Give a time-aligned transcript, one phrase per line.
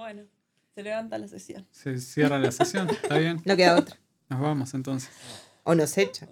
[0.00, 0.22] Bueno,
[0.74, 1.66] se levanta la sesión.
[1.72, 3.42] Se cierra la sesión, ¿está bien?
[3.44, 3.98] No queda otra.
[4.30, 5.10] Nos vamos entonces.
[5.62, 6.30] O nos echan.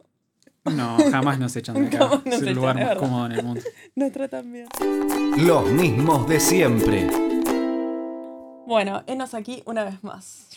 [0.65, 2.23] No, jamás nos echan de acá.
[2.25, 3.61] Es el lugar más cómodo en el mundo.
[3.95, 4.69] Nos tratan bien.
[5.37, 7.11] Los mismos de siempre.
[8.67, 10.49] Bueno, enos aquí una vez más.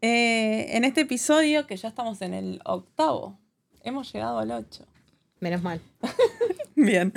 [0.00, 3.38] Eh, en este episodio, que ya estamos en el octavo,
[3.84, 4.86] hemos llegado al 8.
[5.40, 5.80] Menos mal.
[6.76, 7.12] Bien.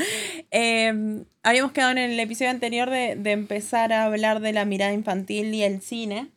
[0.52, 4.94] Eh, habíamos quedado en el episodio anterior de, de empezar a hablar de la mirada
[4.94, 6.30] infantil y el cine.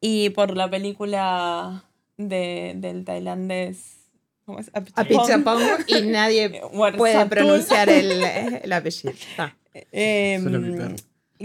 [0.00, 1.84] Y por la película
[2.16, 3.96] de, del tailandés.
[4.44, 4.70] ¿Cómo es?
[4.74, 6.60] Apichapong y nadie
[6.96, 9.14] puede pronunciar el, el apellido.
[9.38, 9.54] Ah,
[9.92, 10.38] Eh,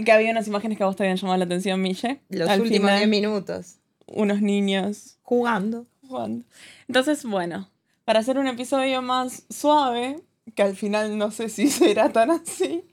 [0.04, 2.20] que había unas imágenes que a vos te habían llamado la atención, Mille.
[2.28, 3.76] los Al últimos final, 10 minutos.
[4.06, 5.86] Unos niños Jugando.
[6.06, 6.44] jugando.
[6.88, 7.70] Entonces, bueno,
[8.04, 10.20] para hacer un episodio más suave,
[10.54, 12.84] que al final no sé si será tan así,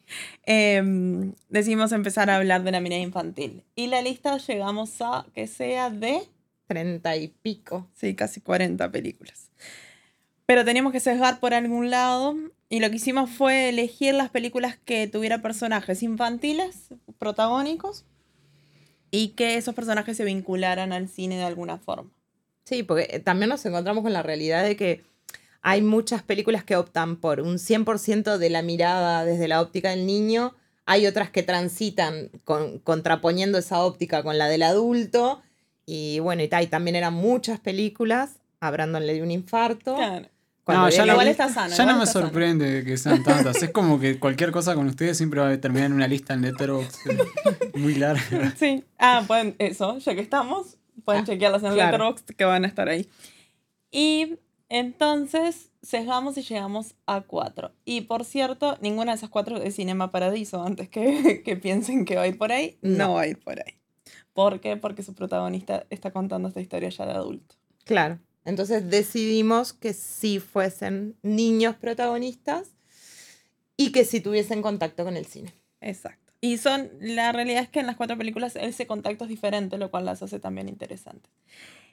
[0.44, 3.64] em, decidimos empezar a hablar de la mirada infantil.
[3.76, 6.22] Y la lista llegamos a que sea de,
[6.68, 7.88] 30 y pico.
[7.94, 9.52] sí, casi 40 películas.
[10.46, 12.36] Pero teníamos que sesgar por algún lado
[12.70, 18.06] y lo que hicimos fue elegir las películas que tuvieran personajes infantiles, protagónicos,
[19.10, 22.12] y que esos personajes se vincularan al cine de alguna forma.
[22.68, 25.04] Sí, porque eh, también nos encontramos con la realidad de que
[25.62, 30.06] hay muchas películas que optan por un 100% de la mirada desde la óptica del
[30.06, 30.54] niño.
[30.86, 35.42] Hay otras que transitan con- contraponiendo esa óptica con la del adulto.
[35.86, 38.40] Y bueno, y, y también eran muchas películas.
[38.60, 39.96] A Brandon le dio un infarto.
[39.96, 40.28] Claro.
[40.64, 41.76] Cuando No, ya la no- igual lista- está sano.
[41.76, 42.26] Ya no me está sano.
[42.26, 43.64] sorprende que sean tantas.
[43.64, 46.42] Es como que cualquier cosa con ustedes siempre va a terminar en una lista en
[46.42, 46.98] Letterboxd
[47.76, 48.54] muy larga.
[48.60, 48.84] Sí.
[49.00, 51.92] Ah, pueden, eso, ya que estamos, pueden Ah, chequearlas en claro.
[51.98, 53.10] Letterboxd que van a estar ahí.
[53.92, 54.38] Y
[54.70, 57.72] entonces sesgamos y llegamos a cuatro.
[57.86, 62.16] Y por cierto, ninguna de esas cuatro es Cinema Paradiso, antes que, que piensen que
[62.16, 62.98] va a ir por ahí, no.
[62.98, 63.14] No.
[63.16, 63.76] va a ir por ahí.
[64.34, 64.78] ¿Por qué?
[64.78, 67.56] Porque su protagonista está contando esta historia ya de adulto.
[67.86, 68.20] Claro.
[68.46, 72.70] Entonces decidimos que sí fuesen niños protagonistas
[73.76, 75.54] y que sí tuviesen contacto con el cine.
[75.82, 76.27] Exacto.
[76.40, 79.90] Y son, la realidad es que en las cuatro películas ese contacto es diferente, lo
[79.90, 81.32] cual las hace también interesantes.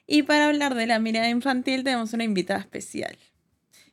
[0.07, 3.17] Y para hablar de la mirada infantil tenemos una invitada especial,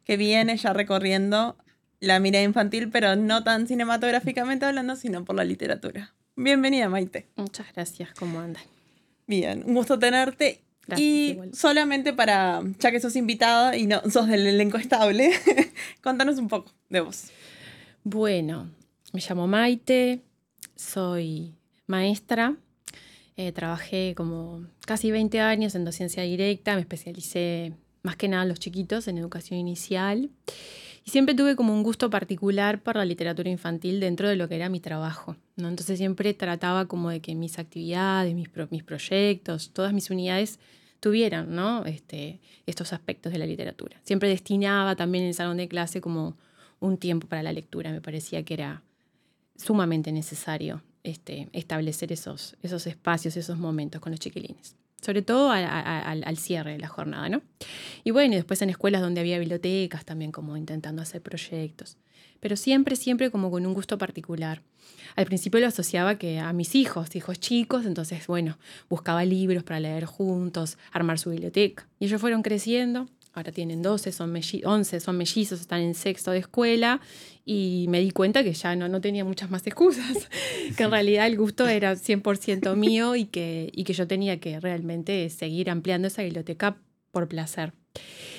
[0.04, 1.56] que viene ya recorriendo
[2.00, 6.12] la mirada infantil, pero no tan cinematográficamente hablando, sino por la literatura.
[6.36, 7.28] Bienvenida, Maite.
[7.36, 8.62] Muchas gracias, ¿cómo andan?
[9.26, 10.60] Bien, un gusto tenerte.
[10.86, 11.54] Gracias, y igual.
[11.54, 15.30] solamente para, ya que sos invitada y no sos del elenco estable,
[16.02, 17.26] contanos un poco de vos.
[18.02, 18.68] Bueno,
[19.12, 20.22] me llamo Maite,
[20.82, 21.54] soy
[21.86, 22.56] maestra,
[23.36, 27.72] eh, trabajé como casi 20 años en docencia directa, me especialicé
[28.02, 30.30] más que nada los chiquitos, en educación inicial,
[31.04, 34.56] y siempre tuve como un gusto particular por la literatura infantil dentro de lo que
[34.56, 35.36] era mi trabajo.
[35.56, 35.68] ¿no?
[35.68, 40.60] Entonces siempre trataba como de que mis actividades, mis, mis proyectos, todas mis unidades
[41.00, 41.84] tuvieran ¿no?
[41.86, 44.00] este, estos aspectos de la literatura.
[44.04, 46.36] Siempre destinaba también en el salón de clase como
[46.78, 47.90] un tiempo para la lectura.
[47.90, 48.82] Me parecía que era
[49.56, 54.76] sumamente necesario este, establecer esos, esos espacios, esos momentos con los chiquilines.
[55.00, 57.42] Sobre todo al, al cierre de la jornada, ¿no?
[58.04, 61.96] Y bueno, y después en escuelas donde había bibliotecas también como intentando hacer proyectos.
[62.38, 64.62] Pero siempre, siempre como con un gusto particular.
[65.16, 68.58] Al principio lo asociaba que a mis hijos, hijos chicos, entonces, bueno,
[68.88, 71.88] buscaba libros para leer juntos, armar su biblioteca.
[71.98, 76.30] Y ellos fueron creciendo, ahora tienen 12, son melli- 11, son mellizos, están en sexto
[76.30, 77.00] de escuela,
[77.44, 80.28] y me di cuenta que ya no, no tenía muchas más excusas,
[80.76, 84.60] que en realidad el gusto era 100% mío y que, y que yo tenía que
[84.60, 86.76] realmente seguir ampliando esa biblioteca
[87.10, 87.72] por placer.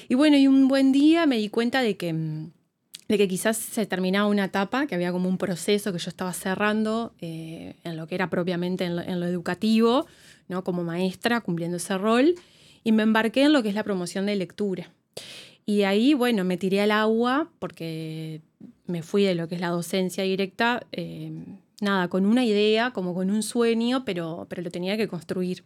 [0.09, 3.85] Y bueno, y un buen día me di cuenta de que, de que quizás se
[3.85, 8.07] terminaba una etapa, que había como un proceso que yo estaba cerrando eh, en lo
[8.07, 10.07] que era propiamente en lo, en lo educativo,
[10.47, 10.63] ¿no?
[10.63, 12.35] como maestra, cumpliendo ese rol,
[12.83, 14.91] y me embarqué en lo que es la promoción de lectura.
[15.65, 18.41] Y ahí, bueno, me tiré al agua porque
[18.85, 21.31] me fui de lo que es la docencia directa, eh,
[21.79, 25.63] nada, con una idea, como con un sueño, pero, pero lo tenía que construir.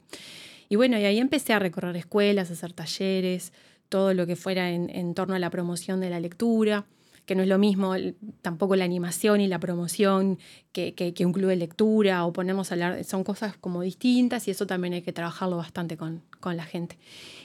[0.69, 3.53] Y bueno, y ahí empecé a recorrer escuelas, a hacer talleres,
[3.89, 6.85] todo lo que fuera en, en torno a la promoción de la lectura,
[7.27, 7.93] que no es lo mismo
[8.41, 10.39] tampoco la animación y la promoción
[10.71, 14.47] que, que- que un club de lectura o ponernos a hablar, son cosas como distintas
[14.47, 16.97] y eso también hay que trabajarlo bastante con, con la gente.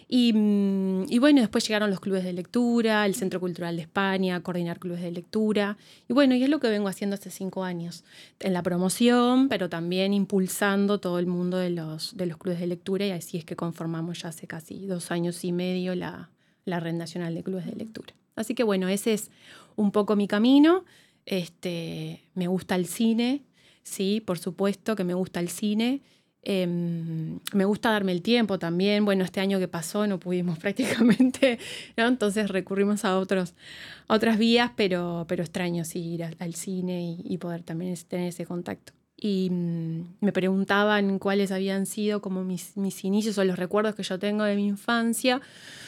[0.09, 4.41] Y, mm, y bueno, después llegaron los clubes de lectura, el Centro Cultural de España,
[4.43, 5.77] coordinar clubes de lectura.
[6.09, 8.05] Y bueno, y es lo que vengo haciendo hace cinco años,
[8.41, 12.67] en la promoción, pero también impulsando todo el mundo de los, de los clubes de
[12.67, 16.31] lectura y así es que conformamos ya hace casi dos años y medio la,
[16.67, 18.15] la Red Nacional de Clubes de Lectura.
[18.37, 19.31] Así que bueno, ese es
[19.77, 20.85] un poco mi camino.
[21.27, 23.43] Este, me gusta el cine,
[23.83, 26.03] sí, por supuesto que me gusta el cine.
[26.45, 29.05] Em, me gusta darme el tiempo también.
[29.05, 31.59] Bueno, este año que pasó no pudimos prácticamente,
[31.97, 32.07] ¿no?
[32.07, 33.55] Entonces recurrimos a, otros,
[34.09, 38.45] a otras vías, pero, pero extraño sí ir al, cine y, poder también tener ese
[38.45, 43.95] contacto y mm, me preguntaban cuáles habían sido como mis, mis, inicios o los recuerdos
[43.95, 45.41] que yo tengo de mi infancia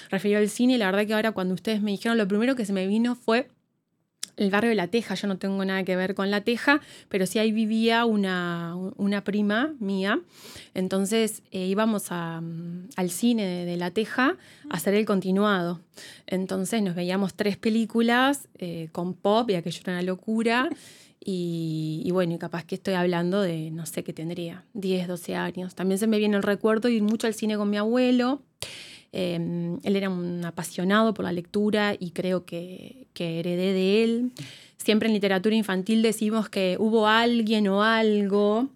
[0.08, 0.78] referido al cine.
[0.78, 3.48] La verdad que ahora cuando ustedes me dijeron, lo primero que se me vino fue
[4.36, 5.14] el barrio de La Teja.
[5.14, 9.24] Yo no tengo nada que ver con La Teja, pero sí ahí vivía una, una
[9.24, 10.20] prima mía.
[10.74, 14.36] Entonces eh, íbamos a, mm, al cine de, de, La Teja
[14.70, 15.80] a hacer el continuado.
[16.26, 20.68] Entonces nos veíamos tres películas eh, con pop y aquello era una locura.
[21.26, 25.34] Y, y, bueno, y capaz que estoy hablando de, no sé qué tendría, 10, 12
[25.34, 25.74] años.
[25.74, 28.42] También se me viene el recuerdo ir mucho al cine con mi abuelo.
[29.16, 34.32] Eh, él era un apasionado por la lectura y creo que, que, heredé de él.
[34.76, 38.70] Siempre en literatura infantil decimos que hubo alguien o algo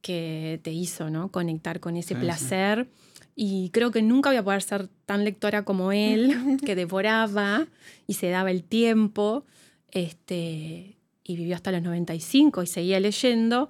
[0.00, 1.28] que te hizo ¿no?
[1.28, 2.88] conectar con ese sí, placer.
[2.90, 3.22] Sí.
[3.34, 7.66] Y creo que nunca voy a poder ser tan lectora como él, que devoraba
[8.06, 9.44] y se daba el tiempo.
[9.90, 13.68] Este, y vivió hasta los 95 y seguía leyendo,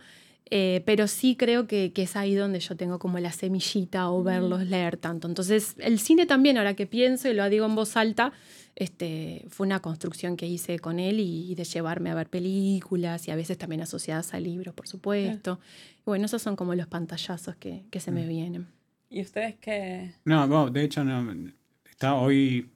[0.55, 4.23] eh, pero sí creo que, que, es ahí donde yo tengo como la semillita o
[4.23, 5.27] verlos leer tanto.
[5.27, 8.35] Entonces, el cine también, ahora que pienso y lo digo en voz alta,
[8.77, 13.27] este, fue una construcción que hice con él y, y, de llevarme a ver películas
[13.29, 15.59] y a veces también asociadas a libros, por supuesto.
[16.05, 18.67] Bueno, esos son como los pantallazos que, que se me vienen.
[19.09, 20.13] ¿Y ustedes qué?
[20.27, 21.35] No, bueno, de hecho, no,
[21.91, 22.69] está hoy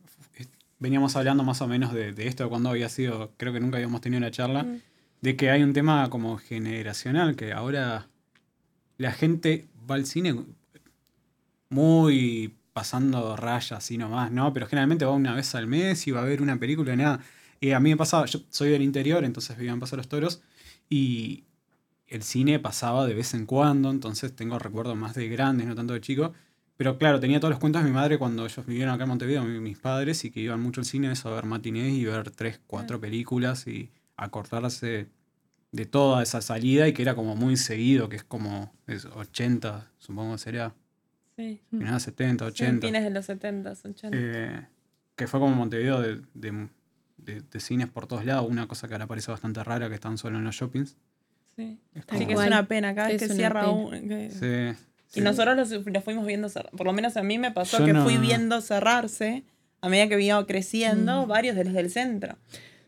[0.78, 4.00] veníamos hablando más o menos de, de, esto cuando había sido, creo que nunca habíamos
[4.00, 4.80] tenido una charla, mm.
[5.20, 8.08] De que hay un tema como generacional, que ahora
[8.98, 10.36] la gente va al cine
[11.68, 14.52] muy pasando rayas así nomás, ¿no?
[14.52, 17.20] Pero generalmente va una vez al mes y va a ver una película y nada.
[17.60, 20.42] Y a mí me pasaba, yo soy del interior, entonces vivía en Paso los Toros,
[20.90, 21.44] y
[22.06, 25.94] el cine pasaba de vez en cuando, entonces tengo recuerdos más de grandes, no tanto
[25.94, 26.32] de chicos.
[26.76, 29.44] Pero claro, tenía todos los cuentos de mi madre cuando ellos vivieron acá en Montevideo,
[29.44, 32.60] mis padres, y que iban mucho al cine eso, a ver matinés y ver tres,
[32.66, 35.08] cuatro películas y acordarse
[35.72, 39.90] de toda esa salida y que era como muy seguido, que es como es 80,
[39.98, 40.74] supongo que sería.
[41.36, 41.60] Sí.
[41.70, 42.86] Finales 70, 80.
[42.86, 44.08] Sí, fines de los 70, 80.
[44.12, 44.66] Eh,
[45.16, 46.68] que fue como Montevideo de, de,
[47.18, 50.16] de, de, cines por todos lados, una cosa que ahora parece bastante rara, que están
[50.16, 50.96] solo en los shoppings.
[51.56, 52.26] Sí, es como...
[52.26, 54.08] que es una pena, cada vez que cierra un...
[54.08, 54.30] Que...
[54.30, 54.78] Sí.
[55.08, 55.20] Sí.
[55.20, 56.70] Y nosotros los, los, fuimos viendo cerrar.
[56.72, 58.02] Por lo menos a mí me pasó yo que no.
[58.02, 59.44] fui viendo cerrarse
[59.80, 61.28] a medida que iba creciendo mm.
[61.28, 62.36] varios de los del centro.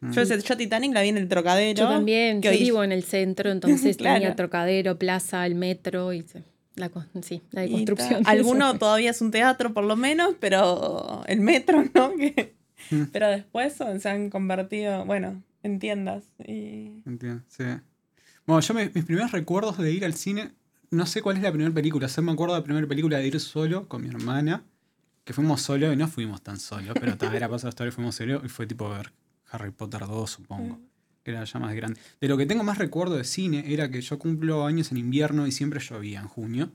[0.00, 1.78] Yo, yo Titanic la vi en el Trocadero.
[1.78, 2.58] Yo también, que yo hoy...
[2.58, 4.20] vivo en el centro, entonces claro.
[4.20, 6.24] tenía Trocadero, Plaza, el metro y
[6.76, 6.90] la,
[7.22, 8.22] sí, la de construcción.
[8.26, 12.12] Alguno todavía es un teatro por lo menos, pero el metro, ¿no?
[12.18, 12.54] Que,
[12.90, 13.04] mm.
[13.12, 16.24] pero después se han convertido, bueno, en tiendas.
[16.46, 17.02] Y...
[17.04, 17.64] Entiendo, sí.
[18.46, 20.52] Bueno, yo me, mis primeros recuerdos de ir al cine
[20.90, 22.06] no sé cuál es la primera película.
[22.06, 24.64] Yo me acuerdo de la primera película de ir solo con mi hermana,
[25.24, 28.40] que fuimos solo y no fuimos tan solos, pero tal era pasada historia fuimos solo
[28.44, 29.12] y fue tipo ver
[29.50, 30.78] Harry Potter 2, supongo.
[31.22, 32.00] Que era ya más grande.
[32.20, 35.46] De lo que tengo más recuerdo de cine era que yo cumplo años en invierno
[35.46, 36.70] y siempre llovía en junio.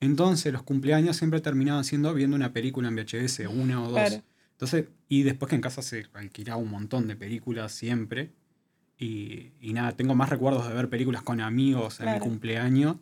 [0.00, 3.92] Entonces los cumpleaños siempre terminaban siendo viendo una película en VHS, una o dos.
[3.92, 4.22] Claro.
[4.52, 8.32] Entonces, y después que en casa se alquilaba un montón de películas siempre.
[8.98, 12.96] Y, y nada, tengo más recuerdos de ver películas con amigos en mi cumpleaños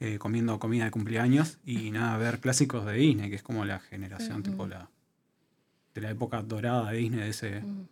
[0.00, 3.78] eh, comiendo comida de cumpleaños y nada, ver clásicos de Disney, que es como la
[3.78, 4.44] generación, uh -huh.
[4.44, 4.90] tipo la,
[5.94, 7.86] de la época dorada de Disney, de, ese, uh -huh.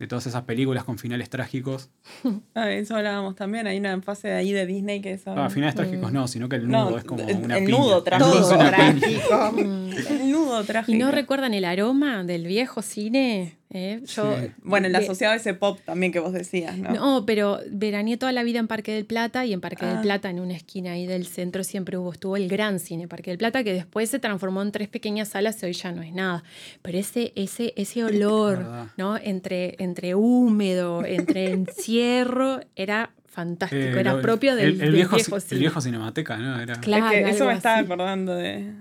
[0.00, 1.90] De todas esas películas con finales trágicos.
[2.54, 5.32] Ah, eso hablábamos también, hay una fase de ahí de Disney que eso...
[5.36, 7.78] Ah, finales trágicos no, sino que el nudo no, es como una El piña.
[7.78, 8.48] nudo trágico.
[8.58, 9.54] trágico.
[10.10, 10.96] el nudo trágico.
[10.96, 13.56] ¿Y no recuerdan el aroma del viejo cine?
[13.72, 14.02] ¿Eh?
[14.04, 14.50] Yo, sí.
[14.64, 16.90] Bueno, el asociado a ese pop también que vos decías, ¿no?
[16.90, 19.92] No, pero veraneé toda la vida en Parque del Plata y en Parque ah.
[19.92, 23.30] del Plata, en una esquina ahí del centro, siempre hubo, estuvo el gran cine Parque
[23.30, 26.12] del Plata, que después se transformó en tres pequeñas salas y hoy ya no es
[26.12, 26.42] nada.
[26.82, 28.66] Pero ese, ese, ese olor,
[28.96, 29.16] ¿no?
[29.16, 34.92] Entre, entre húmedo, entre encierro, era fantástico, eh, era lo, propio del, el, el, del
[34.92, 35.54] viejo, viejo, cine.
[35.54, 36.60] El viejo Cinemateca, ¿no?
[36.60, 36.74] Era...
[36.80, 38.72] Claro, es que eso me estaba acordando de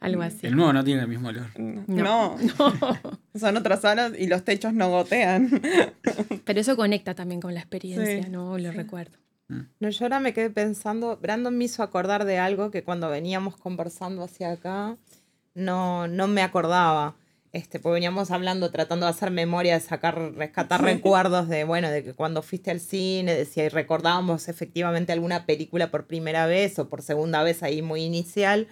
[0.00, 0.46] algo así.
[0.46, 1.46] El nuevo no tiene el mismo olor.
[1.58, 1.84] No.
[1.86, 2.36] no.
[2.58, 3.20] no.
[3.38, 5.60] Son otras salas y los techos no gotean.
[6.44, 8.30] Pero eso conecta también con la experiencia, sí.
[8.30, 8.58] ¿no?
[8.58, 8.76] Lo sí.
[8.76, 9.18] recuerdo.
[9.48, 9.60] Mm.
[9.80, 13.56] No, yo ahora me quedé pensando, Brandon me hizo acordar de algo que cuando veníamos
[13.56, 14.96] conversando hacia acá
[15.54, 17.16] no, no me acordaba.
[17.52, 20.86] Este, pues veníamos hablando, tratando de hacer memoria, de sacar, rescatar sí.
[20.86, 25.90] recuerdos de, bueno, de que cuando fuiste al cine, de si recordábamos efectivamente alguna película
[25.90, 28.68] por primera vez o por segunda vez ahí muy inicial.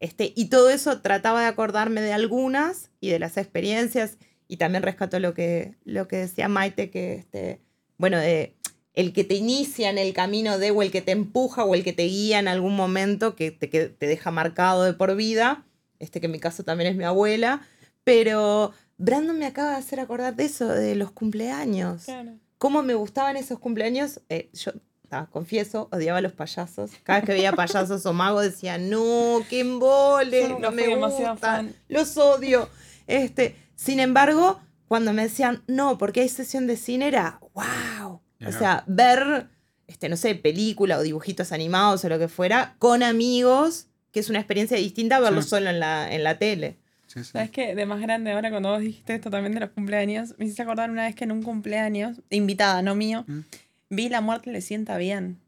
[0.00, 4.82] Este, y todo eso trataba de acordarme de algunas y de las experiencias y también
[4.82, 7.60] rescató lo que, lo que decía Maite, que este,
[7.98, 8.54] bueno, de
[8.94, 11.84] el que te inicia en el camino de, o el que te empuja, o el
[11.84, 15.64] que te guía en algún momento que te, que te deja marcado de por vida.
[16.00, 17.62] Este que en mi caso también es mi abuela.
[18.02, 22.06] Pero Brandon me acaba de hacer acordar de eso, de los cumpleaños.
[22.06, 22.32] Claro.
[22.58, 24.20] cómo me gustaban esos cumpleaños.
[24.30, 24.72] Eh, yo,
[25.10, 26.90] ah, confieso, odiaba a los payasos.
[27.02, 31.74] Cada vez que veía payasos o magos decía, no, qué embole, no fui me gustan,
[31.88, 32.68] los odio.
[33.06, 38.20] Este, sin embargo, cuando me decían, no, porque hay sesión de cine, era, wow.
[38.46, 39.48] O sea, ver,
[39.86, 44.30] este, no sé, película o dibujitos animados o lo que fuera, con amigos, que es
[44.30, 45.48] una experiencia distinta a verlo Sí.
[45.48, 46.76] solo en la, en la tele.
[47.08, 47.30] Sí, sí.
[47.32, 47.74] ¿Sabes qué?
[47.74, 50.90] De más grande, ahora cuando vos dijiste esto también de los cumpleaños, me hiciste acordar
[50.90, 53.40] una vez que en un cumpleaños, invitada, no mío, Mm.
[53.90, 55.38] Vi La muerte le sienta bien.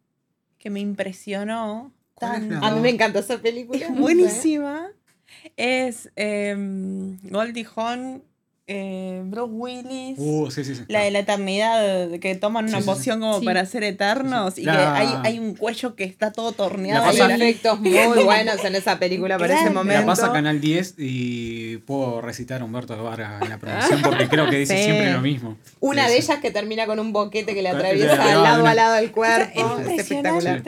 [0.59, 1.92] Que me impresionó.
[2.14, 2.61] ¿Cuál es Tan...
[2.61, 3.78] la- A mí me encantó esa película.
[3.78, 4.88] Es buenísima.
[5.56, 8.23] Es em, Goldie Hawn,
[8.72, 10.14] eh, Bruce Willis.
[10.18, 10.82] Uh, sí, sí, sí.
[10.88, 12.94] La de la eternidad, que toman una Sí, sí, sí.
[12.96, 13.44] poción como Sí.
[13.44, 17.04] para ser eternos y La- que hay, hay un cuello que está todo torneado.
[17.04, 17.90] Hay efectos muy
[18.24, 20.00] buenos en esa película para ese momento.
[20.00, 24.02] La pasa a Canal 10 y puedo recitar a Humberto de Vargas en la promoción
[24.02, 24.84] porque creo que dice Sí.
[24.84, 25.56] siempre lo mismo.
[25.80, 28.94] Una de ellas que termina con un boquete que le atraviesa le- lado a lado
[28.94, 29.50] del cuerpo.
[29.54, 30.62] era es espectacular.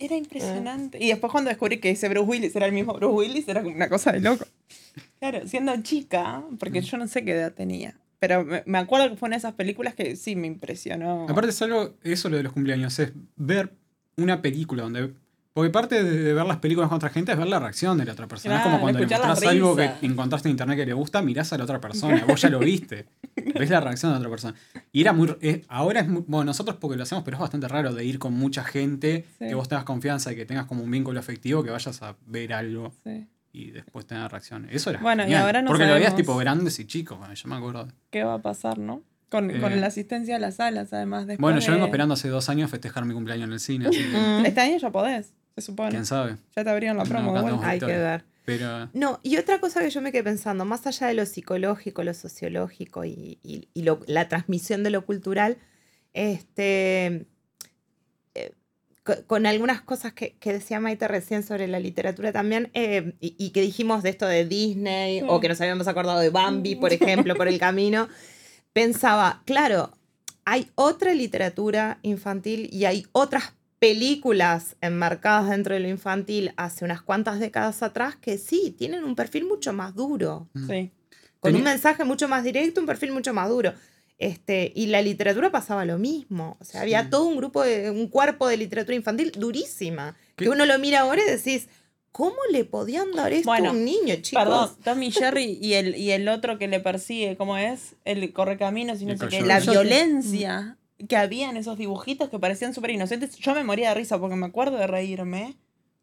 [0.00, 0.98] Era impresionante.
[0.98, 3.76] Y después cuando descubrí que ese Bruce Willis era el mismo Bruce Willis, era como
[3.76, 4.46] una cosa de loco.
[5.18, 8.00] Claro, siendo chica, porque yo no sé qué edad tenía.
[8.18, 11.26] Pero me, me acuerdo que fue una de esas películas que sí me impresionó.
[11.28, 13.74] Aparte es algo, eso lo de los cumpleaños, es ver
[14.16, 15.12] una película donde...
[15.52, 18.12] Porque parte de, ver las películas con otra gente es ver la reacción de la
[18.12, 18.58] otra persona.
[18.58, 21.64] es como cuando mostrás algo que encontraste en internet que le gusta, mirás a la
[21.64, 23.06] otra persona, vos ya lo viste.
[23.58, 24.54] Ves la reacción de la otra persona.
[24.92, 25.34] Y era muy...
[25.40, 26.22] es- ahora es muy...
[26.26, 29.46] Bueno, nosotros porque lo hacemos, pero es bastante raro de ir con mucha gente, Sí.
[29.48, 32.52] que vos tengas confianza y que tengas como un vínculo afectivo, que vayas a ver
[32.52, 33.26] algo Sí.
[33.52, 34.68] y después tener reacción.
[34.70, 37.34] Eso era Bueno, y genial, ahora no Porque lo veías tipo grandes y chicos, bueno,
[37.34, 37.88] yo me acuerdo.
[38.10, 39.02] ¿Qué va a pasar, no?
[39.28, 39.76] Con, con Eh.
[39.80, 41.26] la asistencia a las salas, además.
[41.26, 43.86] Después Bueno, yo vengo de- esperando hace dos años festejar mi cumpleaños en el cine,
[43.88, 44.42] así que.
[44.48, 45.90] Este año ya podés, se supone.
[45.90, 46.36] quién sabe.
[46.56, 47.34] Ya te abrieron la promo.
[47.62, 48.24] Hay que ver.
[48.44, 52.02] Pero No, y otra cosa que yo me quedé pensando, más allá de lo psicológico,
[52.02, 55.58] lo sociológico y, y- y lo- la transmisión de lo cultural,
[56.14, 57.26] este,
[58.34, 58.52] eh,
[59.04, 63.34] co- con, algunas cosas que, que decía Maite recién sobre la literatura también, eh, y,
[63.38, 65.26] y que dijimos de esto de Disney, Sí.
[65.28, 68.08] o que nos habíamos acordado de Bambi, por ejemplo, por el camino,
[68.72, 69.92] pensaba, claro,
[70.44, 77.02] hay otra literatura infantil y hay otras películas enmarcadas dentro de lo infantil hace unas
[77.02, 80.92] cuantas décadas atrás que sí, tienen un perfil mucho más duro, Sí.
[81.40, 83.72] con un Tenía- mensaje mucho más directo, un perfil mucho más duro.
[84.18, 86.58] Este, y la literatura pasaba lo mismo.
[86.60, 87.08] O sea, había Sí.
[87.10, 90.14] todo un grupo, de, un cuerpo de literatura infantil durísima.
[90.36, 90.44] ¿Qué?
[90.44, 91.68] Que uno lo mira ahora y decís,
[92.12, 94.44] ¿cómo le podían dar esto Bueno, a un niño, chicos?
[94.44, 97.94] Perdón, Tommy Jerry y el, y el otro que le persigue, ¿cómo es?
[98.04, 99.40] El correcaminos y no sé qué.
[99.40, 100.76] La violencia
[101.08, 103.36] que había en esos dibujitos que parecían súper inocentes.
[103.36, 105.56] Yo me moría de risa porque me acuerdo de reírme.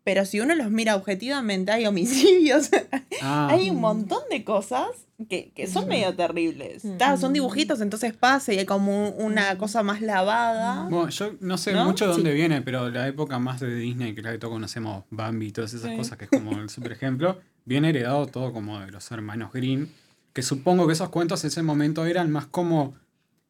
[0.04, 2.70] Pero si uno los mira objetivamente, hay homicidios.
[3.22, 4.88] ah, hay un montón de cosas
[5.27, 6.86] que, que son medio terribles.
[6.86, 6.98] Mm.
[6.98, 10.88] Ta, son dibujitos, entonces pasa y hay como una cosa más lavada.
[10.89, 11.84] bueno, yo no sé ¿No?
[11.84, 12.36] mucho de dónde Sí.
[12.38, 15.74] viene, pero la época más de Disney, que la que todos conocemos, Bambi y todas
[15.74, 15.98] esas Sí.
[15.98, 19.92] cosas, que es como el super ejemplo, viene heredado todo como de los hermanos Green,
[20.32, 22.96] que supongo que esos cuentos en ese momento eran más como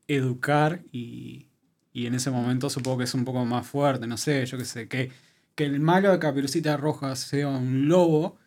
[0.07, 1.47] educar y,
[1.93, 4.65] y en ese momento supongo que es un poco más fuerte, no sé, yo qué
[4.65, 5.11] sé, que,
[5.55, 8.37] que el malo de Caperucita Roja sea un lobo,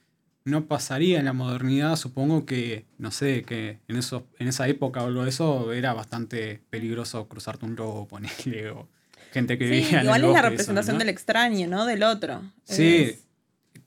[0.45, 5.03] no pasaría en la modernidad, supongo que, no sé, que en, eso, en esa época
[5.03, 8.89] o algo de eso era bastante peligroso cruzarte un lobo, ponerle, o
[9.33, 10.99] gente que Sí, vivía en el igual es la eso, representación ¿no?
[10.99, 11.85] del extraño, ¿no?
[11.87, 12.43] Del otro.
[12.65, 13.27] Sí, Es-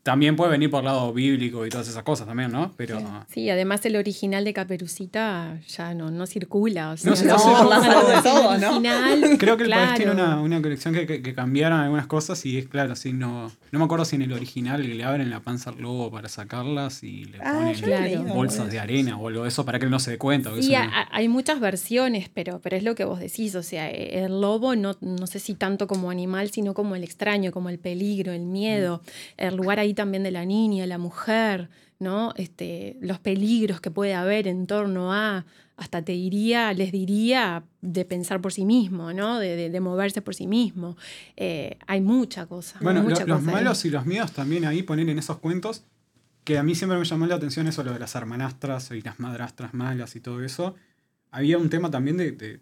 [0.04, 2.72] también puede venir por el lado bíblico y todas esas cosas también, ¿no?
[2.78, 3.00] Pero...
[3.00, 3.06] Sí.
[3.34, 6.92] Sí, además el original de Caperucita ya no, no circula.
[6.92, 7.40] O sea, No sé, no, no
[7.82, 8.68] salud de todo, ¿no?
[8.72, 9.96] original, Creo que el país claro.
[9.98, 13.52] tiene una, una colección que, que, que cambiaron algunas cosas y es claro, sí, no,
[13.72, 17.04] no me acuerdo si en el original le abren la panza al lobo para sacarlas
[17.04, 18.24] y le Ah, ponen Claro.
[18.34, 20.52] bolsas de arena o algo de eso para que él no se dé cuenta.
[20.60, 23.56] Sí, eso a- no- a- hay muchas versiones, pero, pero es lo que vos decís.
[23.56, 27.04] O sea, e- el lobo no, no sé si tanto como animal, sino como el
[27.04, 29.02] extraño, como el peligro, el miedo,
[29.38, 31.70] el lugar ahí también de la niña, la mujer,
[32.00, 32.34] ¿no?
[32.36, 35.46] Este, los peligros que puede haber en torno a,
[35.78, 39.40] hasta te diría, les diría de pensar por sí mismo, ¿no?
[39.40, 40.98] De, de- de moverse por sí mismo.
[41.38, 42.78] Eh, hay mucha cosa.
[42.82, 43.54] Bueno, lo- los ahí.
[43.54, 45.84] malos y los miedos también ahí poner en esos cuentos,
[46.44, 49.20] que a mí siempre me llamó la atención eso, lo de las hermanastras y las
[49.20, 50.76] madrastras malas y todo eso.
[51.32, 52.60] Había un tema también de, de,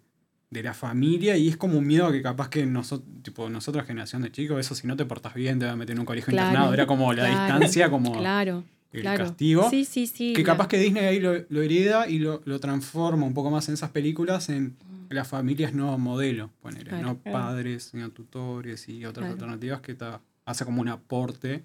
[0.51, 3.85] de la familia y es como un miedo a que capaz que nosotros, tipo, nosotros
[3.87, 6.05] generación de chicos, eso si no te portas bien te va a meter en un
[6.05, 6.73] colegio Claro, internado.
[6.73, 9.69] Era como la claro, distancia, como Claro, el castigo.
[9.69, 10.33] Sí, sí, sí.
[10.33, 13.69] que capaz que Disney ahí lo, lo hereda y lo, lo transforma un poco más
[13.69, 14.75] en esas películas en
[15.09, 20.21] la familia es nuevo modelo, ponele, no padres, sino tutores y otras alternativas que ta-
[20.45, 21.63] hace como un aporte,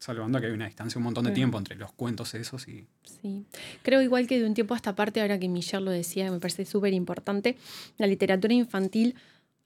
[0.00, 2.86] salvando que hay una distancia, un montón de tiempo entre los cuentos esos y...
[3.04, 3.44] Sí,
[3.82, 6.40] creo igual que de un tiempo a esta parte, ahora que Michelle lo decía, me
[6.40, 7.58] parece súper importante,
[7.98, 9.14] la literatura infantil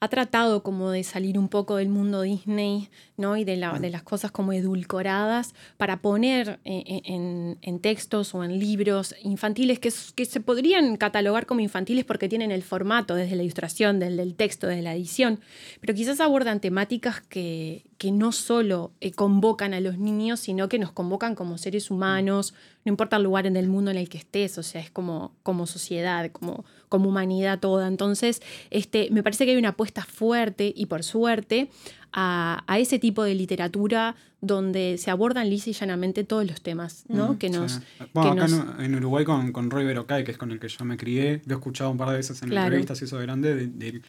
[0.01, 3.37] ha tratado como de salir un poco del mundo Disney, ¿no?
[3.37, 8.35] Y de, la- de las cosas como edulcoradas para poner eh, eh, en, en textos
[8.35, 13.35] o en libros infantiles que, se podrían catalogar como infantiles porque tienen el formato desde
[13.35, 15.39] la ilustración, desde el texto, desde la edición,
[15.81, 20.77] pero quizás abordan temáticas que, que no solo eh, convocan a los niños, sino que
[20.77, 24.17] nos convocan como seres humanos, no importa el lugar en el mundo en el que
[24.17, 27.87] estés, o sea, es como, como sociedad, como, como humanidad toda.
[27.87, 31.69] Entonces, este, me parece que hay una apuesta fuerte y por suerte
[32.13, 37.03] a, a ese tipo de literatura donde se abordan lisa y llanamente todos los temas,
[37.07, 37.33] ¿no?
[37.33, 37.79] Mm, que nos, sí.
[38.13, 40.67] Bueno, que acá nos- en, Uruguay con, con Roy Berocay, que es con el que
[40.67, 42.67] yo me crié, lo he escuchado un par de veces en Claro.
[42.67, 44.01] entrevistas y eso de grande, de, de-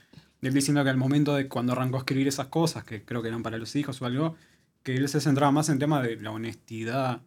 [0.43, 3.23] de él diciendo que al momento de cuando arrancó a escribir esas cosas, que creo
[3.23, 4.37] que eran para los hijos o algo,
[4.83, 7.23] que él se centraba más en tema de la honestidad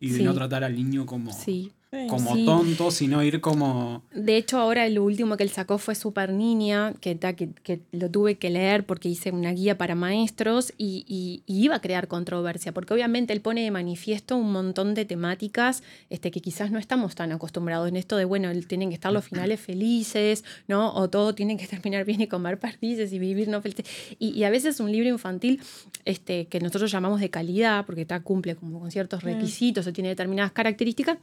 [0.00, 0.24] y de Sí.
[0.24, 1.72] no tratar al niño como, Sí.
[1.90, 2.06] Sí.
[2.06, 2.44] como Sí.
[2.44, 4.02] tonto, sino ir como...
[4.14, 8.10] De hecho, ahora lo último que él sacó fue Super Niña, que, que, que lo
[8.10, 12.06] tuve que leer porque hice una guía para maestros y, y- y iba a crear
[12.06, 16.78] controversia, porque obviamente él pone de manifiesto un montón de temáticas este, que quizás no
[16.78, 20.92] estamos tan acostumbrados en esto de, bueno, el- tienen que estar los finales felices, ¿no?
[20.94, 23.86] O todo tiene que terminar bien y comer perdices y vivir no felices.
[24.18, 25.62] Y, y a veces un libro infantil
[26.04, 30.10] este, que nosotros llamamos de calidad, porque ta, cumple como con ciertos requisitos o tiene
[30.10, 31.16] determinadas características,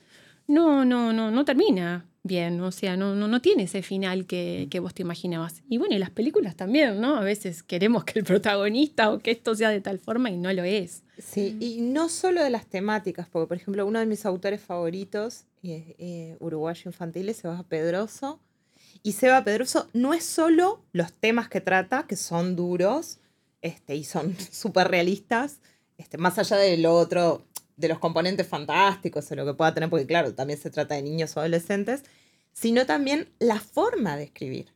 [0.48, 4.68] no, no, no, no termina bien, o sea, no, no, no tiene ese final que,
[4.72, 5.62] que vos te imaginabas.
[5.70, 7.18] Y bueno, y las películas también, ¿no?
[7.18, 10.52] A veces queremos que el protagonista o que esto sea de tal forma y no
[10.52, 11.04] lo es.
[11.20, 15.46] Sí, y no solo de las temáticas, porque por ejemplo uno de mis autores favoritos,
[15.62, 18.40] eh, eh, uruguayo infantil, es Seba Pedroso.
[19.04, 23.20] Y Seba Pedroso no es solo los temas que trata, que son duros
[23.62, 25.60] este, y son súper realistas,
[25.98, 27.46] este, más allá de lo otro,
[27.78, 31.02] de los componentes fantásticos o lo que pueda tener, porque claro, también se trata de
[31.02, 32.04] niños o adolescentes,
[32.54, 34.72] sino también la forma de escribir.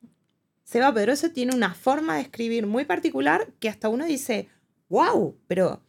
[0.63, 4.49] Seba Pedroso tiene una forma de escribir muy particular que hasta uno dice,
[4.89, 5.81] wow, pero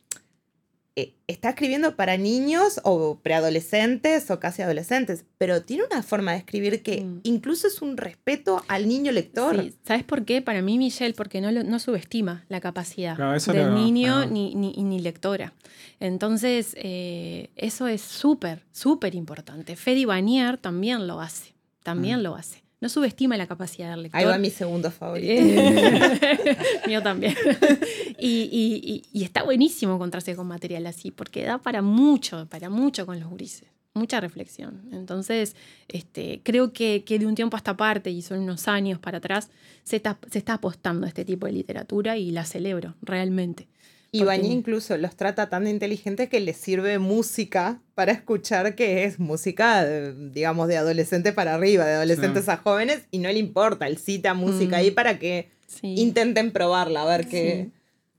[0.97, 6.39] eh, está escribiendo para niños o preadolescentes o casi adolescentes, pero tiene una forma de
[6.39, 7.21] escribir que Mm.
[7.23, 9.61] incluso es un respeto al niño lector.
[9.63, 10.43] Sí, ¿Sabes por qué?
[10.43, 14.99] Para mí, Michelle, porque no, lo- no subestima la capacidad del niño ni, ni, ni
[15.01, 15.53] lectora.
[16.01, 19.77] Entonces, eh, eso es súper, súper importante.
[19.77, 22.23] Fede Banier también lo hace, también Mm.
[22.23, 22.63] lo hace.
[22.81, 24.19] No subestima la capacidad del lector.
[24.21, 25.33] Ahí va mi segundo favorito.
[25.33, 27.35] Eh, Mío también.
[28.19, 32.71] y, y- y- y está buenísimo encontrarse con material así, porque da para mucho, para
[32.71, 33.69] mucho con los grises.
[33.93, 34.89] Mucha reflexión.
[34.93, 35.57] Entonces,
[35.89, 39.19] este, creo que, que de un tiempo a esta parte, y son unos años para
[39.19, 39.51] atrás,
[39.83, 43.67] se está, se está apostando a este tipo de literatura y la celebro, realmente.
[44.13, 49.05] Y Bañé incluso los trata tan de inteligentes que les sirve música para escuchar que
[49.05, 53.39] es música, de- digamos, de adolescentes para arriba, de adolescentes a jóvenes, y no le
[53.39, 54.81] importa, él cita música Mm.
[54.81, 55.95] ahí para que Sí.
[55.99, 57.71] intenten probarla, a ver qué,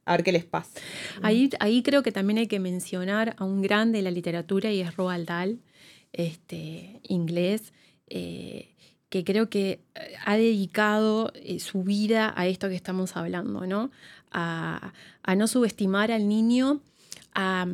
[0.06, 0.72] a ver qué les pasa.
[1.22, 4.80] Ahí, ahí creo que también hay que mencionar a un grande de la literatura y
[4.80, 5.60] es Roald Dahl,
[6.14, 7.74] este, inglés,
[8.08, 8.76] eh,
[9.10, 13.92] que creo que eh, ha dedicado eh, su vida a esto que estamos hablando, ¿no?
[14.32, 14.94] A,
[15.36, 16.82] no subestimar al niño,
[17.34, 17.66] a,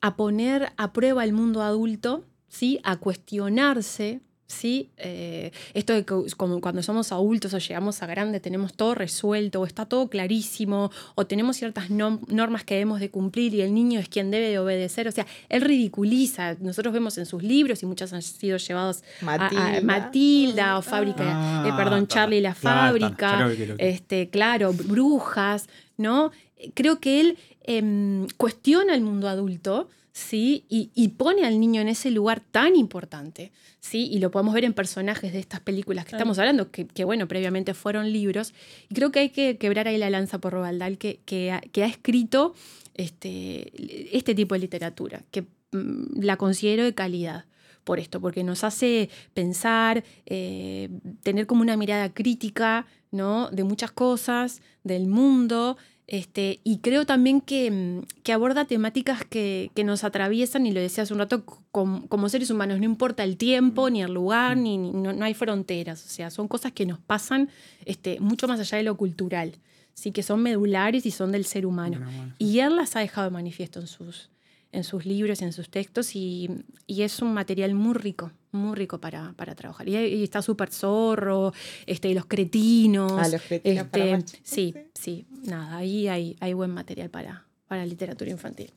[0.00, 2.80] a poner a prueba el mundo adulto, ¿sí?
[2.84, 4.20] A cuestionarse.
[4.52, 4.88] ¿Sí?
[4.96, 9.60] Eh, esto de que como cuando somos adultos o llegamos a grande tenemos todo resuelto
[9.60, 14.00] o está todo clarísimo o tenemos ciertas normas que debemos de cumplir y el niño
[14.00, 15.06] es quien debe de obedecer.
[15.06, 16.54] O sea, él ridiculiza.
[16.60, 19.80] Nosotros vemos en sus libros y muchas han sido llevados a- a, Matilda.
[19.82, 23.74] Matilda o Fábrica, Ah, eh, perdón, ta, Charlie y la claro, Fábrica, vi.
[23.78, 26.32] este, claro, brujas, ¿no?
[26.74, 30.64] Creo que él em, cuestiona el mundo adulto, ¿sí?
[30.68, 34.08] Y, y pone al niño en ese lugar tan importante, ¿sí?
[34.10, 36.22] Y lo podemos ver en personajes de estas películas que Claro.
[36.22, 38.52] estamos hablando, que, que, bueno, previamente fueron libros.
[38.90, 41.60] Y creo que hay que quebrar ahí la lanza por Roald Dahl, que, que, ha,
[41.60, 42.54] que ha escrito
[42.94, 43.70] este,
[44.16, 47.44] este tipo de literatura, que mm, la considero de calidad
[47.84, 50.88] por esto, porque nos hace pensar, eh,
[51.22, 53.48] tener como una mirada crítica ¿no?
[53.50, 55.78] de muchas cosas, del mundo,
[56.10, 60.80] este, y creo también que, mm, que aborda temáticas que, que nos atraviesan, y lo
[60.80, 64.56] decía hace un rato, com- como seres humanos, no importa el tiempo, ni el lugar,
[64.56, 67.50] ni, ni- no, no hay fronteras, o sea, son cosas que nos pasan
[67.84, 69.58] este, mucho más allá de lo cultural,
[69.92, 71.98] sí que son medulares y son del ser humano.
[72.02, 72.34] Bueno.
[72.38, 74.30] Y él las ha dejado de manifiesto en sus,
[74.72, 76.48] en sus libros, en sus textos, y,
[76.86, 79.88] y es un material muy rico, muy rico para, para trabajar.
[79.88, 81.52] Y, y está súper zorro,
[81.86, 83.12] este, y los cretinos.
[83.12, 88.30] Ah, los cretinos este, sí, sí, nada, ahí hay, hay buen material para, para literatura
[88.30, 88.70] infantil.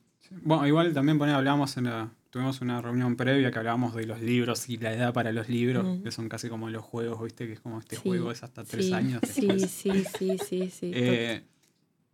[0.43, 4.21] Bueno, igual también ponía, hablábamos en la, tuvimos una reunión previa que hablábamos de los
[4.21, 7.47] libros y la edad para los libros, que son casi como los juegos, ¿viste?
[7.47, 9.21] Que es como este Sí, juego es hasta tres sí, años.
[9.29, 9.71] Sí, después.
[9.71, 10.91] sí, sí, sí, sí.
[10.95, 11.43] Eh,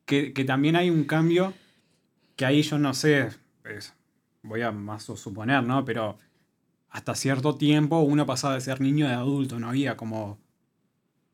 [0.06, 1.54] que, que también hay un cambio
[2.36, 3.30] que ahí yo no sé,
[3.62, 3.94] pues,
[4.42, 5.84] voy a más o suponer, ¿no?
[5.86, 6.18] Pero
[6.98, 10.40] hasta cierto tiempo uno pasaba de ser niño a adulto, no había como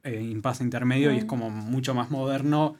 [0.03, 1.27] eh, impasse intermedio y es Mm.
[1.27, 2.75] como mucho más moderno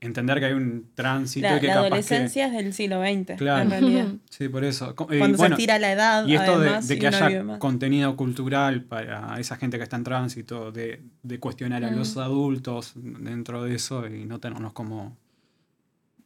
[0.00, 1.86] entender que hay un tránsito La, que la capaz que...
[1.94, 3.62] adolescencia es del siglo XX, Claro.
[3.62, 4.06] en realidad.
[4.30, 4.90] Sí, por eso.
[5.10, 8.14] Eh, Cuando bueno, se tira la edad, y esto de- además, de, que haya contenido
[8.16, 11.96] cultural para esa gente que está en tránsito, de, de cuestionar a Mm.
[11.96, 15.16] los adultos dentro de eso y no tenernos como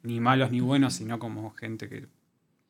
[0.03, 2.07] ni malos ni buenos, sino como gente que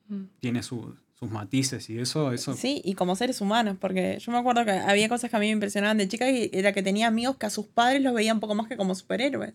[0.09, 0.25] Mm.
[0.41, 4.39] tiene su- sus matices y eso, eso Sí, y como seres humanos, porque yo me
[4.39, 7.07] acuerdo que había cosas que a mí me impresionaban de chica y era que tenía
[7.07, 9.55] amigos que a sus padres los veían un poco más que como superhéroes.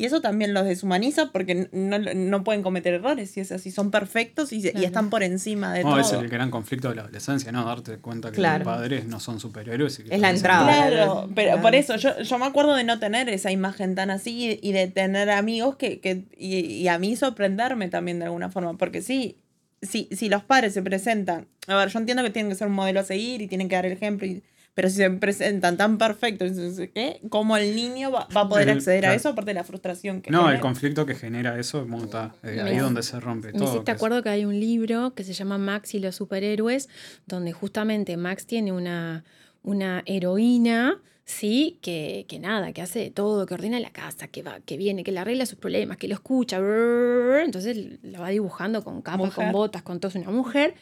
[0.00, 3.90] Y eso también los deshumaniza porque no, no pueden cometer errores, si es así, son
[3.90, 4.86] perfectos y, y Claro.
[4.86, 6.00] están por encima de no, todo.
[6.00, 7.64] es el gran conflicto de la adolescencia, ¿no?
[7.64, 8.64] Darte cuenta que Claro.
[8.64, 9.98] los padres no son superhéroes.
[9.98, 10.66] y que Es la son- entrada.
[10.88, 11.62] Claro, pero Claro.
[11.62, 14.72] por eso yo, yo me acuerdo de no tener esa imagen tan así y, y
[14.72, 19.02] de tener amigos que, que y, y a mí sorprenderme también de alguna forma, porque
[19.02, 19.36] sí,
[19.82, 22.74] si, si los padres se presentan, a ver, yo entiendo que tienen que ser un
[22.74, 24.42] modelo a seguir y tienen que dar el ejemplo, y-
[24.74, 26.52] pero si se presentan tan perfectos,
[26.94, 27.20] ¿qué?
[27.30, 30.22] ¿cómo el niño va, va a poder El- acceder a eso aparte de la frustración
[30.22, 33.58] que No, el conflicto que genera eso, está, eh, ahí es donde se rompe Me
[33.58, 33.82] todo.
[33.92, 36.88] es- acuerdo que hay un libro que se llama Max y los superhéroes,
[37.26, 39.24] donde justamente Max tiene una,
[39.64, 41.78] una heroína, ¿sí?
[41.82, 45.04] Que, que nada, que hace de todo, que ordena la casa, que va, que viene,
[45.04, 46.58] que le arregla sus problemas, que lo escucha.
[46.58, 49.44] brrr, entonces la va dibujando con capas, Mujer.
[49.44, 50.74] con botas, con todo, es una mujer.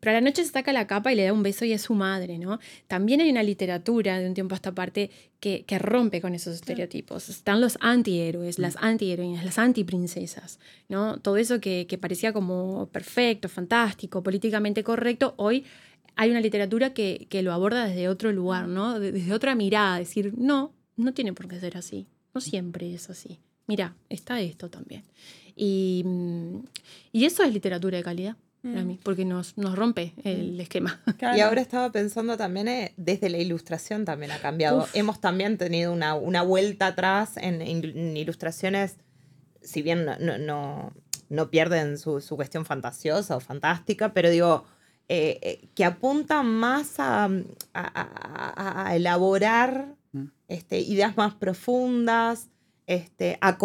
[0.00, 1.82] Pero a la noche se saca la capa y le da un beso y es
[1.82, 2.58] su madre, ¿no?
[2.86, 6.54] También hay una literatura de un tiempo a esta parte que, que rompe con esos
[6.54, 7.28] estereotipos.
[7.28, 10.58] Están los antihéroes, las antiheroínas, las antiprincesas,
[10.88, 11.18] ¿no?
[11.18, 15.66] Todo eso que, que parecía como perfecto, fantástico, políticamente correcto, hoy
[16.16, 18.98] hay una literatura que, que lo aborda desde otro lugar, ¿no?
[19.00, 23.08] De- Desde otra mirada, decir, no, no tiene por qué ser así, no siempre es
[23.10, 23.40] así.
[23.66, 25.04] Mira, está esto también.
[25.56, 26.56] Y, mm,
[27.12, 28.86] y eso es literatura de calidad para Mm.
[28.86, 31.00] mí, porque nos, nos rompe el esquema.
[31.18, 31.36] Claro.
[31.36, 34.80] Y ahora estaba pensando también, eh, desde la ilustración también ha cambiado.
[34.82, 34.94] Uf.
[34.94, 38.96] Hemos también tenido una, una vuelta atrás en, en- en ilustraciones,
[39.62, 40.92] si bien no, no, no-
[41.30, 44.64] no pierden su, su cuestión fantasiosa o fantástica, pero digo,
[45.12, 47.30] eh, eh, que apuntan más a, a-
[47.74, 50.24] a- a elaborar Mm.
[50.48, 52.48] este, ideas más profundas,
[52.86, 53.58] este, a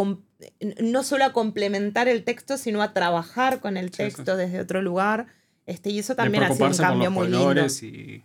[0.81, 3.97] no solo a complementar el texto, sino a trabajar con el Sí, sí.
[3.97, 5.27] texto desde otro lugar.
[5.65, 7.39] Este, y eso también ha sido un cambio los muy lindo.
[7.39, 8.23] colores y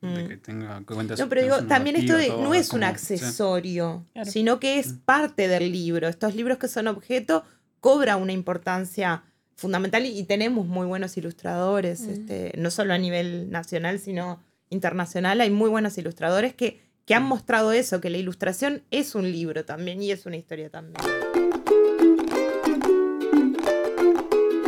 [0.00, 0.28] de Mm.
[0.28, 2.84] que tenga No, pero digo, también esto de no es un sí.
[2.84, 4.30] accesorio, Claro.
[4.30, 6.06] sino que es parte del libro.
[6.08, 7.42] Estos libros que son objeto
[7.80, 9.24] cobra una importancia
[9.56, 12.10] fundamental y, y tenemos muy buenos ilustradores, Mm.
[12.10, 14.40] este, no solo a nivel nacional, sino
[14.70, 15.40] internacional.
[15.40, 19.64] Hay muy buenos ilustradores que, que han mostrado eso, que la ilustración es un libro
[19.64, 20.96] también y es una historia también.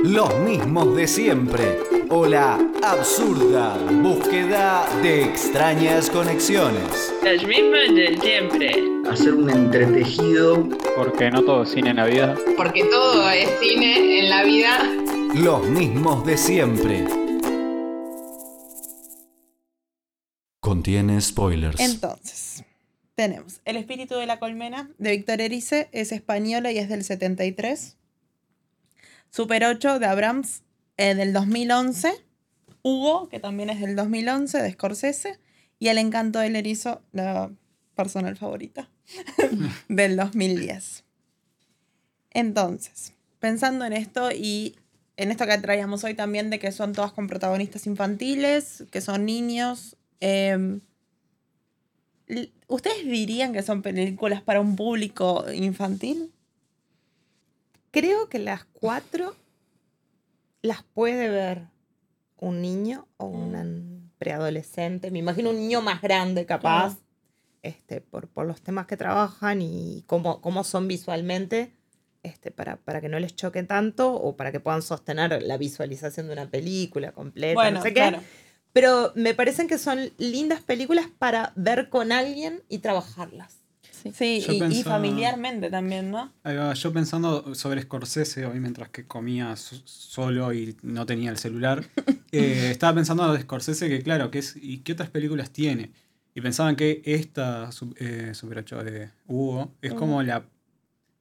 [0.04, 1.76] Los mismos de siempre.
[2.10, 7.12] O la absurda búsqueda de extrañas conexiones.
[7.22, 8.82] Los mismos de siempre.
[9.10, 12.34] hacer un entretejido Porque no todo es cine en la vida.
[12.56, 14.78] porque todo es cine en la vida.
[15.34, 17.04] Los mismos de siempre.
[20.60, 21.78] Contiene spoilers.
[21.80, 22.64] Entonces,
[23.14, 27.96] tenemos El espíritu de la colmena de Víctor Erice, es española y es del 73.
[29.30, 30.62] Super 8 de Abrams
[30.98, 32.12] eh, del 2011.
[32.82, 35.38] Hugo, que también es del 2011 de Scorsese.
[35.78, 37.50] Y El encanto del erizo, la
[37.94, 38.90] personal favorita,
[39.88, 41.04] del 2010.
[42.30, 44.76] Entonces, pensando en esto y
[45.16, 49.24] en esto que traíamos hoy también de que son todas con protagonistas infantiles, que son
[49.24, 50.80] niños, em,
[52.66, 56.30] ¿Ustedes dirían que son películas para un público infantil?
[57.90, 59.34] Creo que las cuatro
[60.68, 61.66] las puede ver
[62.36, 65.10] un niño o un preadolescente.
[65.10, 66.98] Me imagino un niño más grande, capaz,
[67.62, 71.72] este, por, por los temas que trabajan y cómo, cómo son visualmente,
[72.22, 76.26] este, para, para que no les choque tanto o para que puedan sostener la visualización
[76.26, 77.54] de una película completa.
[77.54, 78.00] Bueno, no sé qué.
[78.00, 78.20] claro.
[78.72, 83.56] Pero me parecen que son lindas películas para ver con alguien y trabajarlas.
[84.12, 84.44] Sí.
[84.70, 86.32] Y, familiarmente también, ¿no?
[86.74, 91.84] Yo pensando sobre Scorsese hoy mientras que comía so- solo y no tenía el celular,
[92.32, 95.92] eh, estaba pensando de Scorsese que claro, que es, ¿y qué otras películas tiene?
[96.34, 100.44] Y pensaban que esta eh, Super 8 de Hugo es como la...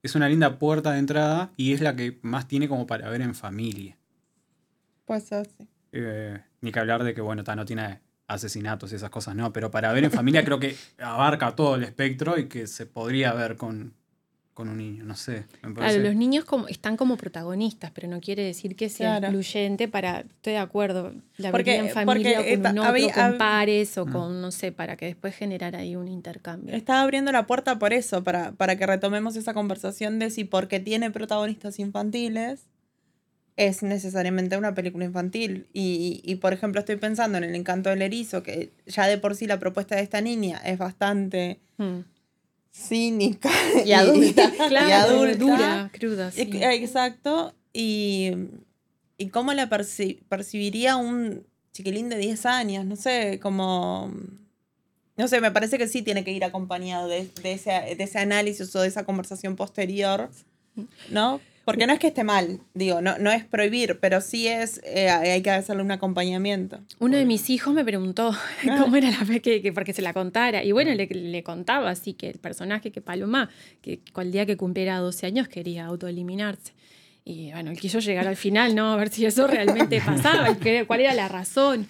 [0.03, 3.21] Es una linda puerta de entrada y es la que más tiene como para ver
[3.21, 3.97] en familia.
[5.05, 5.67] Pues sí.
[5.91, 9.71] Eh, ni que hablar de que, bueno, no tiene asesinatos y esas cosas, no, pero
[9.71, 13.55] para ver en familia creo que abarca todo el espectro y que se podría ver
[13.55, 13.93] con,
[14.53, 15.45] con un niño, no sé.
[15.63, 19.39] me Claro, los niños como, están como protagonistas, pero no quiere decir que sea Claro.
[19.91, 23.37] para, estoy de acuerdo, la Porque- en familia porque, o con un otro, había- con
[23.37, 24.11] pares o Mm.
[24.11, 26.75] con, no sé, para que después generar ahí un intercambio.
[26.75, 30.79] Estaba abriendo la puerta por eso, para, para que retomemos esa conversación de si porque
[30.79, 32.65] tiene protagonistas infantiles
[33.57, 35.67] es necesariamente una película infantil.
[35.73, 39.35] Y, y, por ejemplo, estoy pensando en El encanto del erizo, que ya de por
[39.35, 41.99] sí la propuesta de esta niña es bastante Mm.
[42.71, 43.49] cínica
[43.85, 44.51] Y adulta.
[44.67, 45.37] Claro, y adulta.
[45.37, 46.41] dura, cruda, sí.
[46.41, 47.53] Ex- Exacto.
[47.73, 48.31] Y,
[49.17, 54.11] y cómo la perci- percibiría un chiquilín de 10 años, no sé, como...
[55.15, 58.19] No sé, me parece que sí tiene que ir acompañado de, de ese, de ese
[58.19, 60.29] análisis o de esa conversación posterior,
[61.09, 61.41] ¿no?
[61.67, 65.09] Porque no es que esté mal, digo, no, no es prohibir, pero sí es, eh,
[65.09, 66.79] hay que hacerle un acompañamiento.
[66.99, 68.31] Uno de mis hijos me preguntó
[68.79, 70.63] cómo era la fe que, que- porque se la contara.
[70.63, 73.49] Y bueno, le, le contaba así que el personaje que Paloma,
[73.81, 76.71] que el día que cumpliera 12 años quería autoeliminarse.
[77.25, 78.93] Y bueno, él quiso llegar al final, ¿no?
[78.93, 81.85] A ver si eso realmente pasaba y cuál era la razón.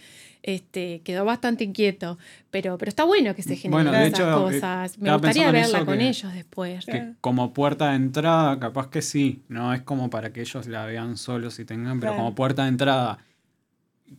[0.47, 2.17] Este, quedó bastante inquieto.
[2.51, 4.97] Pero, pero está bueno que se generen Bueno, esas hecho, eh, cosas.
[4.97, 6.85] Me gustaría verla con que- ellos después.
[6.85, 10.85] que como puerta de entrada, capaz que sí, no es como para que ellos la
[10.85, 12.23] vean solos y tengan, pero Claro.
[12.23, 13.17] como puerta de entrada,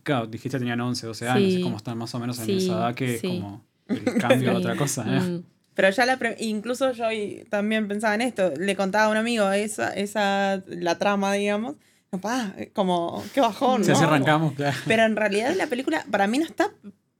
[0.03, 1.57] claro, dijiste que tenían 11, 12 años, Sí.
[1.57, 3.27] es como están más o menos en Sí, esa edad que sí.
[3.27, 5.05] como el cambio a otra cosa.
[5.07, 5.19] ¿eh?
[5.19, 5.43] Mm.
[5.73, 7.05] Pero ya la pre- incluso yo
[7.49, 11.75] también pensaba en esto, le contaba a un amigo esa, esa la trama, digamos,
[12.09, 13.95] papá, como, qué bajón, Si ¿no?
[13.95, 14.75] así arrancamos, claro.
[14.87, 16.71] Pero en realidad la película para mí no está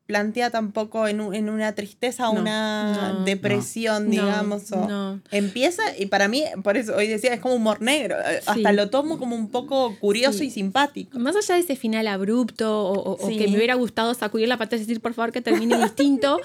[0.08, 4.72] planteada tampoco en, un- en una tristeza o No, una no, depresión, No, digamos.
[4.72, 5.22] o- no.
[5.30, 8.16] Empieza, y para mí, por eso hoy decía, es como humor negro.
[8.26, 8.48] eh, Sí.
[8.48, 10.46] Hasta lo tomo como un poco curioso Sí.
[10.46, 11.20] y simpático.
[11.20, 14.78] Más allá de ese final abrupto o, o- que me hubiera gustado sacudir la pata
[14.78, 16.40] y decir, por favor, que termine distinto.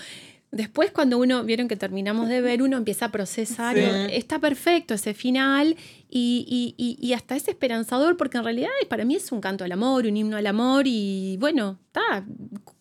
[0.54, 3.76] Después, cuando uno, vieron que terminamos de ver, uno empieza a procesar,
[4.12, 5.76] está perfecto ese final
[6.08, 9.64] y, y- y- y hasta es esperanzador porque en realidad para mí es un canto
[9.64, 12.24] al amor, un himno al amor y bueno, está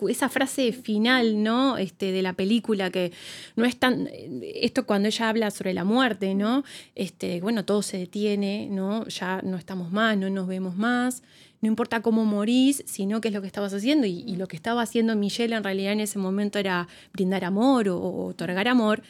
[0.08, 1.78] esa frase final, ¿no?
[1.78, 3.12] Este, de la película que
[3.56, 4.08] no es tan,
[4.42, 6.64] esto cuando ella habla sobre la muerte, ¿no?
[6.94, 9.08] Este, bueno, todo se detiene, ¿no?
[9.08, 11.24] Ya no estamos más, no nos vemos más
[11.64, 14.06] no importa cómo morís, sino qué es lo que estabas haciendo.
[14.06, 17.88] Y, y lo que estaba haciendo Michelle en realidad en ese momento era brindar amor
[17.90, 19.02] o, o otorgar amor.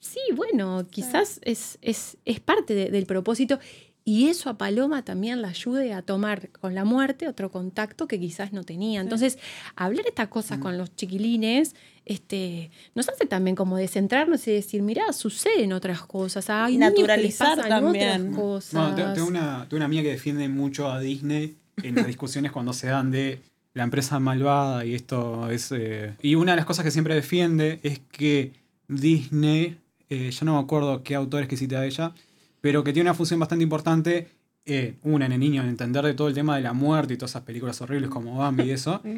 [0.00, 3.60] Sí, bueno, quizás es, es, es parte de- del propósito.
[4.04, 8.18] Y eso a Paloma también la ayude a tomar con la muerte otro contacto que
[8.18, 9.00] quizás no tenía.
[9.00, 9.38] Entonces,
[9.76, 15.12] hablar estas cosas con los chiquilines este, nos hace también como descentrarnos y decir, mirá,
[15.12, 16.50] suceden otras cosas.
[16.50, 17.06] Hay Y niños que les
[17.38, 18.22] naturalizar pasan también.
[18.26, 18.96] otras cosas.
[18.96, 22.72] Bueno, tengo una, tengo una amiga que defiende mucho a Disney en las discusiones cuando
[22.72, 23.40] se dan de
[23.74, 25.72] la empresa malvada y esto es...
[25.72, 28.52] eh, y una de las cosas que siempre defiende es que
[28.88, 29.78] Disney,
[30.10, 32.12] eh, yo no me acuerdo qué autor es que cita a ella,
[32.60, 34.28] pero que tiene una función bastante importante,
[34.66, 37.16] eh, una en el niño, en entender de todo el tema de la muerte y
[37.16, 39.00] todas esas películas horribles como Bambi y eso.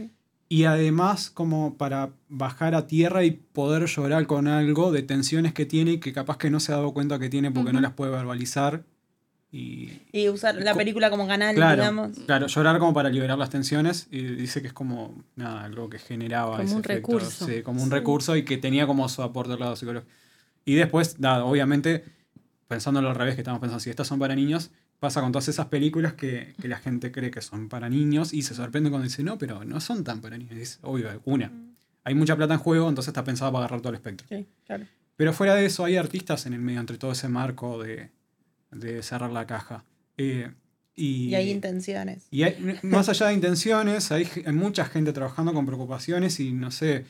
[0.47, 5.65] Y además como para bajar a tierra y poder llorar con algo de tensiones que
[5.65, 7.95] tiene y que capaz que no se ha dado cuenta que tiene porque no las
[7.95, 8.85] puede verbalizar.
[9.57, 12.19] Y Y usar la película como canal, claro, digamos.
[12.27, 14.09] claro, llorar como para liberar las tensiones.
[14.11, 17.47] Y dice que es como nada, algo que generaba Como ese un efecto, recurso.
[17.47, 20.11] sí, como un recurso y que tenía como su aporte al lado psicológico.
[20.65, 22.05] Y después, nada, obviamente,
[22.67, 25.67] pensándolo al revés, que estamos pensando, si estas son para niños, pasa con todas esas
[25.67, 29.23] películas que, que la gente cree que son para niños y se sorprende cuando dice,
[29.23, 30.53] no, pero no son tan para niños.
[30.55, 31.53] Y dice, obvio, una.
[32.03, 34.27] Hay mucha plata en juego, entonces está pensado para agarrar todo el espectro.
[34.29, 34.85] Sí, claro.
[35.17, 38.11] Pero fuera de eso, hay artistas en el medio, entre todo ese marco de,
[38.75, 39.85] de cerrar la caja.
[40.17, 40.51] Eh,
[40.97, 42.27] y, Y hay intenciones.
[42.31, 47.05] y hay- más allá de intenciones, hay, mucha gente trabajando con preocupaciones y no sé,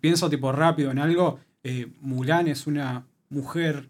[0.00, 1.38] pienso tipo rápido en algo.
[1.62, 3.88] eh, Mulan es una mujer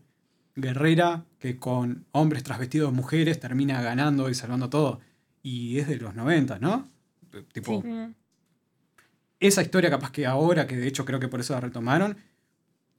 [0.55, 5.01] guerrera que con hombres transvestidos de mujeres termina ganando y salvando todo.
[5.43, 6.89] Y es de los 90, ¿no?
[7.53, 7.83] Tipo,
[9.41, 12.17] esa historia capaz que ahora, que de hecho creo que por eso la retomaron,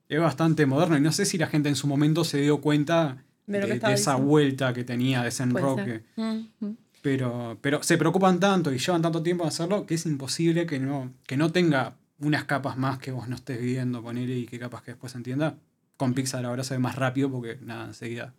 [0.09, 3.23] es bastante moderna y no sé si la gente en su momento se dio cuenta
[3.47, 4.29] De de, lo que de estaba esa diciendo.
[4.29, 5.83] vuelta que tenía de ese enroque.
[5.83, 6.03] ser.
[6.15, 6.73] Mm.
[7.01, 10.79] Pero, pero se preocupan tanto y llevan tanto tiempo en hacerlo que es imposible que
[10.79, 14.45] no, que no tenga unas capas más que vos no estés viendo con él y
[14.47, 15.55] que capaz que después se entienda.
[15.97, 18.33] con Pixar ahora se ve más rápido porque nada, enseguida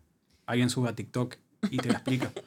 [0.47, 1.37] alguien sube a TikTok
[1.71, 2.31] y te lo explica.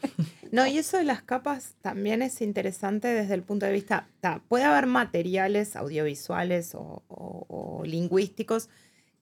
[0.51, 4.41] No, y eso de las capas también es interesante desde el punto de vista, ta,
[4.47, 8.67] puede haber materiales audiovisuales o, o- o lingüísticos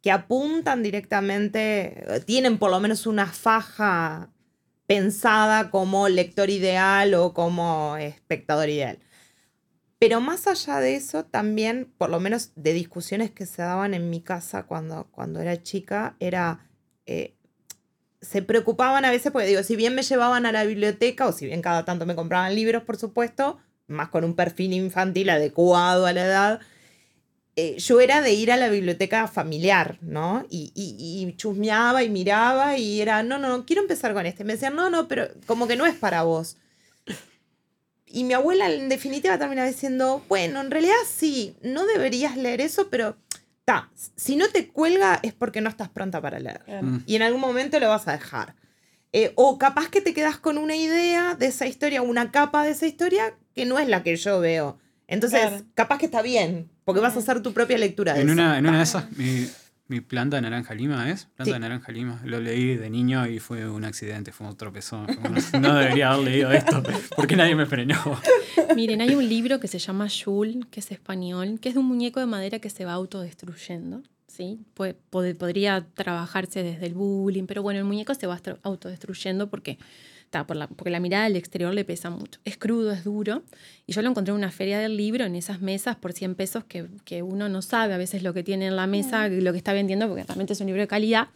[0.08, 4.30] que apuntan directamente, eh, tienen por lo menos una faja
[4.86, 9.00] pensada como lector ideal o como espectador ideal.
[10.00, 14.10] Pero más allá de eso, también, por lo menos de discusiones que se daban en
[14.10, 16.70] mi casa cuando, cuando era chica, era...
[17.06, 17.36] eh,
[18.22, 21.48] se preocupaban a veces, porque digo, si bien me llevaban a la biblioteca, o si
[21.48, 26.14] bien cada tanto me compraban libros, por supuesto, más con un perfil infantil adecuado a
[26.14, 26.62] la edad,
[27.60, 30.46] eh, yo era de ir a la biblioteca familiar, ¿no?
[30.48, 30.96] Y, y,
[31.28, 34.44] y chusmeaba y miraba y era, no, no, no, quiero empezar con este.
[34.44, 36.58] Me decían, no, no, pero como que no es para vos.
[38.06, 42.90] Y mi abuela en definitiva terminaba diciendo, bueno, en realidad sí, no deberías leer eso,
[42.90, 43.18] pero
[43.66, 46.62] ta, si no te cuelga es porque no estás pronta para leer.
[46.82, 47.00] Mm.
[47.06, 48.56] Y en algún momento lo vas a dejar.
[49.14, 52.72] Eh, o capaz que te quedas con una idea de esa historia, una capa de
[52.72, 54.78] esa historia que no es la que yo veo.
[55.08, 55.66] Entonces, Claro.
[55.74, 58.34] capaz que está bien, porque vas a hacer tu propia lectura de En eso.
[58.34, 59.46] una, en una de esas, mi,
[59.90, 61.26] mi planta de naranja lima es.
[61.36, 61.52] Planta Sí.
[61.52, 62.22] de naranja lima.
[62.24, 65.06] Lo leí de niño y fue un accidente, fue un tropezón.
[65.62, 66.82] No debería haber leído esto,
[67.18, 67.98] porque nadie me frenó.
[68.78, 71.88] Miren, hay un libro que se llama Yul, que es español, que es de un
[71.88, 74.02] muñeco de madera que se va autodestruyendo.
[74.28, 74.60] ¿sí?
[75.10, 79.78] Podría trabajarse desde el bullying, pero bueno, el muñeco se va autodestruyendo porque,
[80.30, 82.40] ta, por la, porque la mirada del exterior le pesa mucho.
[82.46, 83.44] Es crudo, es duro.
[83.86, 86.64] Y yo lo encontré en una feria del libro, en esas mesas por 100 pesos
[86.66, 89.58] que, que uno no sabe a veces lo que tiene en la mesa, lo que
[89.58, 91.30] está vendiendo, porque realmente es un libro de calidad.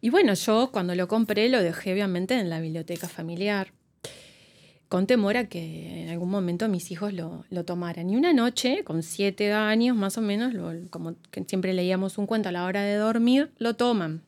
[0.00, 3.72] Y bueno, yo cuando lo compré lo dejé obviamente en la biblioteca familiar
[4.88, 8.08] con temor a que en algún momento mis hijos lo, lo tomaran.
[8.08, 12.26] Y una noche, con siete años más o menos, lo- como que siempre leíamos un
[12.26, 14.22] cuento a la hora de dormir, lo toman.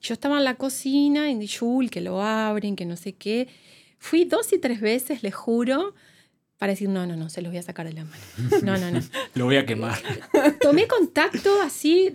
[0.00, 3.48] Yo estaba en la cocina y Yul, que lo abren, que no sé qué.
[3.98, 5.94] Fui dos y tres veces, les juro,
[6.58, 8.22] para decir, no, no, no, se los voy a sacar de la mano.
[8.62, 9.00] No, no, no.
[9.34, 9.98] Lo voy a quemar.
[10.60, 12.10] Tomé contacto así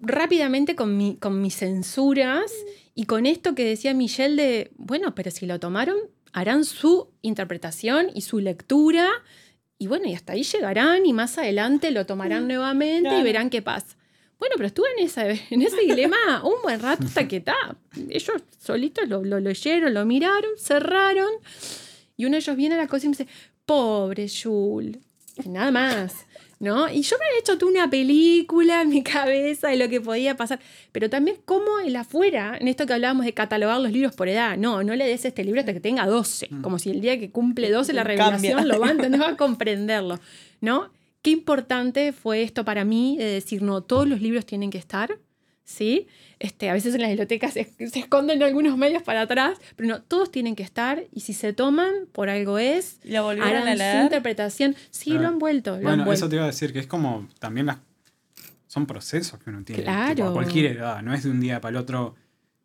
[0.00, 2.52] rápidamente con, mi, con mis censuras
[2.94, 5.96] y con esto que decía Michelle de, bueno, pero si lo tomaron,
[6.32, 9.08] harán su interpretación y su lectura
[9.78, 13.62] y bueno, y hasta ahí llegarán y más adelante lo tomarán nuevamente y verán qué
[13.62, 13.96] pasa.
[14.42, 17.54] Bueno, pero estuve en, esa, en ese dilema un buen rato hasta que está.
[18.10, 21.30] Ellos solitos lo, lo leyeron, lo miraron, cerraron
[22.16, 24.98] y uno de ellos viene a la cocina y me dice, pobre Jules,
[25.46, 26.26] nada más.
[26.58, 26.88] ¿No?
[26.88, 30.36] Y yo me había hecho toda una película en mi cabeza de lo que podía
[30.36, 30.58] pasar,
[30.90, 34.56] pero también como el afuera, en esto que hablábamos de catalogar los libros por edad,
[34.56, 37.30] no, no le des este libro hasta que tenga 12, como si el día que
[37.30, 38.24] cumple 12 la Cambia.
[38.26, 40.18] revelación lo va a entender, va a comprenderlo,
[40.60, 40.90] ¿no?
[41.22, 45.18] Qué importante fue esto para mí de decir, no, todos los libros tienen que estar,
[45.64, 46.08] ¿sí?
[46.40, 50.02] Este, a veces en las bibliotecas se, se esconden algunos medios para atrás, pero no,
[50.02, 53.72] todos tienen que estar y si se toman, por algo es, ¿Y lo volvieron a
[53.72, 54.02] su leer?
[54.02, 54.74] interpretación.
[54.90, 55.22] Sí, Claro.
[55.22, 56.12] lo han vuelto, lo han Bueno, vuelto.
[56.24, 57.78] eso te iba a decir, que es como también las.
[58.66, 59.82] Son procesos que uno tiene.
[59.82, 60.14] Claro.
[60.14, 62.14] tipo, a cualquier edad, no es de un día para el otro.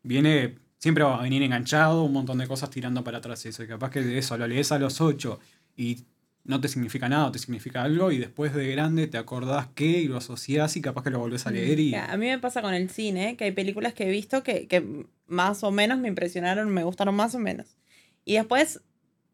[0.03, 0.55] Viene.
[0.79, 3.43] Siempre va a venir enganchado, un montón de cosas tirando para atrás.
[3.45, 5.39] y Eso, y capaz que de eso lo lees a los 8
[5.75, 5.97] y
[6.47, 10.07] no te significa nada, te significa algo, y después de grande te acordás que y
[10.07, 11.93] lo asociás y capaz que lo volvés a leer y.
[11.95, 15.05] A mí me pasa con el cine, que hay películas que he visto que, que
[15.27, 17.77] más o menos me impresionaron, me gustaron más o menos.
[18.25, 18.81] Y después,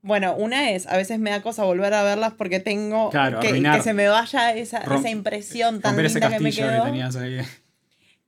[0.02, 3.48] bueno, una es, a veces me da cosa volver a verlas porque tengo Claro, que,
[3.62, 6.68] que se me vaya esa, Rom- esa impresión tan Romper ese linda que me castillo
[6.68, 6.84] que, quedó.
[6.86, 7.38] tenías ahí.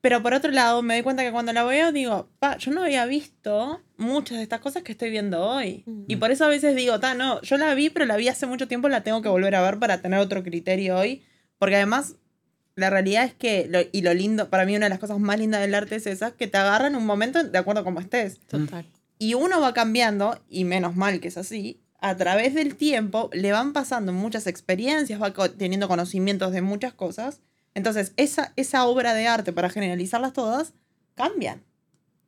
[0.06, 2.84] Pero por otro lado, me doy cuenta que cuando la veo, digo, pa, yo no
[2.84, 5.84] había visto muchas de estas cosas que estoy viendo hoy.
[6.08, 8.46] Y por eso a veces digo, ta, no, yo la vi, pero la vi hace
[8.46, 11.24] mucho tiempo, la tengo que volver a ver para tener otro criterio hoy.
[11.58, 12.18] Porque además,
[12.76, 15.40] la realidad es que, lo- y lo lindo, para mí una de las cosas más
[15.40, 18.40] lindas del arte es esa, que te agarran un momento de acuerdo a cómo estés.
[18.42, 18.86] Total.
[19.18, 23.52] Y uno va cambiando, y menos mal que es así, a través del tiempo le
[23.52, 27.42] van pasando muchas experiencias, va teniendo conocimientos de muchas cosas.
[27.76, 30.74] Entonces, esa, esa obra de arte, para generalizarlas todas,
[31.14, 31.62] cambian.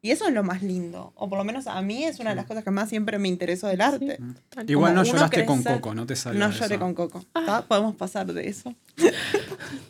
[0.01, 1.11] Y eso es lo más lindo.
[1.15, 3.27] O por lo menos a mí es una de las cosas que más siempre me
[3.27, 4.19] interesó del arte.
[4.49, 4.69] total.
[4.69, 6.39] Igual no lloraste con Coco, no te salió.
[6.39, 6.59] No eso.
[6.59, 7.19] lloré con Coco.
[7.19, 7.63] ¿Está?
[7.65, 8.73] Podemos pasar de eso.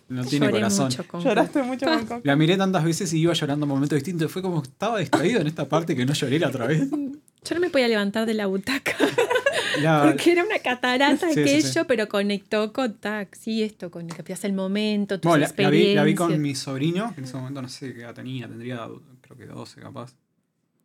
[0.10, 0.86] No tiene Lloré corazón.
[0.86, 2.22] mucho con Lloraste mucho con Coco.
[2.24, 4.32] La miré tantas veces y iba llorando en momentos distintos.
[4.32, 6.88] Fue como estaba distraído en esta parte que no lloré la otra vez.
[7.44, 8.96] Yo no me podía levantar de la butaca
[9.82, 11.80] La- porque era una catarata Sí, sí, aquello, sí.
[11.88, 16.04] pero conectó con taxi, esto, con que el momento, tus Bueno, la, la vi, la
[16.04, 16.40] vi con experiencias.
[16.40, 18.88] mi sobrino, que en ese momento no sé qué edad tenía, tendría
[19.22, 20.14] creo que 12 capaz.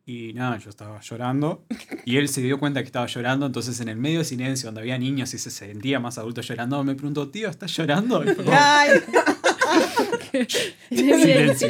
[0.05, 1.63] Y nada, yo estaba llorando.
[2.05, 3.45] Y él se dio cuenta que estaba llorando.
[3.45, 6.83] Entonces, en el medio de silencio, donde había niños y se sentía más adulto llorando,
[6.83, 8.21] me preguntó, tío, ¿estás llorando?
[8.21, 8.51] Y fue como,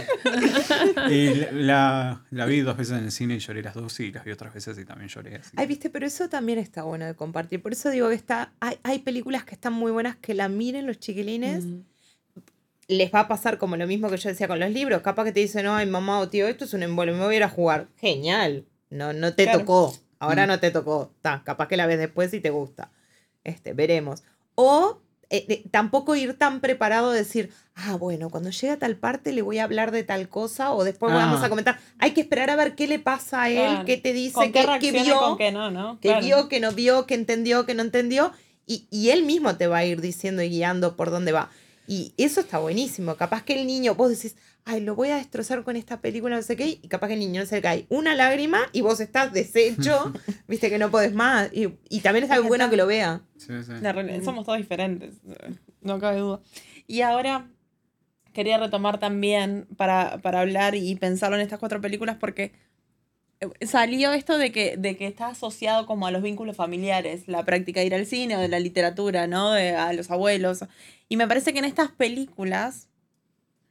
[1.10, 4.24] Y la, la vi dos veces en el cine y lloré las dos y las
[4.26, 5.36] vi otras veces y también lloré.
[5.38, 7.62] así Ay, que- viste, pero eso también está bueno de compartir.
[7.62, 10.88] Por eso digo que está, hay, hay películas que están muy buenas que la miren
[10.88, 11.66] los chiquilines.
[11.66, 11.82] Mm.
[12.90, 15.02] Les va a pasar como lo mismo que yo decía con los libros.
[15.02, 17.38] Capaz que te dicen, ay, mamá o tío, esto es un embole, me voy a
[17.38, 17.88] ir a jugar.
[17.98, 18.66] Genial.
[18.90, 19.60] No, no te Claro.
[19.60, 19.96] tocó.
[20.20, 20.50] Ahora Mm.
[20.50, 21.14] no te tocó.
[21.22, 22.92] Ta, capaz que la ves después y te gusta.
[23.44, 24.24] Este, veremos.
[24.56, 28.96] O eh, eh, tampoco ir tan preparado a decir, ah, bueno, cuando llegue a tal
[28.98, 31.16] parte le voy a hablar de tal cosa o después Ah.
[31.16, 31.80] vamos a comentar.
[32.00, 33.86] Hay que esperar a ver qué le pasa a él, Claro.
[33.86, 36.00] qué te dice, ¿Con qué qué, qué vio con qué no, no?
[36.00, 36.26] que Claro.
[36.26, 38.32] vio, que no vio, que entendió, que no entendió,
[38.68, 41.50] y, y él mismo te va a ir diciendo y guiando por dónde va.
[41.88, 43.16] Y eso está buenísimo.
[43.16, 44.36] Capaz que el niño, vos decís,
[44.66, 47.20] ay, lo voy a destrozar con esta película, no sé qué, y capaz que el
[47.20, 50.14] niño no se le cae una lágrima y vos estás deshecho,
[50.48, 51.50] viste que no podés más.
[51.54, 53.22] Y, y también es algo bueno que lo vea.
[53.38, 53.74] Sí, sí.
[53.82, 53.94] La
[54.24, 55.16] somos todos diferentes,
[55.82, 56.40] no cabe duda.
[56.88, 57.48] Y ahora
[58.34, 62.52] quería retomar también para, para hablar y pensarlo en estas cuatro películas porque
[63.40, 67.46] eh, salió esto de que, de que está asociado como a los vínculos familiares, la
[67.46, 69.52] práctica de ir al cine o de la literatura, ¿no?
[69.52, 70.66] De, a los abuelos.
[71.10, 72.90] Y me parece que en estas películas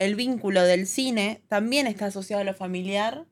[0.04, 3.24] el vínculo del cine también está asociado a lo familiar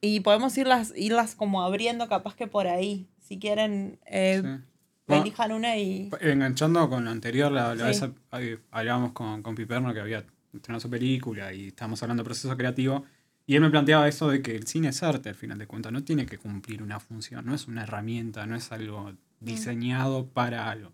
[0.00, 3.06] y podemos irlas, irlas como abriendo capaz que por ahí.
[3.20, 4.62] Si quieren, eh, Sí.
[5.08, 6.10] Bueno, elijan una y...
[6.20, 8.00] Enganchando con lo anterior, la, la Sí.
[8.00, 12.24] vez ahí hablábamos con, con Piperno que había estrenado su película y estábamos hablando de
[12.24, 13.04] proceso creativo.
[13.46, 15.92] Y él me planteaba eso de que el cine es arte, al final de cuentas.
[15.92, 20.68] No tiene que cumplir una función, no es una herramienta, no es algo diseñado para
[20.68, 20.90] algo.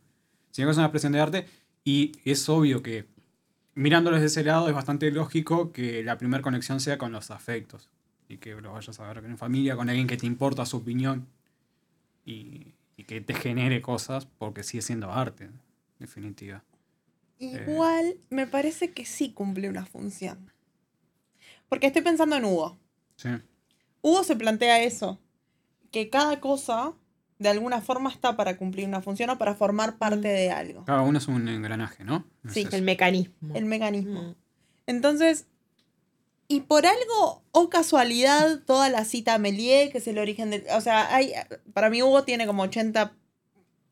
[0.50, 1.46] Sino que es una expresión de arte
[1.82, 3.06] y es obvio que
[3.74, 7.88] mirándolo desde ese lado es bastante lógico que la primera conexión sea con los afectos.
[8.28, 11.26] Y que lo vayas a ver en familia, con alguien que te importa su opinión.
[12.24, 15.60] Y, y que te genere cosas porque sigue siendo arte, en
[15.98, 16.62] definitiva.
[17.38, 20.52] Igual me parece que sí cumple una función.
[21.68, 22.78] Porque estoy pensando en Hugo.
[23.16, 23.30] Sí.
[24.00, 25.20] Hugo se plantea eso,
[25.90, 26.94] que cada cosa
[27.42, 30.84] de alguna forma está para cumplir una función o para formar parte de algo.
[30.84, 32.24] Cada uno es un engranaje, ¿no?
[32.44, 32.76] Es Sí, eso.
[32.76, 33.54] El mecanismo.
[33.54, 34.22] El mecanismo.
[34.22, 34.34] Mm.
[34.86, 35.46] Entonces,
[36.48, 40.64] y por algo o casualidad, toda la cita a Méliès, que es el origen del...
[40.76, 41.32] O sea, hay,
[41.72, 43.14] para mí Hugo tiene como 80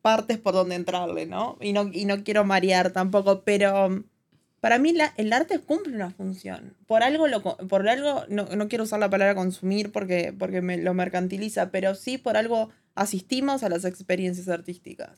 [0.03, 1.57] partes por donde entrarle, ¿no?
[1.61, 4.03] Y no, y no quiero marear tampoco, pero um,
[4.61, 6.75] para mí la- el arte cumple una función.
[6.87, 10.77] Por algo, lo, por algo no, no quiero usar la palabra consumir porque, porque me
[10.77, 15.11] lo mercantiliza, pero sí por algo asistimos a las experiencias artísticas.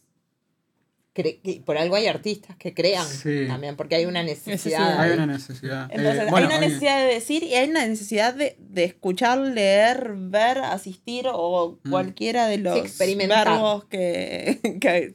[1.15, 3.45] Cre- que por algo hay artistas que crean Sí.
[3.47, 4.99] también, porque hay una necesidad.
[4.99, 5.91] Hay una necesidad.
[5.93, 8.85] Entonces, Eh, bueno, hay una hay- necesidad de decir y hay una necesidad de, de
[8.85, 11.91] escuchar, leer, ver, asistir o Mm.
[11.91, 13.47] cualquiera de los experimentar.
[13.47, 15.15] verbos que, que,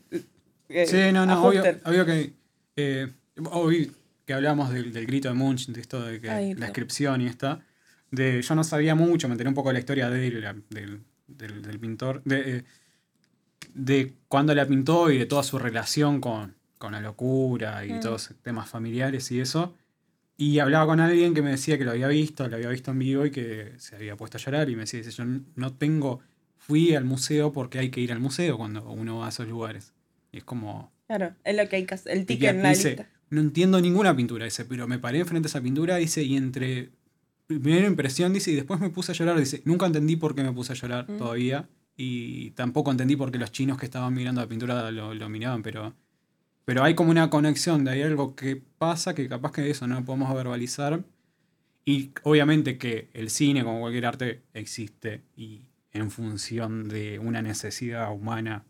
[0.68, 2.34] que Sí, no, no, obvio, obvio que.
[2.76, 3.08] Eh,
[3.52, 3.92] hoy
[4.28, 7.26] que hablamos del, del grito de Munch, de esto de que Ay, la inscripción y
[7.28, 7.62] esta.
[8.12, 11.02] De, yo no sabía mucho, me enteré un poco de la historia de él, del,
[11.28, 12.22] del- del pintor.
[12.26, 12.64] De, eh,
[13.74, 18.00] de cuándo la pintó y de toda su relación con, con la locura y Mm.
[18.02, 19.76] todos temas familiares y eso.
[20.36, 23.00] Y hablaba con alguien que me decía que lo había visto, lo había visto en
[23.00, 24.70] vivo y que se había puesto a llorar.
[24.70, 25.24] Y me decía, yo
[25.56, 26.20] no tengo.
[26.58, 29.94] Fui al museo porque hay que ir al museo cuando uno va a esos lugares.
[30.32, 30.92] Y es como.
[31.08, 33.10] Claro, es lo que hay que hacer, el ticket en la dice, lista.
[33.30, 36.92] No entiendo ninguna pintura, dice, pero me paré frente a esa pintura, dice, y entre
[37.48, 40.52] primera impresión, dice, y después me puse a llorar, dice, nunca entendí por qué me
[40.52, 41.18] puse a llorar Mm.
[41.18, 45.30] todavía, y tampoco entendí por qué los chinos que estaban mirando la pintura lo, lo
[45.30, 45.94] miraban, pero,
[46.66, 49.96] pero hay como una conexión, de hay algo que pasa que capaz que eso no
[50.00, 51.04] lo podemos verbalizar,
[51.86, 55.62] y obviamente que el cine, como cualquier arte, existe, y
[55.94, 58.66] en función de una necesidad humana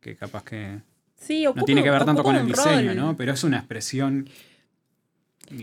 [0.00, 0.80] que capaz que
[1.24, 2.96] Sí, no tiene que ver tanto con el diseño, rol.
[2.96, 3.16] ¿no?
[3.16, 4.28] Pero es una expresión.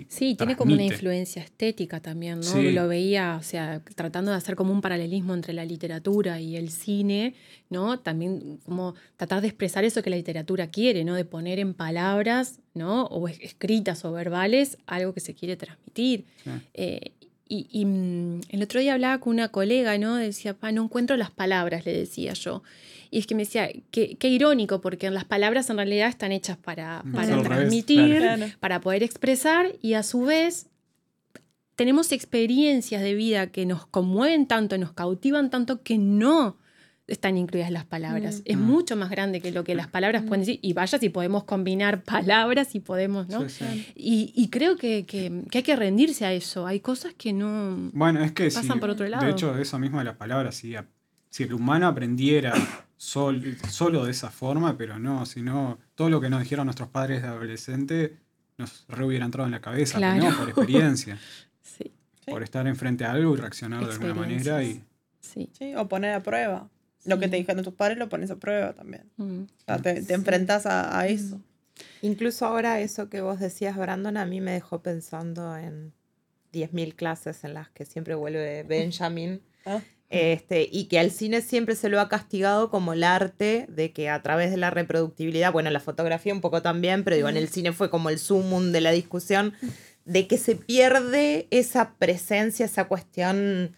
[0.07, 2.43] Sí, tiene como una influencia estética también, ¿no?
[2.43, 2.71] Sí.
[2.73, 6.69] Lo veía, o sea, tratando de hacer como un paralelismo entre la literatura y el
[6.69, 7.33] cine,
[7.71, 7.97] ¿no?
[7.99, 11.15] También como tratar de expresar eso que la literatura quiere, ¿no?
[11.15, 13.05] De poner en palabras, ¿no?
[13.05, 16.25] O es- escritas o verbales algo que se quiere transmitir.
[16.43, 16.49] Sí.
[16.75, 17.11] Eh,
[17.47, 20.17] y y, mm, el otro día hablaba con una colega, ¿no?
[20.17, 22.61] Decía, pa, no encuentro las palabras, le decía yo.
[23.11, 26.57] Y es que me decía, qué, qué irónico, porque las palabras en realidad están hechas
[26.57, 28.45] para, revés, transmitir, claro.
[28.59, 30.67] para poder expresar y a su vez
[31.75, 36.57] tenemos experiencias de vida que nos conmueven tanto, nos cautivan tanto que no
[37.07, 38.39] están incluidas las palabras.
[38.39, 38.41] Mm.
[38.45, 38.61] Es Mm.
[38.61, 40.59] mucho más grande que lo que las palabras pueden decir.
[40.61, 43.49] Y vaya si podemos combinar palabras y podemos, ¿no?
[43.49, 43.85] Sí, sí.
[43.95, 46.67] Y, y creo que, que- que hay que rendirse a eso.
[46.67, 47.89] Hay cosas que no...
[47.93, 49.25] Bueno, es que Pasan si- por otro lado.
[49.25, 50.75] De hecho, eso mismo de las palabras, si,
[51.29, 52.53] si el humano aprendiera
[52.97, 57.21] sol- solo de esa forma, pero no, sino todo lo que nos dijeron nuestros padres
[57.21, 58.17] de adolescente,
[58.57, 60.23] nos re hubiera entrado en la cabeza, Claro.
[60.29, 60.37] ¿no?
[60.37, 61.17] por experiencia,
[61.61, 61.93] Sí,
[62.25, 64.63] por estar enfrente a algo y reaccionar de alguna manera.
[64.63, 64.83] Y,
[65.21, 65.49] sí.
[65.57, 66.69] Sí, o poner a prueba.
[67.05, 69.03] Lo que te dijeron tus padres lo pones a prueba también.
[69.17, 69.43] Mm.
[69.43, 71.39] O sea, te, te enfrentas a, a eso.
[72.01, 75.93] Incluso ahora eso que vos decías, Brandon, a mí me dejó pensando en
[76.51, 79.41] 10.000 clases en las que siempre vuelve Benjamin.
[79.65, 79.79] Ah.
[80.11, 84.09] Este, y que al cine siempre se lo ha castigado como el arte de que
[84.09, 87.47] a través de la reproductibilidad, bueno, la fotografía un poco también, pero digo, en el
[87.49, 89.53] cine fue como el sumum de la discusión,
[90.05, 93.75] de que se pierde esa presencia, esa cuestión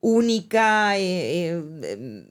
[0.00, 2.24] única, eh, eh,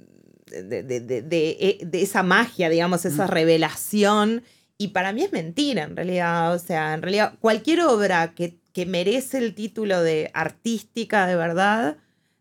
[0.64, 4.44] de, de- de- de- eh, de esa magia, digamos, esa revelación.
[4.78, 6.54] Y para mí es mentira, en realidad.
[6.56, 11.98] O sea, en realidad, cualquier obra que, que merece el título de artística de verdad,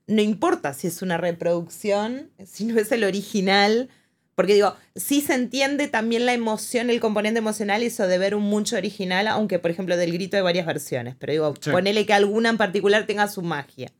[0.07, 3.89] no importa si es una reproducción, si no es el original.
[4.35, 8.43] Porque digo, sí se entiende también la emoción, el componente emocional, eso de ver un
[8.43, 11.17] mucho original, aunque por ejemplo del grito hay varias versiones.
[11.19, 11.71] Pero digo, Sí.
[11.71, 13.93] ponele que alguna en particular tenga su magia.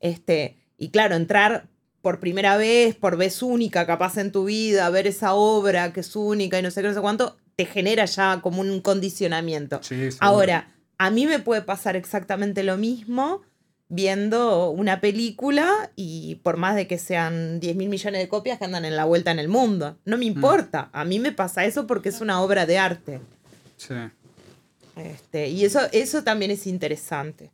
[0.00, 1.68] Este, y claro, entrar
[2.02, 6.14] por primera vez, por vez única, capaz en tu vida, ver esa obra que es
[6.16, 9.80] única y no sé qué, no sé cuánto, te genera ya como un condicionamiento.
[9.82, 10.08] sí.
[10.20, 13.42] Ahora, a mí me puede pasar exactamente lo mismo
[13.88, 18.64] viendo una película y por más de que sean 10 mil millones de copias que
[18.64, 19.96] andan en la vuelta en el mundo.
[20.04, 20.90] No me importa.
[20.92, 23.20] A mí me pasa eso porque es una obra de arte.
[23.76, 23.94] Sí.
[24.96, 27.52] Este, y eso, eso también es interesante.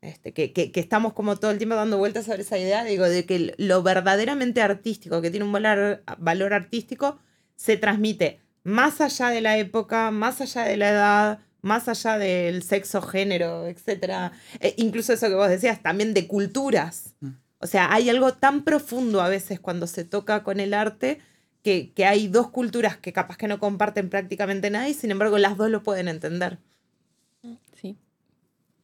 [0.00, 3.04] Este, que, que- que estamos como todo el tiempo dando vueltas sobre esa idea, digo,
[3.08, 7.18] de que lo verdaderamente artístico, que tiene un valor, valor artístico,
[7.56, 11.38] se transmite más allá de la época, más allá de la edad,
[11.68, 14.32] más allá del sexo, género, etc.
[14.58, 17.14] Eh, incluso eso que vos decías, también de culturas.
[17.20, 17.28] Mm.
[17.60, 21.20] O sea, hay algo tan profundo a veces cuando se toca con el arte
[21.62, 25.38] que, que hay dos culturas que capaz que no comparten prácticamente nada y sin embargo
[25.38, 26.58] las dos lo pueden entender.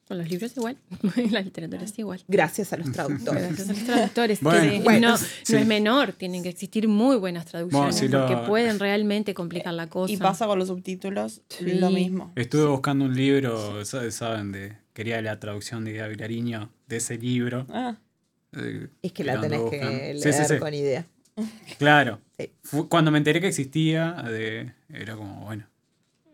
[0.07, 0.77] Con los libros igual,
[1.31, 2.23] la literatura es igual.
[2.29, 3.43] Gracias a los traductores.
[3.57, 4.83] Gracias a los traductores, Bueno.
[4.85, 5.53] Bueno, no, sí.
[5.55, 9.89] no es menor, tienen que existir muy buenas traducciones lo- porque pueden realmente complicar la
[9.89, 10.13] cosa.
[10.13, 11.65] Y pasa con los subtítulos Sí.
[11.75, 12.33] lo mismo.
[12.37, 17.67] Estuve buscando un libro, sa- saben, de quería la traducción de Avilariño de ese libro.
[17.71, 17.97] Ah,
[18.53, 19.89] eh, Es que la tenés buscando.
[19.89, 20.59] que leer sí, sí.
[20.59, 21.07] con idea.
[21.79, 22.21] Claro.
[22.89, 25.67] Cuando me enteré que existía, de, era como, bueno,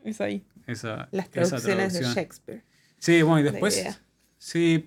[0.04, 0.42] es ahí.
[0.66, 2.02] esa, Las esa traducciones de.
[2.02, 2.62] Shakespeare.
[3.00, 4.00] Sí, bueno, y después,
[4.38, 4.86] sí,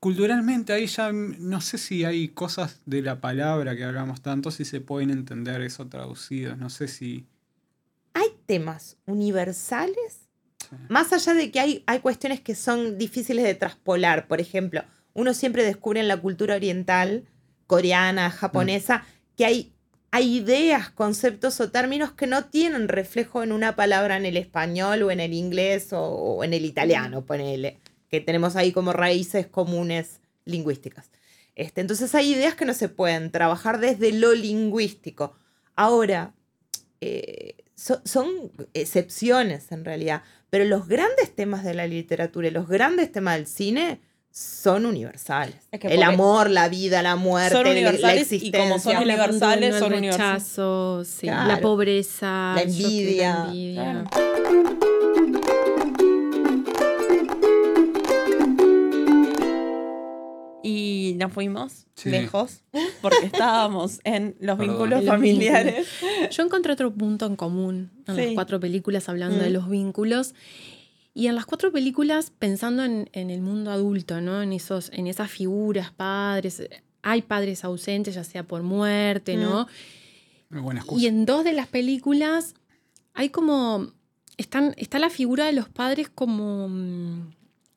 [0.00, 4.50] culturalmente ahí ya mm, no sé si hay cosas de la palabra que hablamos tanto,
[4.50, 7.26] si se pueden entender eso traducido, no sé si...
[8.12, 10.28] Hay temas universales,
[10.90, 14.28] más allá de que hay, hay cuestiones que son difíciles de traspolar.
[14.28, 14.82] Por ejemplo,
[15.14, 17.24] uno siempre descubre en la cultura oriental,
[17.66, 19.06] coreana, japonesa,
[19.36, 19.73] que hay,
[20.16, 25.02] hay ideas, conceptos o términos que no tienen reflejo en una palabra en el español
[25.02, 29.48] o en el inglés o, o en el italiano, ponele, que tenemos ahí como raíces
[29.48, 31.10] comunes lingüísticas.
[31.56, 35.34] Este, entonces hay ideas que no se pueden trabajar desde lo lingüístico.
[35.74, 36.32] Ahora,
[37.00, 38.28] eh, so- son
[38.72, 43.48] excepciones en realidad, pero los grandes temas de la literatura y los grandes temas del
[43.48, 44.00] cine
[44.36, 45.54] son universales.
[45.70, 48.74] Es que el amor, la vida, la muerte, son la- la universales y como son
[48.74, 48.98] existencia.
[49.00, 50.32] Universales, son el universales.
[50.42, 51.46] rechazo, sí, Claro.
[51.48, 53.46] la pobreza, La envidia.
[53.74, 54.04] Claro.
[60.66, 62.08] Y nos fuimos Sí.
[62.08, 62.62] lejos
[63.02, 64.76] porque estábamos en los Perdón.
[64.78, 65.86] vínculos familiares.
[66.30, 69.52] Yo encontré otro punto en común en las cuatro películas hablando de Mm.
[69.52, 70.34] los vínculos.
[71.14, 74.42] Y en las cuatro películas pensando en, en el mundo adulto, ¿no?
[74.42, 76.62] En, esos, en esas figuras, padres.
[77.02, 79.68] Hay padres ausentes, ya sea por muerte, ¿no?
[80.50, 81.00] Muy buena excusa.
[81.00, 82.54] Y en dos de las películas
[83.14, 83.92] hay como.
[84.36, 86.68] Están, está la figura de los padres como.
[86.68, 87.30] mm,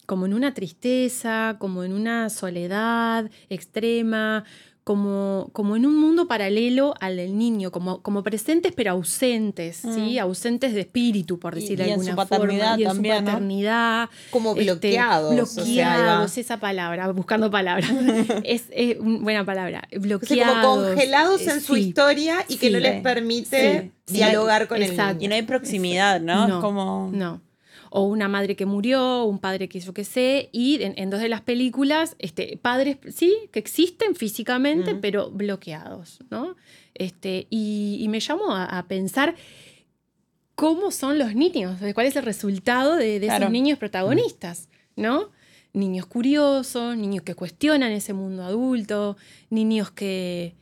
[0.08, 4.46] como en una tristeza, como en una soledad extrema,
[4.88, 10.16] como, como en un mundo paralelo al del niño, como, como presentes pero ausentes, ¿sí?
[10.16, 10.20] Mm.
[10.20, 12.80] Ausentes de espíritu, por Y- decirlo y de en su alguna paternidad forma.
[12.80, 13.26] Y en también, su ¿no?
[13.28, 14.10] paternidad.
[14.32, 15.34] Como este, bloqueados.
[15.42, 17.92] o sea, bloqueados, esa palabra, buscando palabras.
[18.46, 19.82] es, es una buena palabra.
[19.88, 20.66] O sea, Bloqueados.
[20.66, 24.14] como congelados en eh, su historia y que no les permite Sí.
[24.14, 25.10] dialogar con Exacto.
[25.12, 25.30] el Y niño.
[25.32, 26.48] no hay proximidad, ¿no?
[26.48, 27.10] No, Es como...
[27.12, 27.42] No.
[27.90, 31.20] O una madre que murió, un padre que yo qué sé, y en, en dos
[31.22, 36.56] de las películas, este, padres, sí, que existen físicamente, pero bloqueados, ¿no?
[36.94, 39.36] Este, y, y me llamo a, a pensar
[40.56, 43.46] cómo son los niños, cuál es el resultado de, de Claro.
[43.46, 45.30] esos niños protagonistas, ¿no?
[45.74, 49.18] Niños curiosos, niños que cuestionan ese mundo adulto,
[49.52, 50.56] niños que,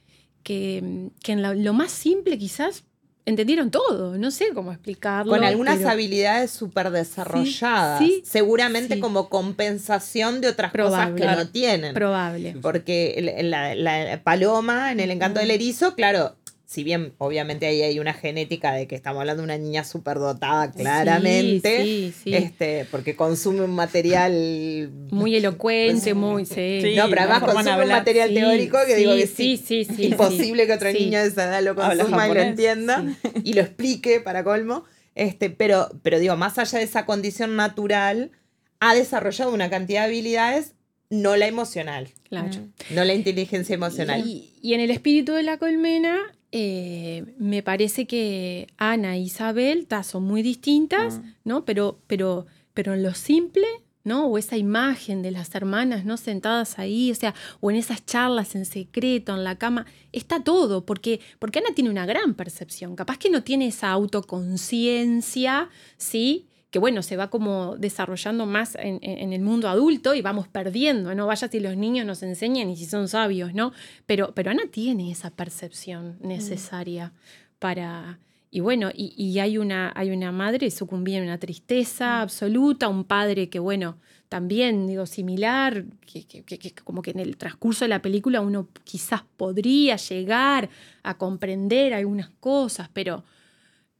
[0.44, 2.84] que, que en la- lo más simple quizás
[3.26, 4.18] entendieron todo.
[4.18, 5.32] No sé cómo explicarlo.
[5.32, 8.00] Con algunas pero habilidades súper desarrolladas.
[8.00, 9.00] Sí, sí, seguramente sí.
[9.00, 11.22] como compensación de otras Probable.
[11.22, 11.94] cosas que no tienen.
[11.94, 12.56] Probable.
[12.62, 16.36] Porque la paloma en el encanto del erizo, claro,
[16.66, 20.18] si bien obviamente ahí hay una genética de que estamos hablando de una niña súper
[20.20, 21.84] dotada, claramente.
[21.84, 22.36] Sí, sí, sí.
[22.36, 24.90] Este, porque consume un material.
[25.12, 26.46] Muy elocuente, Pues, muy.
[26.46, 26.80] Sí.
[26.82, 27.98] Sí, no, pero además consume un hablar.
[28.00, 30.68] material Sí, teórico que sí, digo que sí, sí, sí, sí, imposible sí.
[30.68, 30.98] que otro Sí.
[31.00, 33.06] niño de esa edad lo consuma y lo entienda
[33.44, 34.86] y lo explique para colmo.
[35.16, 38.32] Este, pero, pero digo, más allá de esa condición natural,
[38.80, 40.74] ha desarrollado una cantidad de habilidades,
[41.10, 42.50] no la emocional, Claro.
[42.90, 44.24] no la inteligencia emocional.
[44.28, 46.18] Y, y en el espíritu de la colmena,
[46.58, 51.34] eh, me parece que Ana e Isabel ta, son muy distintas, Mm.
[51.44, 51.66] ¿no?
[51.66, 53.68] Pero, pero, pero en lo simple,
[54.06, 54.28] ¿no?
[54.28, 56.16] O esa imagen de las hermanas, ¿no?
[56.16, 60.86] Sentadas ahí, o sea, o en esas charlas en secreto, en la cama, está todo,
[60.86, 66.46] porque, porque Ana tiene una gran percepción, capaz que no tiene esa autoconciencia, ¿sí?
[66.72, 71.26] Que bueno, se va como desarrollando más en, el mundo adulto y vamos perdiendo, no
[71.28, 73.72] vaya si los niños nos enseñan y si son sabios, ¿no?
[74.06, 77.14] Pero, pero Ana tiene esa percepción necesaria
[77.60, 78.20] para...
[78.52, 83.04] Y bueno, y, y hay, una, hay una madre sucumbida en una tristeza absoluta, un
[83.04, 83.98] padre que, bueno,
[84.30, 88.40] también, digo, similar, que, que- que- que como que en el transcurso de la película
[88.40, 90.70] uno quizás podría llegar
[91.04, 93.26] a comprender algunas cosas, pero,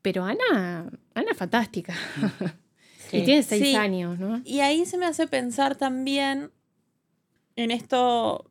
[0.06, 1.96] pero Ana, Ana es fantástica.
[3.10, 3.18] Sí.
[3.18, 3.76] Y tiene seis Sí.
[3.76, 4.42] años, ¿no?
[4.46, 6.50] Y ahí se me hace pensar también
[7.56, 8.50] en esto,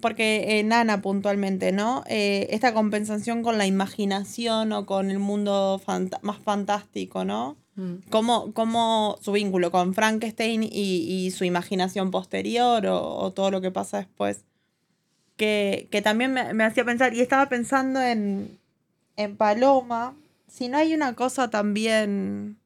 [0.00, 2.02] porque en Ana puntualmente, ¿no?
[2.08, 7.56] Eh, esta compensación con la imaginación o con el mundo fanta- más fantástico, ¿no?
[7.76, 7.94] Mm.
[8.10, 13.60] Cómo, cómo su vínculo con Frankenstein y, y su imaginación posterior o, o todo lo
[13.60, 14.44] que pasa después.
[15.36, 18.58] Que, que también me, me hacía pensar, y estaba pensando en,
[19.16, 20.16] en Paloma,
[20.52, 22.58] si no hay una cosa también,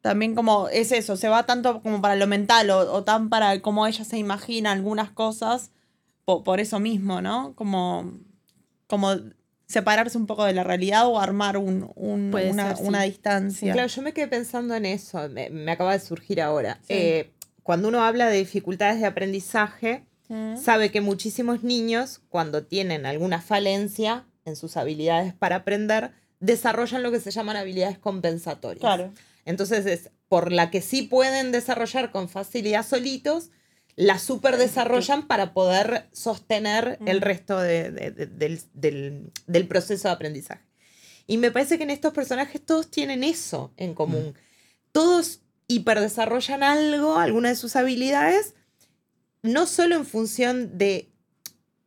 [0.00, 3.60] también como es eso, se va tanto como para lo mental o, o tan para
[3.60, 5.70] cómo ella se imagina algunas cosas
[6.24, 7.54] po- por, eso mismo, ¿no?
[7.56, 8.10] Como,
[8.86, 9.14] como
[9.66, 12.82] separarse un poco de la realidad o armar un, una, ser, sí.
[12.84, 13.72] una distancia.
[13.74, 16.78] Claro, yo me quedé pensando en eso, me, me acaba de surgir ahora.
[16.88, 16.94] Sí.
[16.94, 20.06] Eh, cuando uno habla de dificultades de aprendizaje,
[20.56, 26.12] sabe que muchísimos niños, cuando tienen alguna falencia en sus habilidades para aprender,
[26.42, 28.80] desarrollan lo que se llaman habilidades compensatorias.
[28.80, 29.14] Claro.
[29.44, 33.50] Entonces es por la que sí pueden desarrollar con facilidad solitos,
[33.96, 40.08] la super desarrollan para poder sostener el resto de- de- de- del, del- del proceso
[40.08, 40.64] de aprendizaje.
[41.26, 44.34] Y me parece que en estos personajes todos tienen eso en común.
[44.92, 48.54] Todos hiperdesarrollan algo, alguna de sus habilidades,
[49.42, 51.08] no solo en función de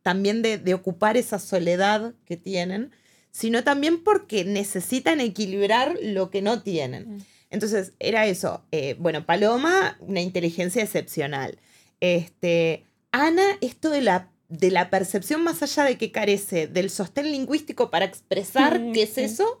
[0.02, 2.92] también de ocupar esa soledad que tienen,
[3.36, 7.16] sino también porque necesitan equilibrar lo que no tienen.
[7.16, 7.22] Mm.
[7.50, 8.64] Entonces, era eso.
[8.72, 11.58] eh, bueno, Paloma, una inteligencia excepcional.
[12.00, 17.30] Este, Ana, esto de la, de la percepción más allá de que carece del sostén
[17.30, 19.20] lingüístico para expresar Mm, qué es sí.
[19.20, 19.60] eso,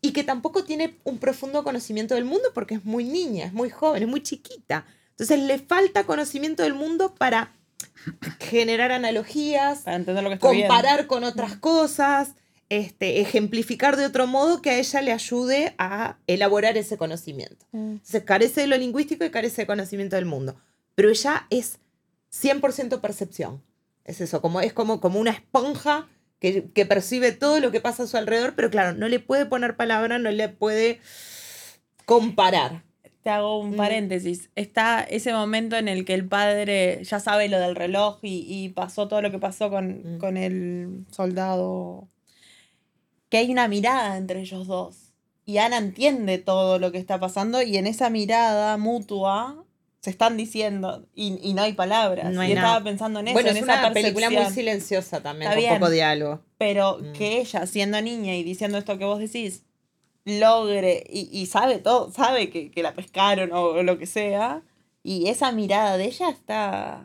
[0.00, 3.68] y que tampoco tiene un profundo conocimiento del mundo porque es muy niña, es muy
[3.68, 4.86] joven, es muy chiquita.
[5.10, 7.52] Entonces le falta conocimiento del mundo para
[8.38, 12.30] generar analogías, Para entender lo que comparar con otras cosas,
[12.70, 17.66] este, ejemplificar de otro modo que a ella le ayude a elaborar ese conocimiento.
[17.72, 17.90] bien.
[17.94, 20.56] Entonces carece de lo lingüístico y carece de conocimiento del mundo.
[20.94, 21.78] Pero ella es
[22.32, 23.62] 100% percepción.
[24.04, 26.08] Es eso, como, es como, como una esponja
[26.38, 29.44] que, que percibe todo lo que pasa a su alrededor, pero claro, no le puede
[29.46, 31.00] poner palabra, no le puede
[32.06, 32.82] comparar.
[33.22, 33.76] Te hago un Mm.
[33.76, 34.48] paréntesis.
[34.56, 38.70] Está ese momento en el que el padre ya sabe lo del reloj y, y
[38.70, 40.18] pasó todo lo que pasó con, Mm.
[40.18, 42.08] con el soldado.
[43.30, 45.14] Que hay una mirada entre ellos dos.
[45.46, 49.64] Y Ana entiende todo lo que está pasando y en esa mirada mutua
[50.00, 52.32] se están diciendo y, y no hay palabras.
[52.32, 52.68] No hay y nada.
[52.68, 55.68] estaba pensando en eso, bueno, en es esa una película muy silenciosa también, Está con
[55.68, 55.80] bien.
[55.80, 56.40] poco diálogo.
[56.58, 57.12] Pero Mm.
[57.12, 59.64] que ella, siendo niña y diciendo esto que vos decís,
[60.24, 64.62] logre y, y sabe todo, sabe que, que la pescaron o, o lo que sea.
[65.02, 67.04] Y esa mirada de ella está.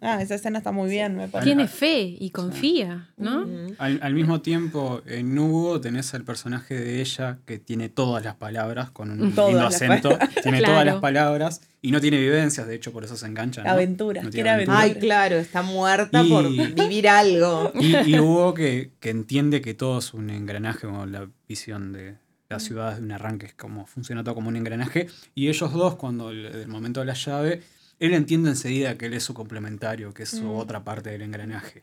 [0.00, 1.48] Ah, esa escena está muy bien, me parece.
[1.50, 3.46] Tiene fe y confía, ¿no?
[3.46, 3.74] Mm.
[3.78, 8.34] Al, al mismo tiempo, en Hugo tenés al personaje de ella que tiene todas las
[8.36, 10.18] palabras con un Todas lindo acento.
[10.42, 10.72] Tiene Claro.
[10.74, 13.62] todas las palabras y no tiene vivencias, de hecho, por eso se engancha.
[13.64, 13.70] ¿no?
[13.70, 14.80] Aventuras, No quiere tiene aventuras.
[14.82, 17.72] Ay, claro, está muerta Y- por vivir algo.
[17.80, 22.16] Y, y Hugo que, que entiende que todo es un engranaje, como la visión de
[22.48, 25.08] las ciudades de un arranque, es como funciona todo como un engranaje.
[25.34, 27.62] Y ellos dos, cuando el, el momento de la llave,
[28.00, 30.56] él entiende enseguida que él es su complementario, que es su Mm.
[30.56, 31.82] otra parte del engranaje.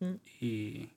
[0.00, 0.14] Mm.
[0.40, 0.90] Y,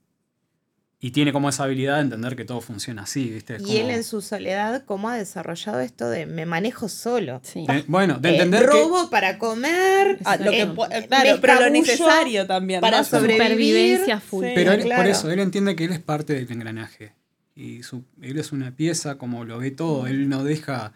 [1.01, 3.55] Y tiene como esa habilidad de entender que todo funciona así, ¿viste?
[3.55, 7.39] Es Y él en su soledad, ¿cómo ha desarrollado esto de me manejo solo?
[7.41, 7.65] Sí.
[7.65, 8.67] de- bueno, de Eh, entender que...
[8.67, 10.19] robo para comer.
[10.25, 12.81] Ah, lo que eh, claro, pero lo necesario también.
[12.81, 13.03] para ¿no?
[13.05, 13.37] sobrevivir.
[13.41, 14.43] Supervivencia full.
[14.43, 14.51] Sí.
[14.53, 15.01] Pero él, claro.
[15.03, 17.13] por eso, él entiende que él es parte del engranaje.
[17.55, 20.05] Y su, él es una pieza, como lo ve todo.
[20.05, 20.91] Él no deja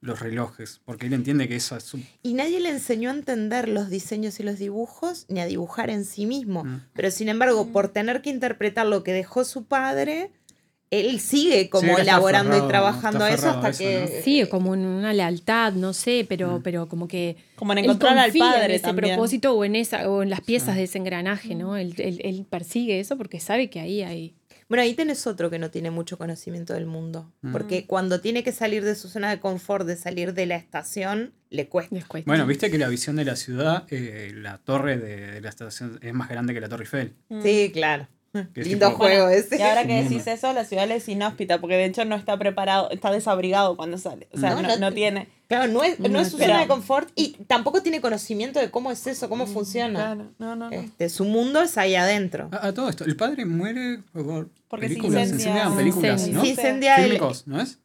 [0.00, 2.00] los relojes, porque él entiende que eso es su...
[2.22, 6.04] Y nadie le enseñó a entender los diseños y los dibujos, ni a dibujar en
[6.04, 6.64] sí mismo.
[6.64, 6.82] Mm.
[6.94, 10.30] Pero sin embargo, por tener que interpretar lo que dejó su padre,
[10.90, 14.22] él sigue Sí, como está elaborando aferrado, y trabajando eso hasta a eso, que...
[14.24, 16.62] Sí, como en una lealtad, no sé, pero, Mm.
[16.62, 17.36] pero como que.
[17.56, 19.14] Como en él encontrar al padre en ese también.
[19.16, 20.78] propósito o en esa o en las piezas Sí.
[20.78, 21.76] de ese engranaje, ¿no?
[21.76, 24.34] Él, él- él persigue eso porque sabe que ahí hay.
[24.68, 27.32] Bueno, ahí tenés otro que no tiene mucho conocimiento del mundo.
[27.40, 27.52] Mm.
[27.52, 31.32] Porque cuando tiene que salir de su zona de confort, de salir de la estación,
[31.50, 31.94] le cuesta.
[31.94, 32.30] les cuesta.
[32.30, 35.98] Bueno, viste que la visión de la ciudad, eh, la torre de, de la estación
[36.02, 37.14] es más grande que la Torre Eiffel.
[37.28, 37.42] Mm.
[37.42, 38.08] Sí, claro.
[38.54, 39.58] Que Lindo tipo- juego Bueno, ese.
[39.58, 42.90] Y ahora que decís eso, la ciudad es inhóspita, porque de hecho no está preparado,
[42.90, 44.28] está desabrigado cuando sale.
[44.32, 45.28] O sea, No, no, no- no tiene.
[45.48, 48.60] Claro, no es, no No, es su pero- zona de confort y tampoco tiene conocimiento
[48.60, 49.98] de cómo es eso, cómo funciona.
[50.14, 50.76] Claro, no, no, no.
[50.76, 52.48] Este, su mundo es ahí adentro.
[52.52, 56.22] A, a todo esto, el padre muere por Porque se películas, se incendia- incendian películas,
[56.22, 56.40] se ¿no?
[56.42, 57.78] Se incendia el, ¿no es?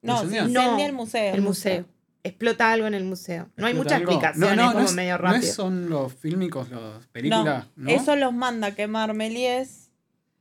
[0.00, 0.42] No, se incendia?
[0.42, 1.34] incendia No, el museo.
[1.34, 1.84] el museo.
[2.22, 3.48] Explota algo en el museo.
[3.56, 4.10] No hay mucha algo.
[4.12, 5.42] explicación, No, no, es como no es- medio No rápido.
[5.42, 7.90] es- son los fílmicos, las No, películas, ¿no?
[7.90, 9.87] eso los manda a quemar Méliès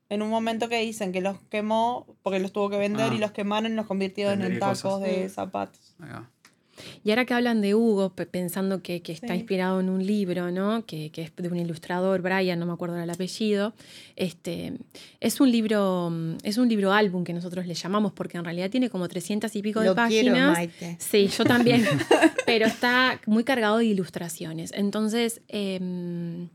[0.10, 3.16] en un momento que dicen que los quemó porque los tuvo que vender Ah.
[3.16, 5.02] y los quemaron y los convirtieron en tacos cosas.
[5.10, 5.96] de zapatos.
[7.04, 9.34] Y ahora que hablan de Hugo, pe- pensando que, que está Sí.
[9.40, 10.86] inspirado en un libro, ¿no?
[10.86, 13.74] Que, que es de un ilustrador, Brian, no me acuerdo el apellido.
[14.16, 14.74] Este,
[15.20, 16.12] es un libro,
[16.44, 19.64] es un libro álbum que nosotros le llamamos, porque en realidad tiene como 300 y
[19.64, 20.54] pico de Lo quiero, páginas.
[20.56, 20.98] Maite.
[21.00, 21.84] Sí, yo también.
[22.46, 24.72] pero está muy cargado de ilustraciones.
[24.76, 26.50] Entonces, em,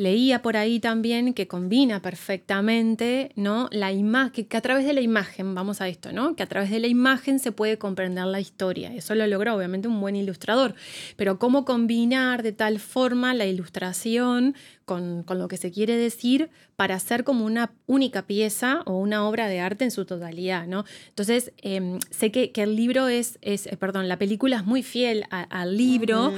[0.00, 3.68] leía por ahí también que combina perfectamente, ¿no?
[3.70, 6.34] La imagen, que, a través de la imagen, vamos a esto, ¿no?
[6.36, 8.94] Que a través de la imagen se puede comprender la historia.
[8.94, 10.74] Eso lo logró, obviamente, un buen ilustrador.
[11.16, 14.54] Pero cómo combinar de tal forma la ilustración
[14.86, 19.28] con, con lo que se quiere decir para hacer como una única pieza o una
[19.28, 20.86] obra de arte en su totalidad, ¿no?
[21.10, 24.82] Entonces, em, sé que, que el libro es, es, eh, perdón, la película es muy
[24.82, 26.32] fiel al libro,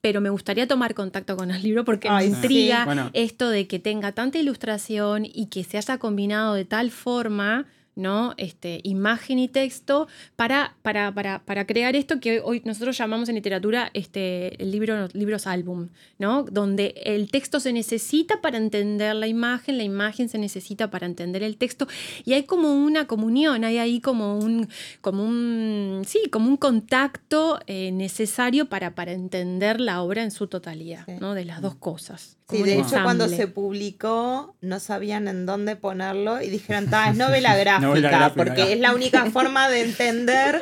[0.00, 2.40] pero me gustaría tomar contacto con el libro porque Ay, me sí.
[2.42, 3.10] intriga Bueno.
[3.12, 7.66] esto de que tenga tanta ilustración y que se haya combinado de tal forma,
[7.96, 8.34] ¿no?
[8.36, 13.34] Este, imagen y texto para, para, para, para crear esto que hoy nosotros llamamos en
[13.36, 15.88] literatura este, el libro, libros álbum,
[16.18, 16.44] ¿no?
[16.44, 21.42] Donde el texto se necesita para entender la imagen, la imagen se necesita para entender
[21.42, 21.88] el texto
[22.24, 24.68] y hay como una comunión, hay ahí como un,
[25.00, 30.46] como un, sí, como un contacto eh, necesario para, para entender la obra en su
[30.46, 31.12] totalidad, Sí.
[31.20, 31.34] ¿no?
[31.34, 32.36] De las dos cosas.
[32.48, 37.16] Sí, de hecho cuando se publicó no sabían en dónde ponerlo y dijeron, "Ta, es
[37.16, 40.60] novela gráfica, Novela gráfica, porque es la única forma de entender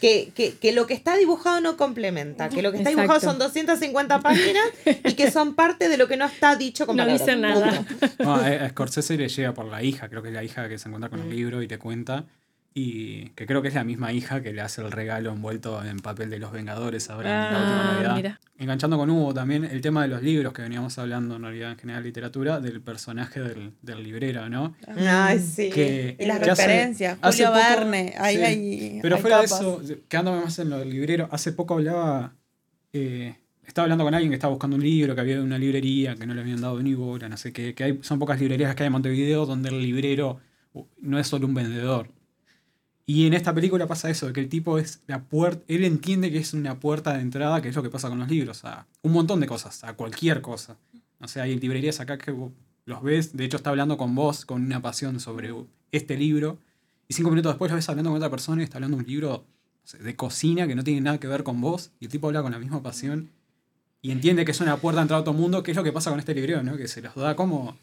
[0.00, 3.38] que, que- que lo que está dibujado no complementa, que lo que está dibujado son
[3.38, 4.64] 250 páginas
[5.04, 7.84] y que son parte de lo que no está dicho con No dice nada.
[8.18, 10.88] No, a, Scorsese le llega por la hija, creo que es la hija que se
[10.88, 12.24] encuentra con el libro y te cuenta.
[12.76, 16.00] Y que creo que es la misma hija que le hace el regalo envuelto en
[16.00, 18.16] papel de los Vengadores ahora en la última Ah, Navidad.
[18.16, 18.40] mira.
[18.58, 21.78] Enganchando con Hugo también el tema de los libros que veníamos hablando en realidad en
[21.78, 24.74] general literatura, del personaje del, del librero, ¿no?
[24.88, 25.70] Ay, sí.
[25.70, 28.42] Que, Y las que referencias, hace Julio poco- Verne, ahí sí.
[28.42, 28.98] hay.
[29.02, 32.34] Pero hay fuera de eso, quedándome más en lo del librero, hace poco hablaba.
[32.92, 36.26] eh, estaba hablando con alguien que estaba buscando un libro, que había una librería, que
[36.26, 37.72] no le habían dado ni bola, no sé qué.
[37.74, 40.40] Que hay, son pocas librerías que hay en Montevideo donde el librero
[41.00, 42.08] no es solo un vendedor.
[43.06, 45.62] Y en esta película pasa eso, que el tipo es la puerta.
[45.68, 48.28] Él entiende que es una puerta de entrada, que es lo que pasa con los
[48.28, 50.76] libros, a un montón de cosas, a cualquier cosa.
[51.20, 52.34] O sea, hay librerías acá que
[52.86, 55.54] los ves, de hecho está hablando con vos con una pasión sobre
[55.92, 56.58] este libro,
[57.06, 59.08] y cinco minutos después lo ves hablando con otra persona y está hablando de un
[59.08, 59.44] libro
[59.98, 62.52] de cocina que no tiene nada que ver con vos, y el tipo habla con
[62.52, 63.30] la misma pasión
[64.04, 65.90] y entiende que es una puerta de entrada a otro mundo, que es lo que
[65.90, 66.76] pasa con este librero, ¿no?
[66.76, 67.74] Que se los da como.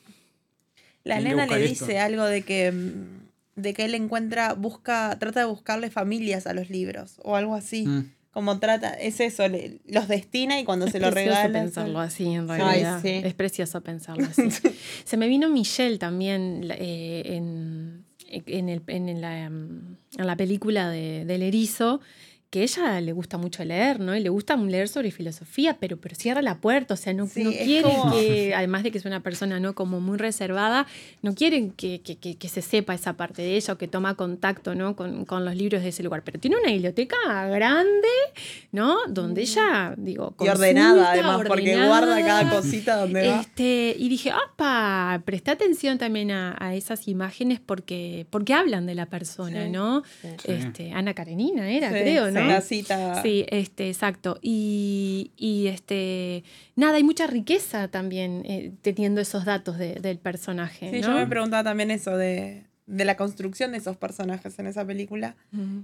[1.04, 2.00] La nena le dice esto.
[2.00, 3.21] algo de que, mm,
[3.56, 7.86] de que él encuentra, busca, trata de buscarle familias a los libros o algo así.
[7.88, 11.52] mm, Como trata, es eso, le- los destina y cuando se Es lo precioso regala.
[11.66, 13.02] pensarlo así, en Ay, realidad.
[13.02, 13.10] sí.
[13.26, 14.48] Es precioso pensarlo así.
[15.04, 20.90] Se me vino Michelle también eh, en, en, el- en la, mm, en la película
[20.90, 22.00] de, del erizo,
[22.52, 24.14] que ella le gusta mucho leer, ¿no?
[24.14, 27.44] Y le gusta leer sobre filosofía, pero, pero cierra la puerta, o sea, no, Sí,
[27.46, 29.74] no quiere como- que, además de que es una persona, ¿no?
[29.74, 30.86] Como muy reservada,
[31.22, 34.16] no quieren que, que- que- que se sepa esa parte de ella o que toma
[34.16, 34.98] contacto, ¿no?
[34.98, 36.24] Con, con los libros de ese lugar.
[36.26, 37.16] Pero tiene una biblioteca
[37.48, 38.08] grande,
[38.74, 38.98] ¿no?
[39.08, 43.40] Donde ella, digo, Y ordenada, consulta, además, porque guarda cada cosita donde va.
[43.42, 45.22] Este, y dije, ¡apa!
[45.26, 49.70] Presta atención también a, a esas imágenes porque, porque hablan de la persona, Sí.
[49.72, 50.04] ¿no?
[50.22, 50.28] Sí.
[50.52, 52.50] Este, Ana Karenina era, Sí, creo, sí, ¿no?
[52.50, 53.22] La cita.
[53.22, 54.38] Sí, este, exacto.
[54.42, 56.44] Y, y, este,
[56.76, 60.92] nada, hay mucha riqueza también eh, teniendo esos datos de- del personaje.
[60.92, 61.08] Sí, ¿no?
[61.08, 65.36] yo me preguntaba también eso de, de la construcción de esos personajes en esa película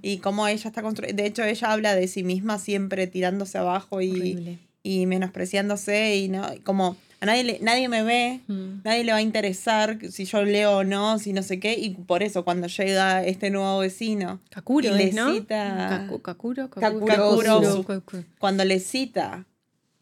[0.01, 1.14] y cómo ella está construida.
[1.14, 4.58] De hecho, ella habla de sí misma siempre tirándose abajo y, horrible.
[4.84, 8.82] y menospreciándose y no y como a nadie le- nadie me ve, Mm.
[8.84, 11.91] nadie le va a interesar si yo leo o no, si no sé qué y
[11.95, 15.34] por eso cuando llega este nuevo vecino Kakuro, y le ¿no?
[15.34, 17.86] cita- Kaku- Kakuro, Kaku- Kakuro.
[18.39, 19.45] Cuando le cita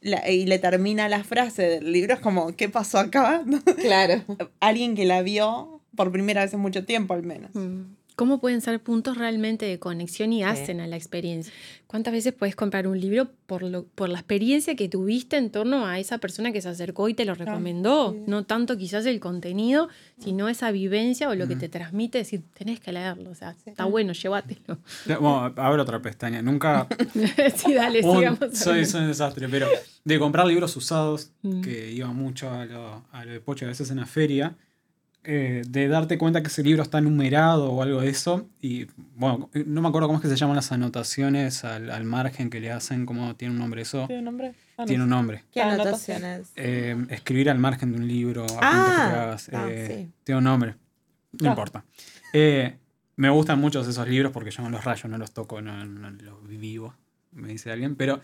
[0.02, 3.44] la- y le termina la frase del libro es como ¿qué pasó acá?
[3.82, 4.22] Claro.
[4.60, 7.52] Alguien que la vio por primera vez en mucho tiempo al menos.
[7.56, 7.95] Mm.
[8.16, 10.44] ¿Cómo pueden ser puntos realmente de conexión y Sí.
[10.44, 11.52] hacen a la experiencia?
[11.88, 15.86] ¿Cuántas veces puedes comprar un libro por, lo, por la experiencia que tuviste en torno
[15.86, 18.12] a esa persona que se acercó y te lo recomendó?
[18.14, 18.24] sí.
[18.28, 19.90] No tanto quizás el contenido,
[20.20, 21.60] sino esa vivencia o lo que Mm.
[21.60, 24.78] te transmite, decir, tenés que leerlo, o sea, está bueno, llévatelo.
[25.06, 26.42] Bueno, abro otra pestaña.
[26.42, 26.88] Nunca.
[27.56, 28.40] sí, dale, un- sigamos.
[28.58, 29.68] soy, un desastre, pero
[30.04, 31.62] de comprar libros usados, Mm.
[31.62, 34.56] que iba mucho a lo, a lo de Pocho a veces en la feria,
[35.26, 38.48] eh, de darte cuenta que ese libro está numerado o algo de eso.
[38.62, 42.50] Y bueno, no me acuerdo cómo es que se llaman las anotaciones al, al margen
[42.50, 44.06] que le hacen, cómo tiene un nombre eso.
[44.08, 44.54] ¿Tiene un nombre?
[44.78, 45.44] Ah, no Tiene un nombre.
[45.52, 46.52] ¿Qué Ah, anotaciones?
[46.56, 50.12] Eh, escribir al margen de un libro, Ah, que hagas, ah, eh, sí.
[50.24, 50.76] tiene un nombre.
[51.42, 51.52] No Ah.
[51.52, 51.84] importa.
[52.34, 52.78] Eh,
[53.18, 56.10] me gustan muchos esos libros porque yo no los rayo, no los toco, no, no
[56.12, 56.94] los vivo,
[57.32, 57.96] me dice alguien.
[57.96, 58.22] Pero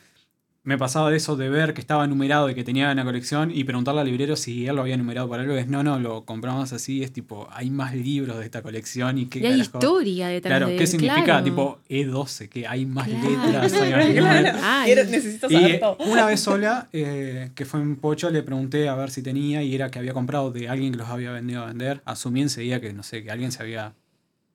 [0.63, 3.63] me pasaba de eso de ver que estaba numerado y que tenía una colección y
[3.63, 5.55] preguntarle al librero si él lo había numerado para algo.
[5.55, 7.01] Es no, no, lo compramos así.
[7.01, 9.63] Es tipo, hay más libros de esta colección y qué Y hay carajo?
[9.79, 11.23] historia detrás Claro, de ¿qué significa?
[11.23, 11.43] claro.
[11.43, 13.29] Tipo E12, que hay más Claro.
[13.29, 13.73] letras.
[13.73, 14.59] hay Claro.
[14.61, 14.93] Ay.
[14.95, 15.97] Necesito Y saber eh, todo.
[16.05, 19.73] una vez sola, eh, que fue en Pocho, le pregunté a ver si tenía y
[19.73, 22.03] era que había comprado de alguien que los había vendido a vender.
[22.05, 23.93] Asumí enseguida que, no sé, que alguien se había...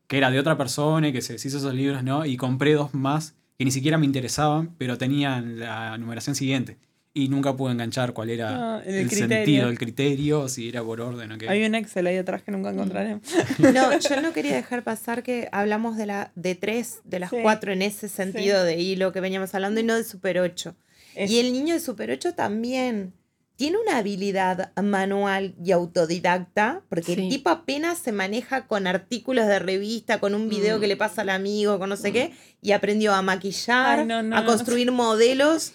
[0.07, 2.24] que era de otra persona y que se deshizo esos libros, ¿no?
[2.26, 6.76] Y compré dos más que ni siquiera me interesaban, pero tenían la numeración siguiente.
[7.14, 11.32] Y nunca pude enganchar cuál era Ah, el sentido, el criterio, si era por orden
[11.32, 11.48] o qué.
[11.48, 13.20] Hay un Excel ahí atrás que nunca encontraré.
[13.59, 17.36] No, yo no quería dejar pasar que hablamos de la de tres, de las Sí.
[17.40, 20.76] cuatro en ese sentido de hilo que veníamos hablando y no de Super 8.
[21.14, 23.14] Es- Y el niño de Super 8 también
[23.57, 27.22] tiene una habilidad manual y autodidacta, porque Sí.
[27.22, 30.80] el tipo apenas se maneja con artículos de revista, con un video Mm.
[30.80, 34.22] que le pasa al amigo, con no sé qué, y aprendió a maquillar, Ay, no,
[34.22, 34.46] no, a no.
[34.46, 35.72] construir modelos.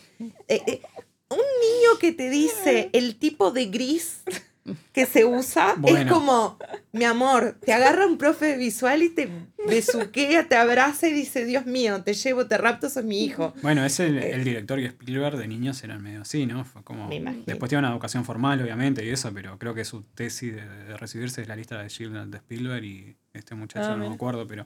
[0.47, 0.81] Eh, eh,
[1.29, 4.21] un niño que te dice el tipo de gris
[4.93, 6.59] que se usa es como,
[6.91, 9.27] mi amor, te agarra un profe visual y te
[9.67, 13.53] besuquea, te abraza y dice, Dios mío, te llevo, te rapto, sos mi hijo.
[13.63, 16.63] Bueno, es el, el director y Spielberg de niños eran medio así, ¿no?
[16.65, 17.07] Fue como.
[17.07, 17.43] Me.
[17.45, 20.97] Después tiene una educación formal, obviamente, y eso, pero creo que su tesis de, de
[20.97, 24.45] recibirse es la lista de Schindler de Spielberg y este muchacho Ah, no me acuerdo,
[24.47, 24.65] pero.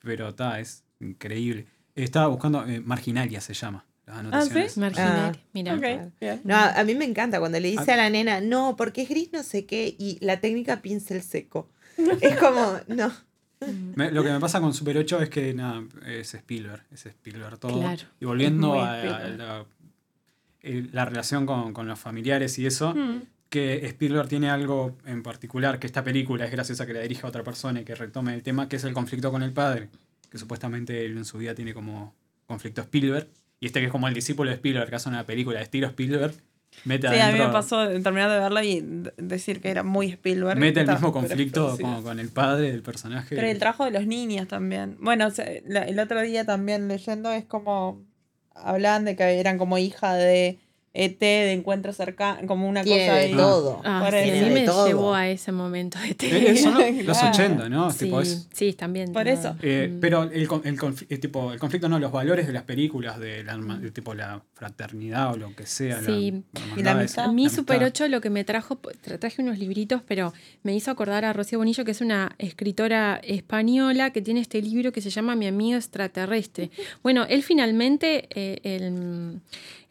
[0.00, 1.66] Pero está, es increíble.
[1.94, 2.64] Estaba buscando.
[2.66, 3.84] eh, Marginalia se llama.
[4.12, 4.76] Las anotaciones.
[4.78, 6.40] Marginal, Ah, mira.
[6.44, 7.94] No, a, a mí me encanta cuando le dice Ah.
[7.94, 11.68] a la nena, no, porque es gris no sé qué, y la técnica pincel seco.
[12.20, 13.12] Es como, no.
[13.94, 17.58] Me- lo que me pasa con Super 8 es que nada, es Spielberg, es Spielberg
[17.58, 17.78] todo.
[17.80, 18.02] Claro.
[18.20, 19.66] Y volviendo a, a la,
[20.62, 23.22] el- la relación con, con los familiares y eso, Mm.
[23.48, 27.28] que Spielberg tiene algo en particular, que esta película es graciosa que la dirige a
[27.28, 29.88] otra persona y que retome el tema, que es el conflicto con el padre,
[30.30, 32.14] que supuestamente él en su vida tiene como
[32.46, 33.28] conflicto Spielberg,
[33.62, 35.86] y este que es como el discípulo de Spielberg, que hace una película de estilo
[35.86, 36.34] Spielberg,
[36.84, 38.84] mete Sí, a mí me pasó terminar de verla y
[39.16, 40.58] decir que era muy Spielberg.
[40.58, 43.36] mete el mismo conflicto como con el padre del personaje.
[43.36, 44.96] Pero el trabajo de los niños también.
[44.98, 48.02] Bueno, el otro día también leyendo es como.
[48.54, 50.58] Hablaban de que eran como hija de
[50.94, 53.32] ET, de encuentro cercano, como una Tiene cosa de ahí.
[53.34, 53.80] todo.
[53.82, 54.86] Ah, Por sí, a mí me todo.
[54.86, 57.30] llevó a ese momento de Eh, eh, son los, los Claro.
[57.30, 57.90] 80, ¿no?
[57.90, 59.10] Sí, Tipo, es- sí, también.
[59.12, 59.56] Por eso.
[59.62, 60.00] Eh, Mm.
[60.00, 60.48] pero el,
[61.08, 64.42] eh, tipo, el conflicto no, los valores de las películas, de la, de tipo la
[64.52, 66.00] fraternidad o lo que sea.
[66.00, 66.42] la- Sí.
[66.54, 67.24] hermandad Y la amistad.
[67.24, 68.04] A mí la Super amistad.
[68.04, 70.32] 8 lo que me trajo, tra- traje unos libritos, pero
[70.62, 74.92] me hizo acordar a Rocío Bonillo, que es una escritora española que tiene este libro
[74.92, 76.70] que se llama Mi amigo extraterrestre.
[77.02, 79.40] Bueno, él finalmente, eh, el,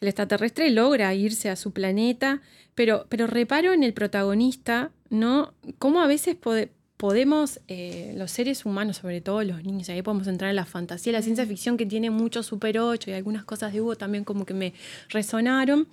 [0.00, 2.40] el extraterrestre logra irse a su planeta,
[2.74, 5.52] pero, pero reparo en el protagonista, ¿no?
[5.78, 10.28] Cómo a veces pode- podemos, eh, los seres humanos, sobre todo los niños, ahí podemos
[10.28, 13.72] entrar en la fantasía, la ciencia ficción que tiene mucho Super 8 y algunas cosas
[13.72, 14.72] de Hugo también como que me
[15.08, 15.88] resonaron.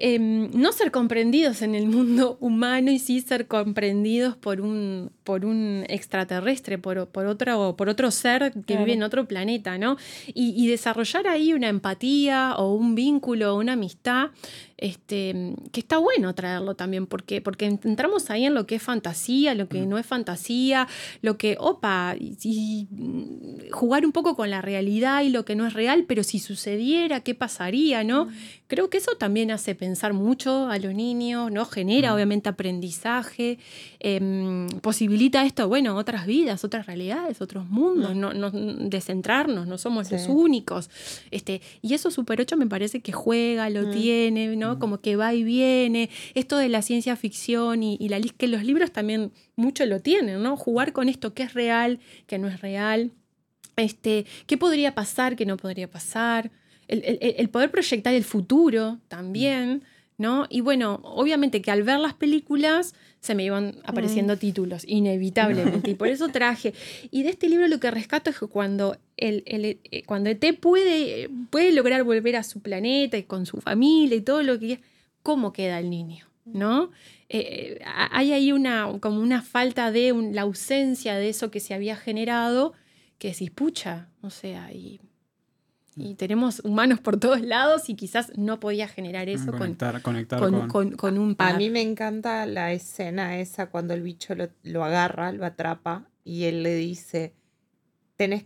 [0.00, 5.44] Em, no ser comprendidos en el mundo humano y sí ser comprendidos por un, por
[5.44, 8.84] un extraterrestre, por, por, otro, por otro ser que Claro.
[8.84, 9.96] vive en otro planeta, ¿no?
[10.28, 14.28] Y, y desarrollar ahí una empatía o un vínculo o una amistad
[14.76, 19.56] este, que está bueno traerlo también, porque, porque entramos ahí en lo que es fantasía,
[19.56, 20.86] lo que no es fantasía,
[21.20, 25.56] lo que, opa, y, y, mm, jugar un poco con la realidad y lo que
[25.56, 28.28] no es real, pero si sucediera, ¿qué pasaría, no?
[28.68, 31.64] Creo que eso también hace pensar mucho a los niños, ¿no?
[31.64, 33.58] Genera obviamente aprendizaje,
[33.98, 40.10] em, posibilita esto, bueno, otras vidas, otras realidades, otros mundos, no, no- descentrarnos, no somos
[40.12, 40.30] los Sí.
[40.30, 40.90] únicos.
[41.30, 44.78] Este, y eso Super 8 me parece que juega, lo tiene, ¿no?
[44.78, 46.10] Como que va y viene.
[46.34, 50.42] Esto de la ciencia ficción y, y la que los libros también mucho lo tienen,
[50.42, 50.56] ¿no?
[50.58, 53.12] Jugar con esto que es real, que no es real.
[53.76, 56.50] Este, ¿Qué podría pasar, qué no podría pasar?
[56.88, 59.82] El, el- el poder proyectar el futuro también,
[60.16, 60.46] ¿no?
[60.50, 65.90] Y bueno, obviamente que al ver las películas se me iban apareciendo títulos, inevitablemente.
[65.90, 66.72] Y por eso traje.
[67.10, 70.44] Y de este libro lo que rescato es que cuando, el, el- eh, cuando ET
[70.60, 74.80] puede, puede lograr volver a su planeta y con su familia y todo lo que
[75.22, 76.26] ¿cómo queda el niño?
[76.44, 76.90] ¿No?
[77.28, 81.60] Eh, eh, hay ahí una, como una falta de un- la ausencia de eso que
[81.60, 82.72] se había generado,
[83.18, 84.98] que decís, pucha, o sea, y,
[85.98, 90.38] y tenemos humanos por todos lados y quizás no podía generar eso con, conectar, conectar
[90.40, 91.56] con, con, con- con un A par.
[91.58, 96.44] mí me encanta la escena esa cuando el bicho lo, lo agarra, lo atrapa y
[96.44, 97.34] él le dice,
[98.16, 98.44] tenés,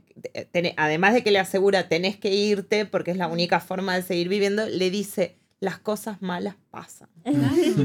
[0.52, 4.02] tenés- además de que le asegura, tenés que irte porque es la única forma de
[4.02, 7.08] seguir viviendo, le dice, las cosas malas pasan.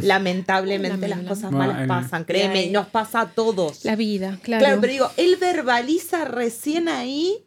[0.01, 3.85] Lamentablemente las cosas Bueno, malas pasan, créeme, nos pasa a todos.
[3.85, 4.65] La vida, claro.
[4.65, 7.45] Claro, pero digo, él verbaliza recién ahí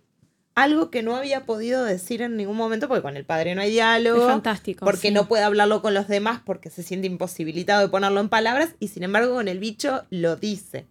[0.54, 3.68] algo que no había podido decir en ningún momento porque con el padre no hay
[3.68, 4.26] es diálogo.
[4.26, 4.84] fantástico.
[4.84, 5.10] Porque sí.
[5.14, 8.88] no puede hablarlo con los demás porque se siente imposibilitado de ponerlo en palabras y
[8.88, 10.86] sin embargo con el bicho lo dice.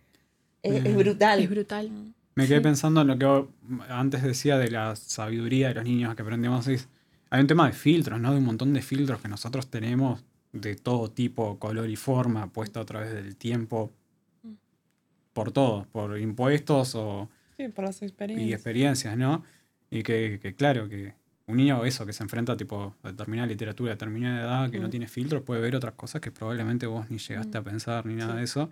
[0.64, 0.98] Es, es Mm.
[0.98, 1.40] brutal.
[1.40, 1.92] Es brutal.
[2.36, 2.64] Me quedé Sí.
[2.64, 3.48] pensando en lo que vos
[3.90, 6.68] antes decía de la sabiduría de los niños que aprendemos.
[6.68, 6.88] es-
[7.30, 8.32] hay un tema de filtros, ¿no?
[8.32, 12.80] De un montón de filtros que nosotros tenemos de todo tipo, color y forma, puesto
[12.80, 13.92] a través del tiempo.
[15.34, 17.30] Por todo, por impuestos o,
[17.60, 18.52] Sí, por las y experiencias.
[18.54, 19.44] experiencias, ¿no?
[19.92, 21.14] Y que, que claro, que
[21.48, 24.90] un niño eso, que se enfrenta tipo, a determinada literatura, a determinada edad, que no
[24.90, 28.32] tiene filtros, puede ver otras cosas que probablemente vos ni llegaste a pensar ni nada
[28.34, 28.38] Sí.
[28.38, 28.72] de eso.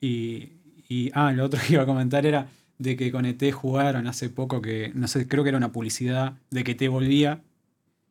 [0.00, 0.52] Y,
[0.88, 2.48] y, ah, lo otro que iba a comentar era
[2.78, 6.34] de que con ET jugaron hace poco que, no sé, creo que era una publicidad
[6.50, 7.42] de que ET volvía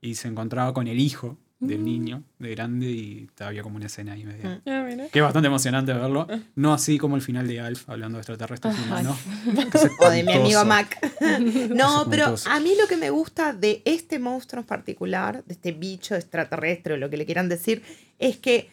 [0.01, 1.37] y se encontraba con el hijo
[1.67, 1.83] del Mm.
[1.85, 4.61] niño, de grande, y había como una escena ahí media.
[4.65, 4.69] Mm.
[4.69, 5.07] Ah.
[5.11, 6.27] Que es bastante emocionante verlo.
[6.55, 9.17] No así como el final de Alf, hablando de extraterrestres humanos.
[9.73, 10.65] es O de mi amigo.
[10.65, 10.97] Mac.
[11.73, 15.71] no, pero a mí lo que me gusta de este monstruo en particular, de este
[15.71, 17.83] bicho extraterrestre o lo que le quieran decir,
[18.19, 18.69] es que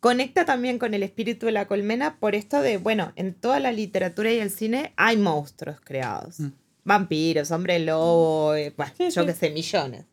[0.00, 3.72] conecta también con el espíritu de la colmena por esto de, bueno, en toda la
[3.72, 6.40] literatura y el cine hay monstruos creados.
[6.40, 6.48] Mm.
[6.84, 9.26] Vampiros, hombre lobo, eh, bueno, Sí, yo sí.
[9.26, 10.04] qué sé, millones.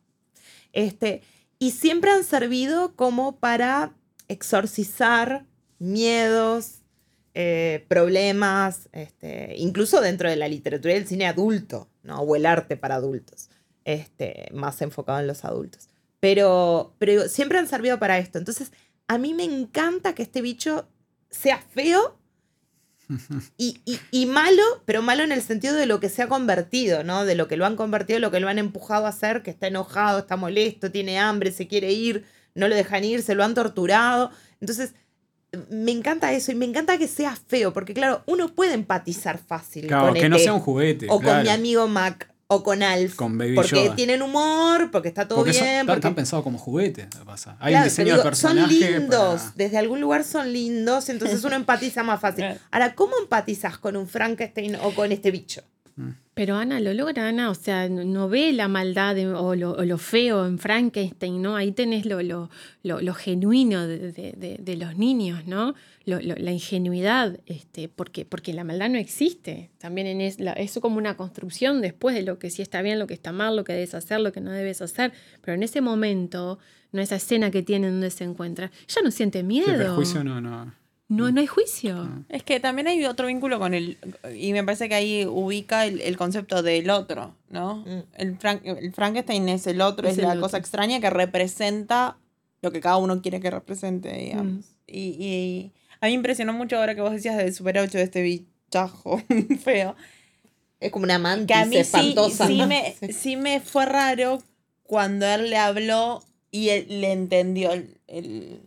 [0.71, 1.21] Este,
[1.64, 3.93] y siempre han servido como para
[4.28, 5.45] exorcizar
[5.80, 6.82] miedos,
[7.36, 12.20] eh, problemas, este, incluso dentro de la literatura y el cine adulto, ¿no?
[12.20, 13.49] o el arte para adultos,
[13.86, 15.88] este, más enfocado en los adultos.
[16.20, 18.39] Pero, pero siempre han servido para esto.
[18.39, 18.74] Entonces,
[19.07, 20.89] a mí me encanta que este bicho
[21.30, 22.20] sea feo
[23.58, 27.04] y, y- y malo, pero malo en el sentido de lo que se ha convertido,
[27.04, 27.26] ¿no?
[27.26, 29.68] De lo que lo han convertido, lo que lo han empujado a hacer, que está
[29.68, 32.26] enojado, está molesto, tiene hambre, se quiere ir,
[32.56, 34.32] no lo dejan ir, se lo han torturado.
[34.62, 34.93] Entonces,
[35.70, 39.86] me encanta eso y me encanta que sea feo, porque claro, uno puede empatizar fácil
[39.88, 41.08] Claro, con que no sea un juguete.
[41.10, 43.95] o con mi amigo Mac o con Alf, Con Baby porque Yoda.
[43.95, 47.58] tienen humor, porque está todo Porque son- bien, están, porque están pensados como juguetes, pasa.
[47.60, 48.74] Hay Claro, un diseño de digo, son personaje.
[48.99, 52.45] lindos, para- desde algún lugar son lindos, entonces uno empatiza más fácil.
[52.72, 55.62] Ahora, ¿cómo empatizas con un Frankenstein o con este bicho?
[56.34, 59.86] Pero Ana lo logra, Ana, o sea, no, ve la maldad de- o, lo, o
[59.86, 61.56] lo feo en Frankenstein, ¿no?
[61.56, 62.50] Ahí tenés lo, lo,
[62.82, 65.76] lo, lo genuino de, de- de- los niños, ¿no?
[66.06, 69.70] Lo- lo- la ingenuidad, este, porque, porque la maldad no existe.
[69.78, 72.98] También en es, la- eso como una construcción después de lo que sí está bien,
[72.98, 75.14] lo que está mal, lo que debes hacer, lo que no debes hacer.
[75.41, 76.58] Pero en ese momento,
[76.91, 79.68] no esa escena que tiene donde se encuentra, ella no siente Sí, miedo.
[79.78, 80.74] perjuicio no, no.
[81.10, 81.95] No, no hay juicio.
[81.95, 82.26] No.
[82.30, 83.97] Es que también hay otro vínculo con el.
[84.36, 87.78] Y me parece que ahí ubica el, el concepto del otro, ¿no?
[87.86, 88.04] Mm.
[88.16, 90.41] El, Frank- el Frankenstein es el otro, Es es, el la otro.
[90.41, 92.18] cosa extraña que representa
[92.62, 94.45] lo que cada uno quiere que represente, digamos.
[94.54, 94.60] Mm.
[94.88, 98.04] Y, y a mí me impresionó mucho ahora que vos decías del Super 8, de
[98.04, 99.22] este chajo,
[99.64, 99.95] feo.
[100.80, 102.47] Es como una mantis Que a mí sí, espantosa.
[102.47, 102.68] sí ¿no?
[102.68, 104.41] me, sí me fue raro
[104.84, 107.97] cuando él le habló y él le entendió el...
[108.08, 108.62] el-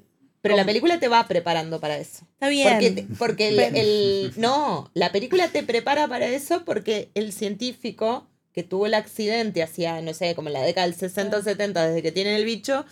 [0.47, 2.26] Pero la como- película te va preparando para eso.
[2.34, 2.68] Está bien.
[2.72, 8.26] Porque, te- porque el, el- No, la película te prepara para eso porque el científico
[8.53, 11.86] que tuvo el accidente hacia, no sé, como en la década del 60 o 70,
[11.88, 12.84] desde que tiene el bicho,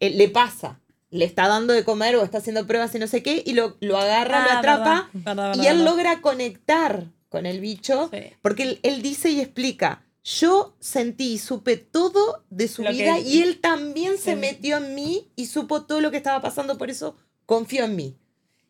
[0.00, 0.80] eh, le pasa.
[1.10, 3.76] Le está dando de comer o está haciendo pruebas y no sé qué, y lo,
[3.80, 5.84] lo agarra, lo Ah, atrapa, verdad, verdad, y él verdad.
[5.92, 8.18] logra conectar con el bicho, Sí.
[8.42, 13.18] porque él, él dice y explica, yo sentí y supe todo de su Lo vida
[13.18, 14.36] y él también se Sí.
[14.36, 17.16] metió en mí y supo todo lo que estaba pasando, por eso
[17.46, 18.16] confió en mí.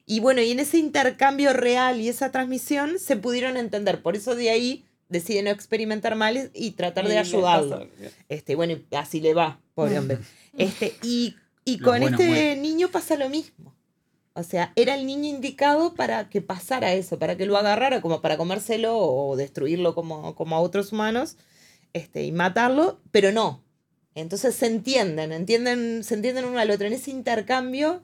[0.07, 4.35] Y bueno, y en ese intercambio real y esa transmisión se pudieron entender, por eso
[4.35, 7.89] de ahí decide no experimentar mal y tratar Y de ayudarlo.
[8.29, 10.19] Este, bueno, y así le va, pobre hombre.
[10.59, 13.74] Este, y, y con este niño pasa lo mismo.
[14.35, 18.21] O sea, era el niño indicado para que pasara eso, para que lo agarrara como
[18.21, 21.37] para comérselo o destruirlo como, como a otros humanos
[21.93, 23.63] este, y matarlo, pero no.
[24.17, 26.87] Entonces se entienden, entienden, se entienden uno al otro.
[26.87, 28.03] En ese intercambio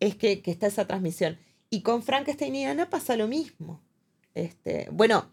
[0.00, 1.38] es que, que está esa transmisión.
[1.70, 3.80] Y con Frankenstein y Ana pasa lo mismo.
[4.34, 5.30] Este, bueno,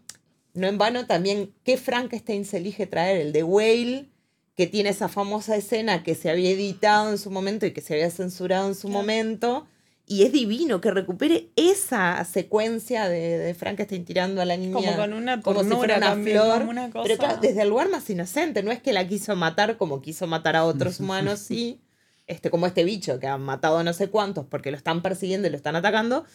[0.54, 3.20] no en vano también, ¿qué Frankenstein se elige traer?
[3.20, 4.08] El de Whale,
[4.56, 7.94] que tiene esa famosa escena que se había editado en su momento y que se
[7.94, 9.00] había censurado en su Claro.
[9.00, 9.66] momento.
[10.12, 14.94] Y es divino que recupere esa secuencia de, de Frankenstein tirando a la niña Como
[14.94, 16.58] con una como si fuera una también, flor.
[16.58, 17.04] como una cosa...
[17.04, 20.26] Pero claro, desde el lugar más inocente, no es que la quiso matar como quiso
[20.26, 21.80] matar a otros humanos, sí,
[22.26, 25.48] este, como este bicho que han matado a no sé cuántos porque lo están persiguiendo
[25.48, 26.26] y lo están atacando,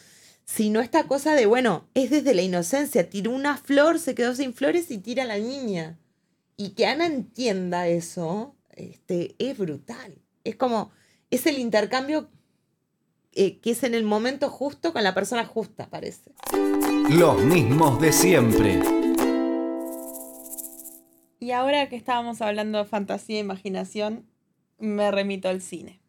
[0.44, 4.54] sino esta cosa de, bueno, es desde la inocencia, tiró una flor, se quedó sin
[4.54, 6.00] flores y tira a la niña.
[6.56, 10.18] Y que Ana entienda eso, este, es brutal.
[10.42, 10.90] Es como,
[11.30, 12.28] es el intercambio
[13.40, 16.32] eh, que es en el momento justo con la persona justa, parece.
[17.08, 18.80] Los mismos de siempre.
[21.38, 24.26] Y ahora que estábamos hablando de fantasía e imaginación,
[24.80, 26.00] me remito al cine.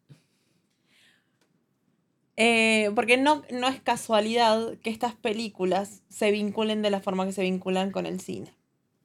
[2.36, 7.32] Eh, porque no, no es casualidad que estas películas se vinculen de la forma que
[7.32, 8.52] se vinculan con el cine.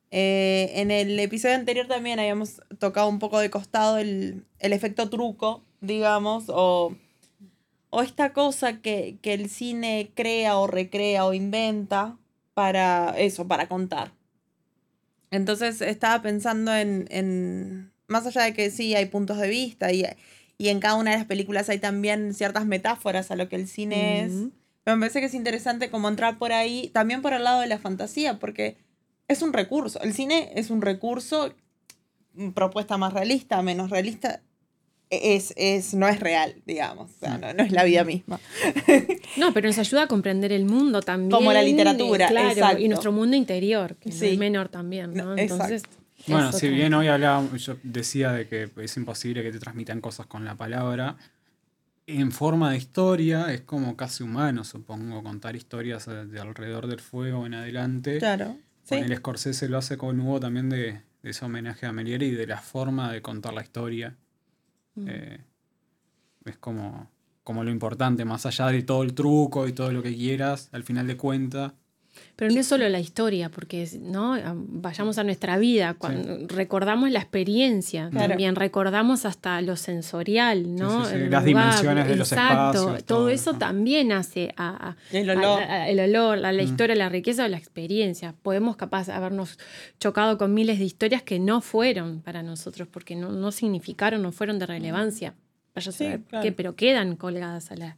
[0.09, 5.11] Eh, en el episodio anterior también habíamos tocado un poco de costado el, el efecto
[5.11, 6.95] truco, digamos, o,
[7.95, 12.17] o esta cosa que, que el cine crea o recrea o inventa
[12.53, 14.11] para eso, para contar.
[15.31, 20.03] Entonces estaba pensando en, en- más allá de que sí hay puntos de vista y,
[20.57, 23.67] y en cada una de las películas hay también ciertas metáforas a lo que el
[23.67, 24.33] cine es,
[24.83, 27.67] pero me parece que es interesante como entrar por ahí, también por el lado de
[27.67, 28.77] la fantasía, porque
[29.27, 31.53] es un recurso, el cine es un recurso,
[32.35, 34.41] mm, propuesta más realista, menos realista,
[35.23, 38.39] es, es, no es real, digamos, o sea, no, no es la vida misma.
[39.37, 41.31] No, pero nos ayuda a comprender el mundo también.
[41.31, 42.81] Como la literatura, claro, exacto.
[42.81, 44.27] y nuestro mundo interior, que no Sí.
[44.27, 45.37] es menor también, ¿no?
[45.37, 45.83] Entonces,
[46.27, 50.25] Bueno, si bien hoy hablábamos, yo decía de que es imposible que te transmitan cosas
[50.27, 51.17] con la palabra,
[52.07, 56.99] en forma de historia es como casi humano, supongo, contar historias de, de alrededor del
[56.99, 58.19] fuego en adelante.
[58.19, 58.95] Claro, sí.
[58.95, 62.31] Con el Scorsese lo hace con Hugo también de, de ese homenaje a Melieri y
[62.31, 64.15] de la forma de contar la historia.
[65.05, 65.43] Eh,
[66.45, 67.09] es como,
[67.43, 70.83] como lo importante, más allá de todo el truco y todo lo que quieras, al
[70.83, 71.73] final de cuentas.
[72.35, 77.09] Pero no es solo la historia, porque no Ah, vayamos a nuestra vida, cuando recordamos
[77.11, 78.29] la experiencia, Claro.
[78.29, 81.05] también recordamos hasta lo sensorial, ¿no?
[81.05, 83.59] Sí, sí, sí, El las dimensiones de los exacto, espacios, todo, todo, eso ¿no?
[83.59, 85.61] también hace a, a- El olor.
[85.63, 86.65] a- a- el olor, la, la Mm.
[86.65, 88.33] historia, la riqueza o la experiencia.
[88.41, 89.57] Podemos capaz habernos
[89.99, 94.31] chocado con miles de historias que no fueron para nosotros, porque no, no significaron, no
[94.31, 95.33] fueron de relevancia.
[95.73, 96.43] Vaya a Sí, saber claro.
[96.43, 97.97] qué, pero quedan colgadas a la-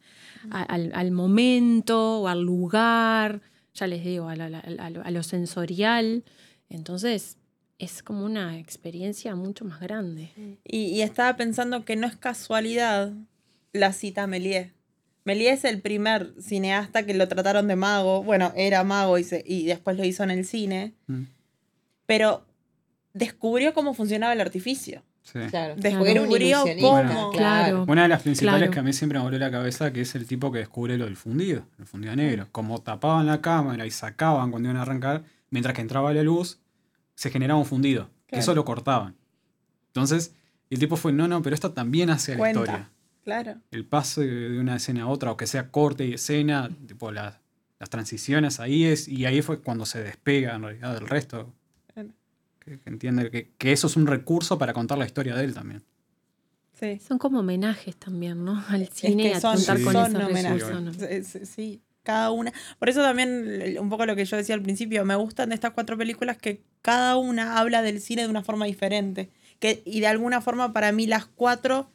[0.50, 3.42] a- al, al momento o al lugar,
[3.78, 6.24] ya les digo, a, la- la- a lo, a lo sensorial.
[6.70, 7.38] Entonces,
[7.80, 10.32] es como una experiencia mucho más grande.
[10.66, 13.14] Y, y estaba pensando que no es casualidad
[13.74, 14.72] la cita a Méliès.
[15.26, 18.24] Méliès es el primer cineasta que lo trataron de mago.
[18.24, 20.94] Bueno, era mago y, se- y después lo hizo en el cine.
[21.08, 21.24] Mm,
[22.06, 22.46] Pero
[23.14, 25.04] descubrió cómo funcionaba el artificio.
[25.32, 25.40] Sí.
[25.50, 25.76] Claro.
[25.78, 27.86] Descubrió un ilusionista, Claro.
[27.88, 28.72] Una de las principales Claro.
[28.72, 31.06] que a mí siempre me volvió la cabeza, que es el tipo que descubre lo
[31.06, 32.48] del fundido, el fundido negro.
[32.52, 36.60] Como tapaban la cámara y sacaban cuando iban a arrancar, mientras que entraba la luz,
[37.16, 38.10] se generaba un fundido.
[38.28, 38.42] Que Claro.
[38.42, 39.16] eso lo cortaban.
[39.88, 40.34] Entonces,
[40.70, 42.90] el tipo fue, no, no, pero esto también hace a la historia.
[43.24, 43.56] Claro.
[43.72, 47.12] El paso de, de una escena a otra, o que sea corte y escena, tipo
[47.12, 47.36] las,
[47.80, 51.54] las transiciones ahí es, y ahí fue cuando se despega en realidad del resto.
[52.68, 52.78] Claro.
[52.80, 55.54] Que, que entiende que, que eso es un recurso para contar la historia de él
[55.54, 55.84] también.
[56.80, 57.00] Sí.
[57.00, 58.64] Son como homenajes también, ¿no?
[58.70, 59.84] Al Es cine y que a contar Sí.
[59.84, 61.40] con son esos homenajes.
[61.50, 62.54] Sí, cada una.
[62.80, 65.72] Por eso también, un poco lo que yo decía al principio, me gustan de estas
[65.72, 69.30] cuatro películas que cada una habla del cine de una forma diferente.
[69.60, 71.90] Que, y de alguna forma, para mí, las cuatro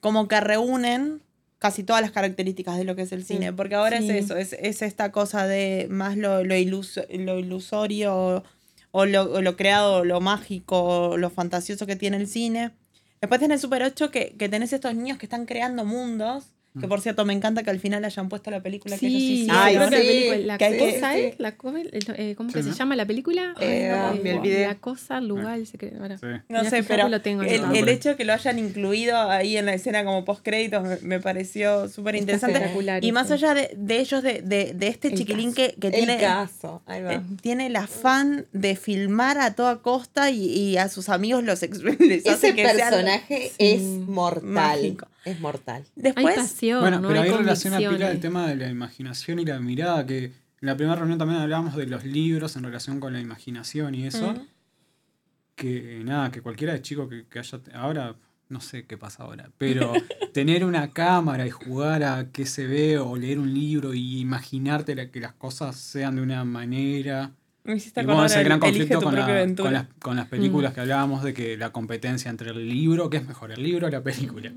[0.00, 1.22] como que reúnen
[1.58, 3.54] casi todas las características de lo que es el cine.
[3.54, 4.10] Porque ahora Sí.
[4.10, 8.44] es eso, es, es esta cosa de más lo, lo, ilus- lo ilusorio
[8.96, 12.70] o, lo, o lo creado, lo mágico, lo fantasioso que tiene el cine.
[13.20, 16.53] Después tenés Super 8 que, que tenés estos niños que están creando mundos.
[16.80, 19.32] Que por cierto, me encanta que al final hayan puesto la película que ellos Sí,
[19.42, 19.56] hicieron.
[19.62, 21.20] Ay, creo que la sí, película, la que hay que- cosa sí.
[21.20, 21.48] es, la
[22.16, 22.74] eh, ¿cómo Sí, que se ¿no?
[22.74, 23.54] llama la película?
[23.60, 24.66] Eh, ah, me olvidé.
[24.66, 25.60] La cosa, el lugar,
[26.00, 26.18] ahora.
[26.18, 26.26] Sí.
[26.48, 29.74] No sé, pero lo tengo el, hecho de que lo hayan incluido ahí en la
[29.74, 32.56] escena como post créditos me, me pareció súper interesante.
[32.56, 35.68] espectacular Y más allá de, de ellos, de, de, de este El chiquilín caso.
[35.74, 36.82] que, que El tiene, caso.
[36.86, 37.14] Ahí va.
[37.14, 41.62] eh, tiene el afán de filmar a toda costa y, y a sus amigos los
[42.00, 44.42] les hace Ese que personaje es mortal.
[44.44, 45.06] Mágico.
[45.24, 45.82] Es mortal.
[45.96, 47.08] Hay Después, pasión, Bueno, ¿no?
[47.08, 50.32] pero Hay ahí relaciona pila el tema de la imaginación y la mirada, que en
[50.60, 54.34] la primera reunión también hablábamos de los libros en relación con la imaginación y eso.
[55.54, 57.60] Que nada, que cualquiera de chico que, que haya.
[57.74, 58.16] Ahora,
[58.48, 59.92] no sé qué pasa ahora, pero
[60.34, 64.94] tener una cámara y jugar a qué se ve o leer un libro y imaginarte
[64.96, 67.30] la- que las cosas sean de una manera.
[67.62, 70.74] me hiciste Y bueno, ese el gran conflicto con, la- las, con las películas Mm.
[70.74, 73.90] que hablábamos de que la competencia entre el libro, ¿qué es mejor, el libro o
[73.90, 74.52] la película?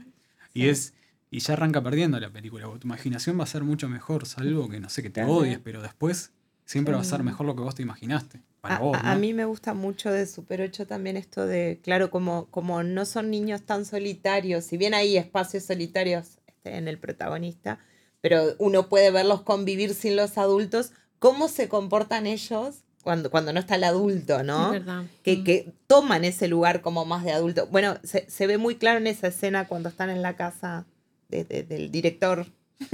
[0.57, 0.93] Y es
[1.29, 2.65] y ya arranca perdiendo la película.
[2.79, 5.81] Tu imaginación va a ser mucho mejor, salvo que no sé que te odies, pero
[5.81, 6.31] después
[6.65, 8.41] siempre va a ser mejor lo que vos te imaginaste.
[8.61, 9.19] Para A, vos, a- a ¿no?
[9.19, 13.29] mí me gusta mucho de Super 8 también esto de, claro, como, como no son
[13.29, 17.79] niños tan solitarios, si bien hay espacios solitarios este, en el protagonista,
[18.21, 23.59] pero uno puede verlos convivir sin los adultos, cómo se comportan ellos cuando, cuando no
[23.61, 24.65] está el adulto, ¿no?
[24.73, 25.05] Es verdad.
[25.23, 25.43] que, Mm.
[25.45, 27.65] que toman ese lugar como más de adulto.
[27.67, 30.85] Bueno, se, se ve muy claro en esa escena cuando están en la casa
[31.29, 32.47] de- de- del director,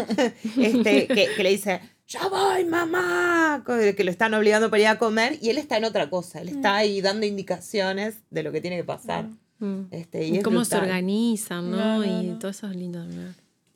[0.57, 4.99] este, que, que le dice, ya voy, mamá, que lo están obligando para ir a
[4.99, 8.61] comer, y él está en otra cosa, él está ahí dando indicaciones de lo que
[8.61, 9.26] tiene que pasar.
[9.57, 9.81] Mm.
[9.90, 11.77] Este, y Y es cómo se organizan, ¿no?
[11.77, 12.38] No, no, y no.
[12.40, 13.03] todo eso es lindo.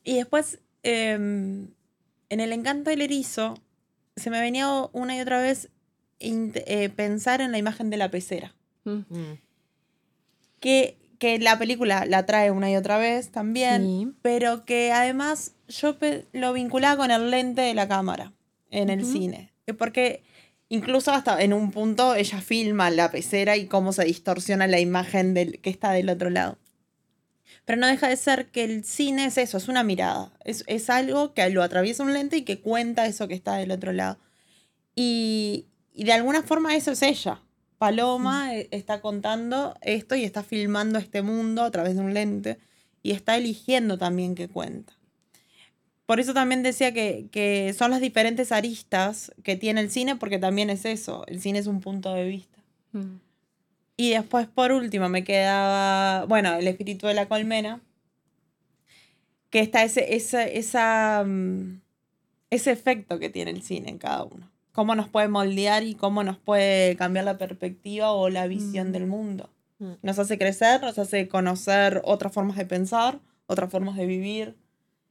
[0.04, 1.66] Y después, em,
[2.30, 3.58] en El encanto del erizo,
[4.16, 5.68] se me venía una y otra vez
[6.20, 8.54] eh, pensar en la imagen de la pecera.
[8.84, 8.98] Mm.
[9.08, 9.38] Mm.
[10.60, 14.12] Que, que la película la trae una y otra vez también, Sí.
[14.22, 15.96] pero que además yo
[16.32, 18.32] lo vinculaba con el lente de la cámara
[18.70, 19.12] en el Ujú.
[19.12, 19.52] cine.
[19.66, 20.22] Eh, Porque
[20.68, 25.34] incluso hasta en un punto ella filma la pecera y cómo se distorsiona la imagen
[25.34, 26.58] del, que está del otro lado.
[27.64, 30.32] Pero no deja de ser que el cine es eso, es una mirada.
[30.44, 33.70] Es, es algo que lo atraviesa un lente y que cuenta eso que está del
[33.70, 34.18] otro lado.
[34.96, 35.66] Y,
[35.98, 37.42] y de alguna forma eso es ella.
[37.76, 42.56] Paloma eh, está contando esto y está filmando este mundo a través de un lente
[43.02, 44.92] y está eligiendo también qué cuenta.
[46.06, 50.38] Por eso también decía que, que son las diferentes aristas que tiene el cine, porque
[50.38, 52.58] también es eso, el cine es un punto de vista.
[52.92, 53.16] Mm.
[53.96, 57.80] Y después, por último, me quedaba, bueno, el espíritu de la colmena,
[59.50, 61.80] que está ese, esa, esa, mm,
[62.50, 64.48] ese efecto que tiene el cine en cada uno.
[64.78, 68.92] Cómo nos puede moldear y cómo nos puede cambiar la perspectiva o la visión Mm.
[68.92, 69.50] del mundo.
[69.80, 69.94] Mm.
[70.02, 73.18] Nos hace crecer, nos hace conocer otras formas de pensar,
[73.48, 74.56] otras formas de vivir.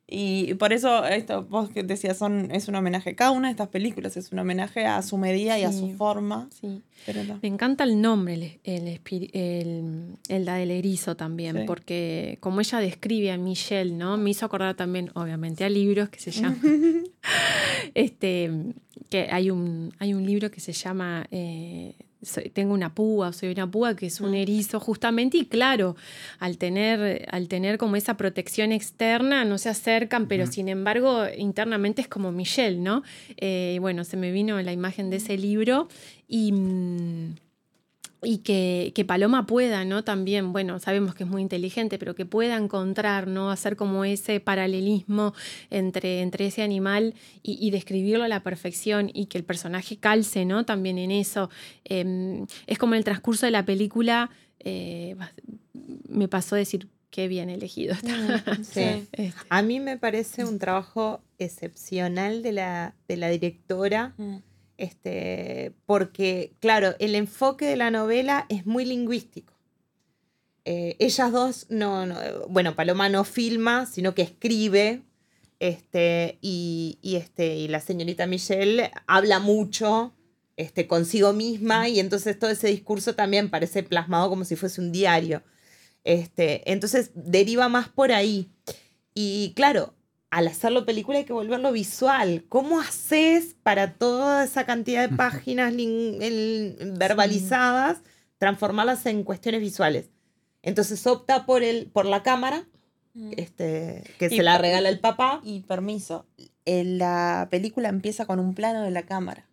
[0.10, 3.14] Y por eso, esto, vos que decías, son, es un homenaje.
[3.14, 6.48] Cada una de estas películas es un homenaje a su medida y a su forma.
[6.62, 6.82] Sí.
[7.06, 7.40] Pero no.
[7.42, 9.00] Me encanta el nombre, el, el,
[9.34, 11.64] el, el da del erizo también, Sí.
[11.68, 14.16] porque como ella describe a Michelle, ¿no?
[14.18, 16.58] Me hizo acordar también, obviamente, a libros que se llaman.
[17.94, 18.50] este,
[19.10, 21.94] que hay un, hay un libro que se llama eh,
[22.28, 24.36] Soy- Tengo una púa, soy una púa, que es un Mm.
[24.36, 25.96] erizo justamente, y claro,
[26.40, 32.02] al tener, al tener como esa protección externa, no se acercan, pero sin embargo, internamente
[32.02, 33.04] es como Michelle, ¿no?
[33.38, 35.88] Eh, y bueno, se me vino la imagen de ese libro
[36.28, 37.36] y, mm,
[38.24, 40.04] y que, que Paloma pueda, ¿no?
[40.04, 43.52] También, bueno, sabemos que es muy inteligente, pero que pueda encontrar, ¿no?
[43.52, 45.34] Hacer como ese paralelismo
[45.70, 47.14] entre, entre ese animal
[47.44, 50.66] y, y describirlo a la perfección y que el personaje calce, ¿no?
[50.66, 51.50] También en eso.
[51.86, 55.16] Eh, es como en el transcurso de la película, eh,
[56.10, 58.14] me pasó a decir, qué bien elegido está.
[58.64, 59.08] Sí.
[59.12, 64.14] Este, A mí me parece un trabajo excepcional de la, de la directora.
[64.18, 64.38] Mm.
[64.78, 69.54] Este, porque, claro, el enfoque de la novela es muy lingüístico.
[70.66, 72.16] Eh, ellas dos, no, no-
[72.50, 75.04] bueno, Paloma no filma, sino que escribe,
[75.60, 80.14] este, y, y, este, y la señorita Michelle habla mucho
[80.58, 84.92] este, consigo misma, y entonces todo ese discurso también parece plasmado como si fuese un
[84.92, 85.44] diario.
[86.04, 88.50] Este, entonces deriva más por ahí.
[89.14, 89.94] Y claro,
[90.30, 92.46] al hacerlo película hay que volverlo visual.
[92.50, 95.74] ¿Cómo haces para toda esa cantidad de páginas
[96.98, 98.00] verbalizadas,
[98.38, 100.10] transformarlas en cuestiones visuales?
[100.64, 102.68] Entonces opta por, el, por la cámara,
[103.38, 105.40] este, que Y se la regala el papá.
[105.44, 106.26] Y permiso,
[106.66, 109.48] en la película empieza con un plano de la cámara.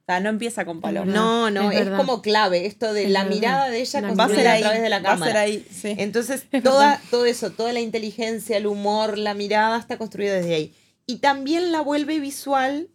[0.00, 1.06] O sea, no empieza con paloma.
[1.12, 3.34] No, no, Es como clave esto de Es la verdad.
[3.36, 5.40] mirada de ella La va a través de la va a ser cámara.
[5.42, 5.94] ahí, sí.
[5.98, 7.04] Entonces, Es toda, verdad.
[7.10, 10.74] todo eso, toda la inteligencia, el humor, la mirada está construida desde ahí.
[11.06, 12.88] Y también la vuelve visual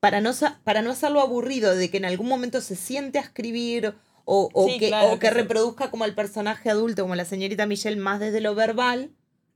[0.00, 3.22] para no, sa- para no hacerlo aburrido, de que en algún momento se siente a
[3.22, 3.94] escribir
[4.26, 7.14] o, o Sí, que, claro, o que que se- reproduzca como el personaje adulto, como
[7.14, 9.10] la señorita Michelle, más desde lo verbal,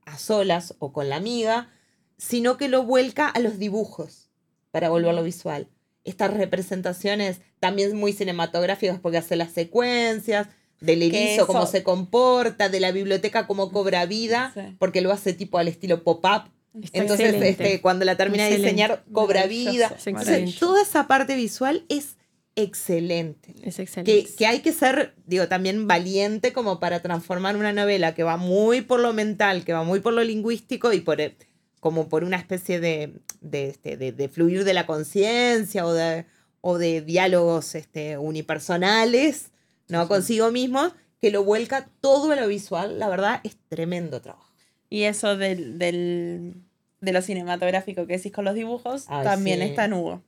[0.05, 1.69] a solas o con la amiga,
[2.17, 4.29] sino que lo vuelca a los dibujos
[4.71, 5.67] para volverlo visual.
[6.03, 10.47] Estas representaciones también muy cinematográficas porque hace las secuencias,
[10.81, 14.75] del Que erizo, cómo se comporta, de la biblioteca, cómo cobra vida, Sí.
[14.79, 16.51] porque lo hace tipo al estilo pop-up.
[16.91, 17.49] Entonces, excelente.
[17.49, 19.93] este, cuando la termina de diseñar, cobra vida.
[19.97, 22.17] Es Entonces, toda esa parte visual es
[22.55, 23.53] excelente.
[23.63, 24.25] Es Que, excelente.
[24.37, 28.81] que hay que ser, digo, también valiente como para transformar una novela que va muy
[28.81, 31.35] por lo mental, que va muy por lo lingüístico y por el-
[31.83, 36.25] como por una especie de, de, este, de- de fluir de la conciencia o de,
[36.61, 39.51] o de diálogos este, unipersonales,
[39.89, 40.07] ¿no?
[40.07, 42.99] Consigo mismos, que lo vuelca todo a lo visual.
[42.99, 44.49] La verdad, es tremendo trabajo.
[44.89, 46.53] Y eso del, del-
[47.01, 49.65] de lo cinematográfico que decís con los dibujos, Ay, también sí.
[49.65, 50.23] está en Hugo.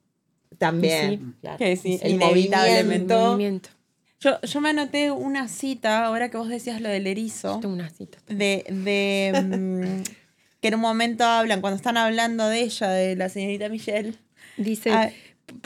[0.57, 1.35] También.
[1.39, 1.57] claro.
[1.57, 3.13] Que sí, El inevitablemente.
[3.13, 3.29] movimiento.
[3.31, 3.69] Movimiento.
[4.19, 7.75] Yo, yo me anoté una cita, ahora que vos decías lo del erizo, Yo tengo
[7.75, 8.17] una cita.
[8.27, 10.03] de, de
[10.65, 14.15] que en un momento hablan, cuando están hablando de ella, de la señorita Michelle.
[14.57, 15.11] Dice, Ah,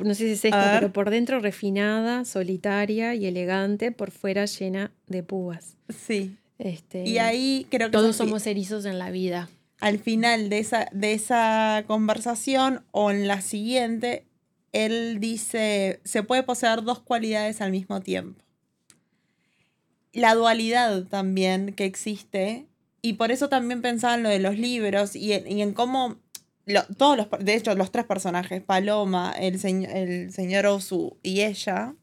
[0.04, 4.92] no sé si es esto, pero por dentro refinada, solitaria y elegante, por fuera llena
[5.08, 5.78] de púas.
[5.88, 6.36] sí.
[6.58, 9.48] Este, Y ahí creo que todos somos erizos en la vida.
[9.80, 14.26] al final de esa, de esa conversación o en la siguiente,
[14.74, 18.44] él dice, se puede poseer dos cualidades al mismo tiempo.
[20.12, 22.66] La dualidad también que existe,
[23.02, 26.18] y por eso también pensaba en lo de los libros y en, y en cómo,
[26.66, 31.42] lo- todos los, de hecho, los tres personajes, Paloma, el, señ- el señor Osu y
[31.42, 31.96] ella,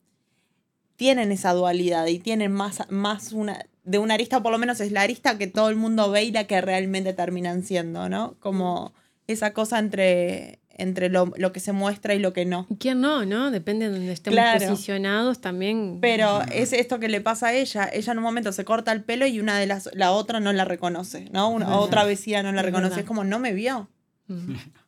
[0.97, 4.93] tienen esa dualidad y tienen más, más una, de una arista, por lo menos es
[4.93, 8.37] la arista que todo el mundo ve y la que realmente terminan siendo, ¿no?
[8.41, 8.95] Como
[9.27, 12.67] esa cosa entre, entre lo, lo que se muestra y lo que no.
[12.71, 13.51] ¿Y quién no, no?
[13.51, 14.69] Depende de donde estemos Claro.
[14.69, 15.99] posicionados también.
[16.01, 17.89] Pero es esto que le pasa a ella.
[17.93, 20.53] Ella en un momento se corta el pelo y una de las, la otra no
[20.53, 21.49] la reconoce, ¿no?
[21.51, 22.89] Una, otra vecina no la Es reconoce.
[22.91, 23.01] verdad.
[23.01, 23.89] Es como, no me vio.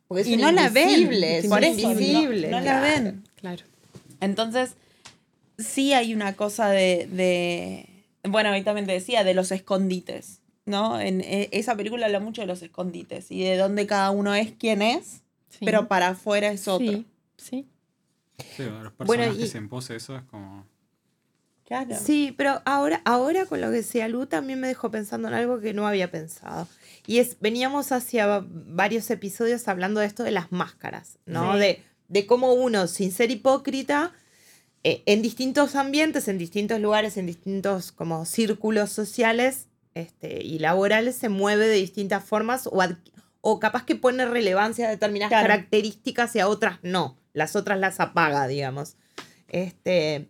[0.07, 0.89] Porque es y no la ven.
[0.89, 2.49] invisible, es Por eso, no- invisible.
[2.49, 2.81] no, la claro.
[3.03, 3.23] ven.
[3.35, 3.63] claro.
[4.21, 4.71] Entonces,
[5.57, 10.38] sí hay una cosa de, de- bueno, ahí también te decía, de los escondites,
[10.69, 10.99] ¿no?
[11.01, 14.53] En eh, esa película habla mucho de los escondites y de dónde cada uno es
[14.57, 15.65] quién es, Sí.
[15.65, 16.85] pero para afuera es otro.
[16.87, 17.05] Sí,
[17.37, 17.67] sí.
[18.55, 20.65] Sí, los Bueno, personajes y- en pose, eso es como.
[21.65, 21.95] Claro.
[22.03, 25.59] Sí, pero ahora, ahora con lo que decía Lu también me dejó pensando en algo
[25.59, 26.67] que no había pensado.
[27.05, 31.53] Y es, veníamos hacia varios episodios hablando de esto de las máscaras, ¿no?
[31.53, 31.59] Sí.
[31.59, 34.13] De, de cómo uno, sin ser hipócrita,
[34.83, 41.15] eh, en distintos ambientes, en distintos lugares, en distintos como círculos sociales este, y laborales,
[41.15, 42.83] se mueve de distintas formas o,
[43.41, 45.47] o capaz que pone relevancia a determinadas Claro.
[45.47, 47.17] características y a otras no.
[47.33, 48.95] Las otras las apaga, digamos.
[49.47, 50.29] Este,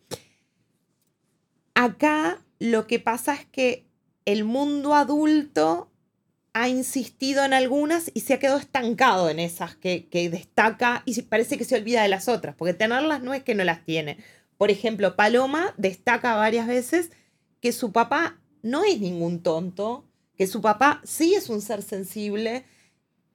[1.73, 3.88] acá lo que pasa es que
[4.26, 5.91] el mundo adulto
[6.53, 11.22] ha insistido en algunas y se ha quedado estancado en esas que, que destaca y
[11.22, 14.18] parece que se olvida de las otras, porque tenerlas no es que no las tiene.
[14.57, 17.11] Por ejemplo, Paloma destaca varias veces
[17.61, 20.03] que su papá no es ningún tonto,
[20.38, 22.64] que su papá sí es un ser sensible,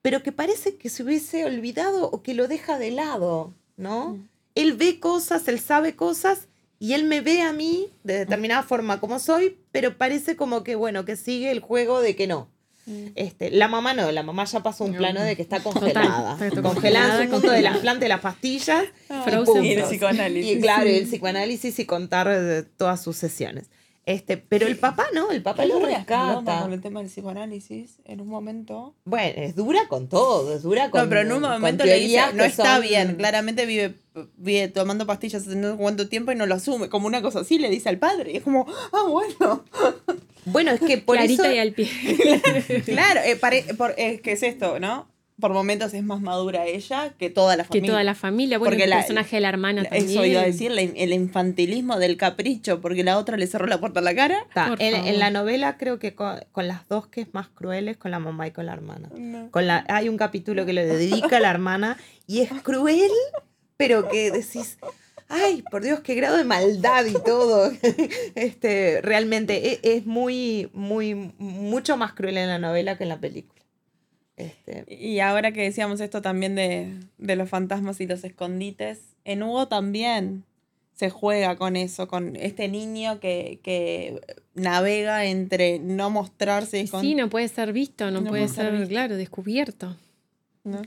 [0.03, 4.15] pero que parece que se hubiese olvidado o que lo deja de lado, ¿no?
[4.15, 4.29] Mm.
[4.55, 6.49] Él ve cosas, él sabe cosas
[6.79, 10.75] y él me ve a mí de determinada forma como soy, pero parece como que,
[10.77, 12.49] bueno, que sigue el juego de que no.
[12.87, 13.07] Mm.
[13.15, 14.99] Este, la mamá no, la mamá ya pasó un No.
[14.99, 16.47] plano de que está Total, congelada.
[16.47, 18.85] está congelada en mundo de las plantas y las pastillas.
[19.25, 19.65] Frozen.
[19.65, 20.57] Y el psicoanálisis.
[20.57, 23.71] Y claro, y el psicoanálisis y contar de todas sus sesiones.
[24.07, 26.61] Este, pero el papá no, el papá Es lo rescata.
[26.61, 28.95] con el tema del psicoanálisis en un momento.
[29.07, 32.21] Bueno, es dura con todo, es dura con no, pero en un momento le dice,
[32.35, 33.95] no está son- bien, claramente vive,
[34.37, 37.59] vive tomando pastillas hace no cuánto tiempo y no lo asume, como una cosa así
[37.59, 38.33] le dice al padre.
[38.33, 39.65] Y es como, ah, bueno.
[40.45, 41.89] Bueno, es que por Clarita eso y al pie.
[42.85, 45.09] claro, eh, pare- por- es que es esto, ¿no?
[45.41, 47.91] Por momentos es más madura ella que toda la Que familia.
[47.91, 50.05] toda la familia, bueno, Porque el la- personaje de la hermana también.
[50.09, 53.81] Eso iba a decir, la- el infantilismo del capricho, porque la otra le cerró la
[53.81, 54.47] puerta a la cara.
[54.79, 58.11] En, la novela creo que con, con las dos que es más cruel es con
[58.13, 59.09] la mamá y con la hermana.
[59.17, 59.51] No.
[59.51, 61.99] Con la, hay un capítulo que le dedica a la hermana
[62.29, 63.11] y es cruel,
[63.77, 64.79] pero que decís,
[65.29, 67.73] ay, por Dios, qué grado de maldad y todo.
[68.37, 73.19] este, realmente e- es, muy, muy, mucho más cruel en la novela que en la
[73.19, 73.61] película.
[74.37, 79.43] Este, Y ahora que decíamos esto también de, de los fantasmas y los escondites, en
[79.43, 80.45] Hugo también
[80.95, 84.21] se juega con eso, con este niño que, que
[84.55, 88.73] navega entre no mostrarse y, con- Sí, no puede ser visto, no, No puede ser
[88.73, 88.89] visto.
[88.89, 89.97] claro, descubierto.
[90.65, 90.83] ¿no?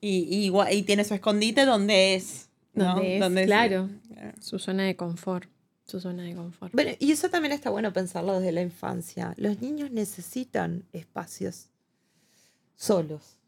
[0.00, 2.48] y, y y tiene su escondite donde es.
[2.74, 2.94] ¿no?
[2.96, 3.88] Donde es, claro.
[4.16, 5.48] eh, Su zona de confort.
[5.86, 6.72] Su zona de confort.
[6.74, 9.32] bueno, y eso también está bueno pensarlo desde la infancia.
[9.36, 11.68] Los niños necesitan espacios
[12.76, 13.38] solos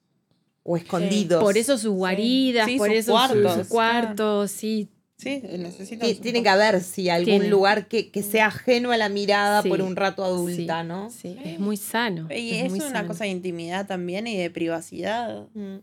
[0.64, 1.42] o escondidos.
[1.42, 4.88] por eso sus guaridas, Sí, por sus eso cuartos, sus cuartos, sí.
[5.16, 6.06] Sí, necesita.
[6.06, 7.48] Ti- su- Tiene que haber, sí, algún Tiene.
[7.48, 11.10] lugar que, que sea ajeno a la mirada Sí, por un rato adulta, sí, ¿no?
[11.10, 12.28] Sí, es muy sano.
[12.32, 13.08] Y es, muy una sano.
[13.08, 15.78] cosa de intimidad también y de privacidad, Mm.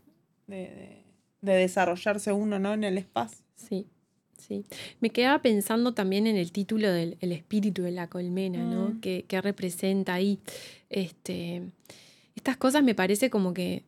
[0.46, 1.02] de, de-
[1.42, 2.72] de desarrollarse uno ¿no?
[2.72, 3.44] en el espacio.
[3.56, 3.86] Sí,
[4.38, 4.64] sí.
[5.00, 8.88] Me quedaba pensando también en el título del el espíritu de la colmena, ¿no?
[8.88, 9.00] Mm.
[9.00, 10.40] Que, que representa ahí.
[10.88, 11.62] Este,
[12.36, 13.82] estas cosas me parece como que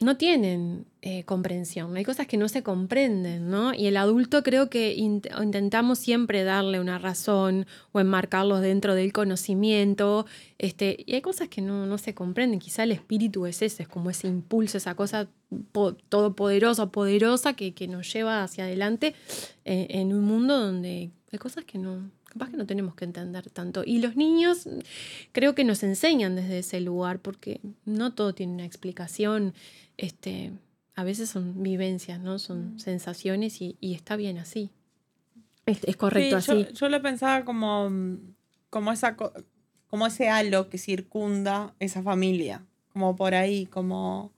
[0.00, 1.96] no tienen eh, comprensión.
[1.96, 3.72] Hay cosas que no se comprenden, ¿no?
[3.72, 9.12] Y el adulto creo que int- intentamos siempre darle una razón o enmarcarlos dentro del
[9.12, 10.26] conocimiento.
[10.58, 12.58] Este, y hay cosas que no, no se comprenden.
[12.58, 15.28] Quizá el espíritu es ese, es como ese impulso, esa cosa
[15.70, 19.14] po- todopoderosa, poderosa que, que nos lleva hacia adelante
[19.64, 23.50] eh, en un mundo donde hay cosas que no, capaz que no tenemos que entender
[23.50, 23.82] tanto.
[23.84, 24.78] Y los niños mm,
[25.32, 29.54] creo que nos enseñan desde ese lugar, porque no todo tiene una explicación.
[29.96, 30.52] Este,
[30.94, 32.38] a veces son vivencias, ¿no?
[32.38, 34.70] Son sensaciones y, y está bien así.
[35.66, 36.64] Es, es correcto Sí, así.
[36.64, 37.90] Yo, yo lo pensaba como,
[38.70, 39.32] como, esa, co-
[39.86, 44.32] como ese halo que circunda esa familia, como por ahí, como...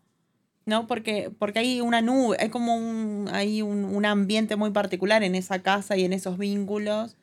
[0.67, 0.87] ¿No?
[0.87, 5.35] Porque, porque hay una nube, hay como un, hay un, un ambiente muy particular en
[5.35, 7.17] esa casa y en esos vínculos.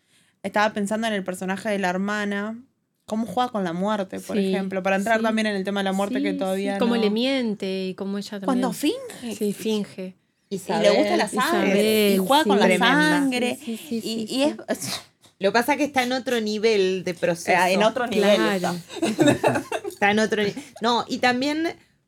[0.43, 2.57] Estaba pensando en el personaje de la hermana,
[3.05, 5.23] cómo juega con la muerte, por Sí, ejemplo, para entrar sí.
[5.23, 7.88] también en el tema de la muerte Sí, que sí, todavía Cómo no- le miente
[7.88, 8.45] y cómo ella también.
[8.45, 9.35] Cuando finge.
[9.35, 10.15] Sí, finge.
[10.49, 12.11] Y le gusta la sangre.
[12.15, 12.88] y juega con la Tremenda.
[13.19, 13.57] sangre.
[13.63, 14.55] Sí, sí, sí, y, sí, y sí.
[14.68, 15.01] es,
[15.39, 17.51] Lo que pasa es que está en otro nivel de proceso.
[17.51, 18.35] Eh, en otro nivel.
[18.35, 18.76] Claro.
[19.01, 19.63] está.
[19.88, 21.68] Está en otro ni- No, y también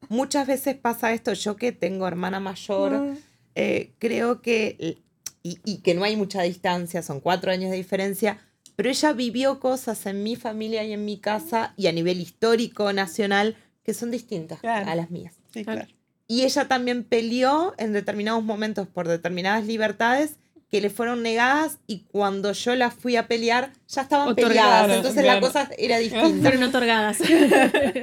[0.10, 3.14] muchas veces pasa esto, yo que tengo hermana mayor,
[3.56, 4.98] eh, creo que,
[5.44, 8.40] y, y que no hay mucha distancia, son cuatro años de diferencia,
[8.76, 12.92] pero ella vivió cosas en mi familia y en mi casa y a nivel histórico,
[12.94, 14.90] nacional, que son distintas Claro.
[14.90, 15.36] a las mías.
[15.54, 15.86] Sí, claro.
[16.28, 20.38] Y ella también peleó en determinados momentos por determinadas libertades
[20.72, 24.54] que le fueron negadas y cuando yo las fui a pelear ya estaban Otorgadas,
[24.88, 25.46] peleadas, entonces la claro.
[25.48, 26.50] cosa era distinta.
[26.50, 27.18] Fueron otorgadas.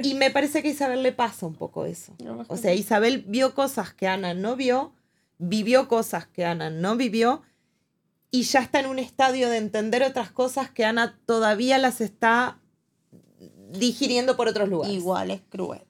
[0.04, 2.14] Y me parece que a Isabel le pasa un poco eso.
[2.46, 4.92] O sea, Isabel vio cosas que Ana no vio,
[5.40, 7.42] vivió cosas que Ana no vivió
[8.30, 12.58] y ya está en un estadio de entender otras cosas que Ana todavía las está
[13.72, 14.94] digiriendo por otros lugares.
[14.94, 15.82] igual es cruel.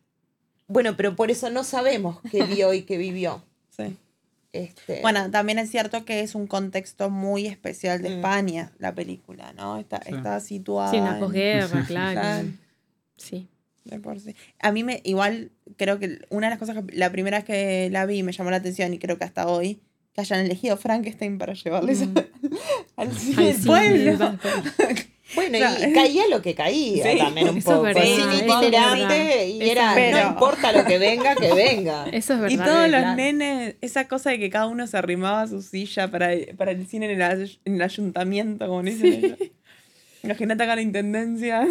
[0.68, 3.44] Bueno, pero por eso no sabemos qué vio y qué vivió.
[3.76, 3.96] Sí.
[4.52, 8.12] Este, Bueno, también es cierto que es un contexto muy especial de Mm.
[8.14, 9.78] España, la película, ¿no?
[9.78, 10.12] Está, Sí.
[10.14, 10.90] está situada.
[10.90, 11.84] Sí, en la posguerra.
[11.86, 12.48] Claro.
[13.16, 13.48] Sí.
[13.84, 14.34] De por sí.
[14.60, 17.88] A mí me, igual, creo que una de las cosas que la primera vez que
[17.90, 19.80] la vi me llamó la atención y creo que hasta hoy,
[20.14, 22.14] que hayan elegido Frankenstein para llevarles Mm.
[22.96, 24.38] al cine Ay, del sí, pueblo.
[25.36, 25.60] bueno, y
[25.94, 27.82] caía lo que caía Sí, también un es poco.
[27.82, 30.24] verdad, Cine eso es itinerante y era, verdad.
[30.24, 32.06] no importa lo que venga, que venga.
[32.10, 32.72] Eso es Y verdad.
[32.72, 36.30] todos los nenes, esa cosa de que cada uno se arrimaba a su silla para,
[36.56, 39.38] para el cine en el, ay- en el ayuntamiento, como dicen ellos.
[40.24, 41.66] Imagínate acá la intendencia.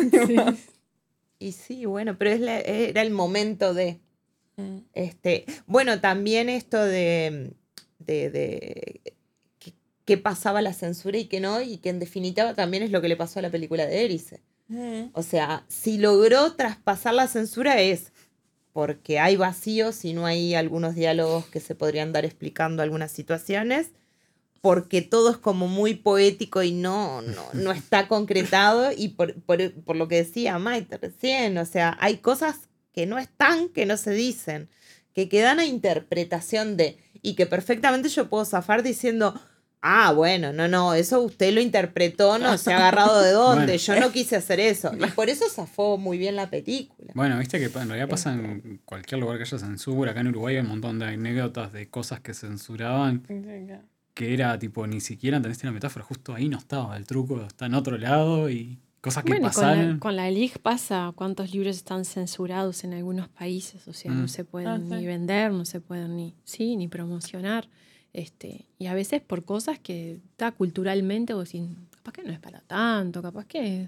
[1.40, 4.00] Y sí, bueno, pero es la- era el momento de...
[4.58, 4.80] Mm.
[4.94, 7.54] Este, bueno, también esto de,
[8.00, 9.02] de, de
[9.58, 9.74] que,
[10.06, 13.08] que pasaba la censura y que no, y que en definitiva también es lo que
[13.08, 14.42] le pasó a la película de Erice.
[14.68, 15.06] Mm.
[15.14, 18.12] O sea, si logró traspasar la censura es
[18.74, 23.92] porque hay vacíos y no hay algunos diálogos que se podrían dar explicando algunas situaciones,
[24.62, 29.74] porque todo es como muy poético y no, no, no está concretado, y por, por-
[29.84, 33.98] por lo que decía Maite recién, o sea, hay cosas que no están, que no
[33.98, 34.70] se dicen,
[35.14, 39.40] que quedan a interpretación de, y que perfectamente yo puedo zafar diciendo,
[39.82, 43.66] Ah, bueno, no, no, eso usted lo interpretó, no se ha agarrado de dónde.
[43.66, 43.78] Bueno.
[43.78, 44.92] Yo no quise hacer eso.
[44.94, 47.14] Y por eso zafó muy bien la película.
[47.16, 50.12] Bueno, viste que en realidad pasa en cualquier lugar que haya censura.
[50.12, 53.24] Acá en Uruguay hay un montón de anécdotas de cosas que censuraban
[54.20, 57.68] que era tipo, ni siquiera entendiste la metáfora, justo ahí no estaba, el truco está
[57.68, 59.94] en otro lado y cosas que Bueno, con pasaron.
[59.94, 64.24] la, con la LIG pasa cuántos libros están censurados en algunos países, o sea, no
[64.26, 64.28] Mm.
[64.28, 65.06] se pueden Ah, ni sí.
[65.06, 67.70] vender, no se pueden ni, sí, ni promocionar.
[68.12, 72.40] Este, y a veces por cosas que está culturalmente o sin, capaz que no es
[72.40, 73.88] para tanto, capaz que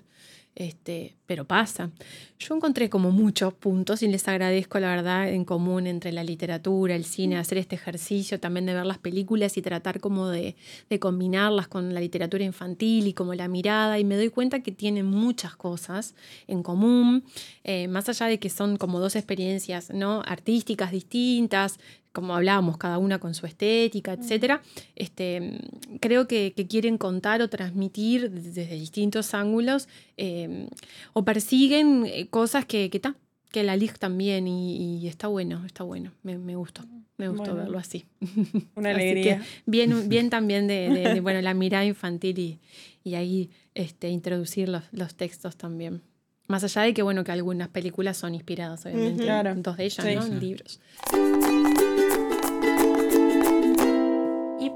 [0.55, 1.91] este, pero pasa.
[2.39, 6.95] Yo encontré como muchos puntos y les agradezco la verdad en común entre la literatura,
[6.95, 10.55] el cine, hacer este ejercicio también de ver las películas y tratar como de,
[10.89, 14.71] de combinarlas con la literatura infantil y como la mirada y me doy cuenta que
[14.71, 16.15] tienen muchas cosas
[16.47, 17.23] en común,
[17.63, 20.21] eh, más allá de que son como dos experiencias ¿no?
[20.25, 21.79] artísticas distintas,
[22.13, 24.61] como hablábamos, cada una con su estética, etcétera,
[24.95, 25.59] este,
[25.99, 30.67] creo que, que quieren contar o transmitir desde distintos ángulos eh,
[31.13, 33.15] o persiguen eh, cosas que, que, ta,
[33.51, 36.83] que la LIG también y, y está bueno, está bueno, me, me gustó,
[37.17, 37.55] me gustó Bueno.
[37.63, 38.05] verlo así.
[38.75, 39.41] Una Así alegría.
[39.65, 42.59] bien, bien también de, de- de, bueno, la mirada infantil y,
[43.03, 46.01] y ahí este, introducir los, los textos también.
[46.47, 49.23] Más allá de que, bueno, que algunas películas son inspiradas, obviamente.
[49.23, 49.55] Claro.
[49.55, 50.15] dos de ellas, Sí.
[50.15, 50.21] ¿no?
[50.23, 50.31] Sí.
[50.31, 50.81] En libros.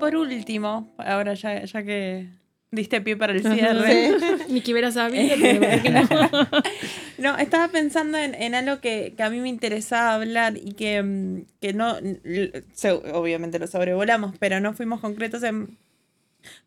[0.06, 2.28] Por último, ahora ya, ya que
[2.72, 4.12] diste pie para el cierre.
[4.50, 6.02] Ni que hubiera sabido, pero ¿por qué no?
[7.18, 11.02] No, estaba pensando en, en algo que, que a mí me interesaba hablar y que,
[11.02, 11.96] mm, que no,
[12.74, 15.78] se- obviamente lo sobrevolamos, pero no fuimos concretos en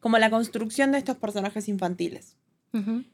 [0.01, 2.35] como la construcción de estos personajes infantiles.
[2.73, 3.05] Ujú.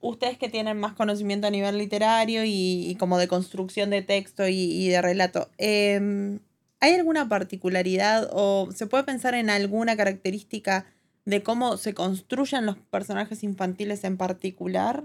[0.00, 4.46] Ustedes que tienen más conocimiento a nivel literario y, y como de construcción de texto
[4.48, 6.38] y, y de relato, em,
[6.80, 10.86] ¿hay alguna particularidad o se puede pensar en alguna característica
[11.24, 15.04] de cómo se construyen los personajes infantiles en particular?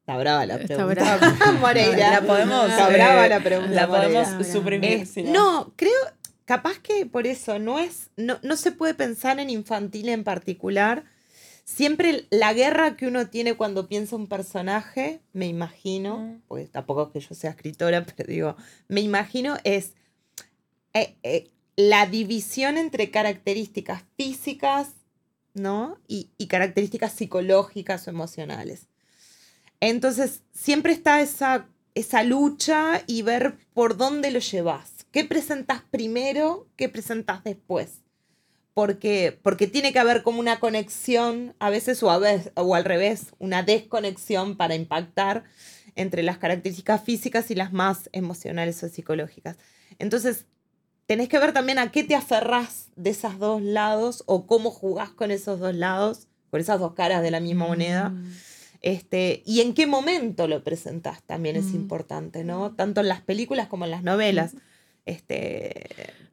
[0.00, 1.18] Está brava la Está pregunta.
[1.18, 1.52] brava.
[1.60, 2.10] Moreira.
[2.10, 3.74] La podemos, Está eh, brava la pregunta.
[3.74, 4.52] La podemos Moreira.
[4.52, 4.92] suprimir.
[4.92, 5.92] Eh, si no, creo,
[6.46, 11.04] capaz que por eso no es, no, no se puede pensar en infantil en particular.
[11.72, 16.42] Siempre la guerra que uno tiene cuando piensa un personaje, me imagino, Mm.
[16.48, 18.56] porque tampoco es que yo sea escritora, pero digo,
[18.88, 19.94] me imagino es
[20.94, 24.88] eh, eh, la división entre características físicas,
[25.54, 25.98] ¿no?
[26.08, 28.88] Y, y características psicológicas o emocionales.
[29.78, 35.06] Entonces, siempre está esa, esa lucha y ver por dónde lo llevas.
[35.12, 36.66] ¿Qué presentas primero?
[36.76, 38.02] ¿Qué presentas después?
[38.74, 42.84] Porque, porque tiene que haber como una conexión, a veces o, a veces, o al
[42.84, 45.44] revés, una desconexión para impactar
[45.96, 49.56] entre las características físicas y las más emocionales o psicológicas.
[49.98, 50.46] Entonces,
[51.06, 55.10] tenés que ver también a qué te aferrás de esos dos lados o cómo jugás
[55.10, 58.10] con esos dos lados, con esas dos caras de la misma moneda.
[58.10, 58.32] Mm.
[58.82, 61.74] Este, y en qué momento lo presentás también es Mm.
[61.74, 62.72] importante, ¿no?
[62.76, 64.52] Tanto en las películas como en las novelas.
[65.06, 65.84] Este,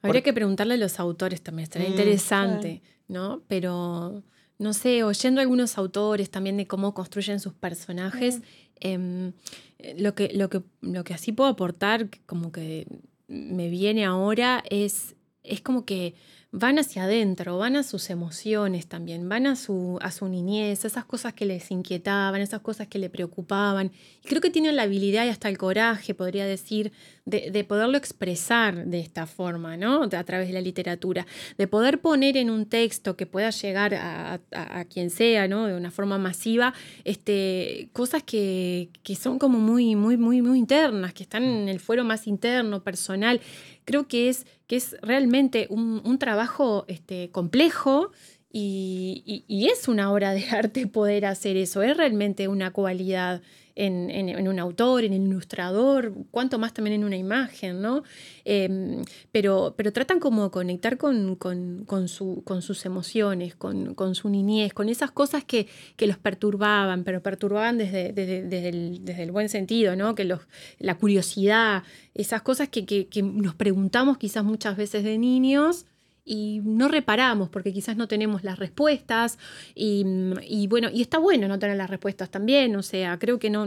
[0.02, 3.42] Habría por- que preguntarle a los autores también, estaría Mm, interesante, ¿no?
[3.48, 4.24] Pero,
[4.60, 8.42] no sé, oyendo a algunos autores también de cómo construyen sus personajes,
[8.80, 9.34] em,
[9.80, 12.88] eh, lo, que, lo, que, lo que así puedo aportar, como que
[13.28, 16.16] me viene ahora, es, es como que
[16.52, 21.04] van hacia adentro, van a sus emociones también, van a su, a su niñez, esas
[21.06, 23.92] cosas que les inquietaban, esas cosas que le preocupaban.
[24.24, 26.92] Y creo que tienen la habilidad y hasta el coraje, podría decir,
[27.26, 30.04] de, de poderlo expresar de esta forma, ¿no?
[30.04, 34.36] A través de la literatura, de poder poner en un texto que pueda llegar a,
[34.54, 35.68] a- a quien sea, ¿no?
[35.68, 41.14] De una forma masiva, este, cosas que, que son como muy, muy, muy, muy internas,
[41.14, 43.42] que están en el fuero más interno, personal.
[43.88, 48.12] Creo que es, que es realmente un, un trabajo este, complejo
[48.52, 53.42] y, y- y es una obra de arte poder hacer eso, es realmente una cualidad
[53.78, 58.04] en, en- en un autor, en el ilustrador, cuanto más también en una imagen, ¿no?
[58.44, 62.08] Em, pero, pero tratan como de conectar con, con- con
[62.44, 67.22] con sus emociones, con, con su niñez, con esas cosas que, que los perturbaban, pero
[67.22, 70.16] perturbaban desde, desde, desde el, desde el buen sentido, ¿no?
[70.16, 70.42] Que los,
[70.80, 71.84] la curiosidad,
[72.16, 75.86] esas cosas que, que- que nos preguntamos quizás muchas veces de niños
[76.28, 79.40] y no reparamos porque quizás no tenemos las respuestas
[79.74, 83.66] y, bueno, y está bueno no tener las respuestas también, o sea, creo que no,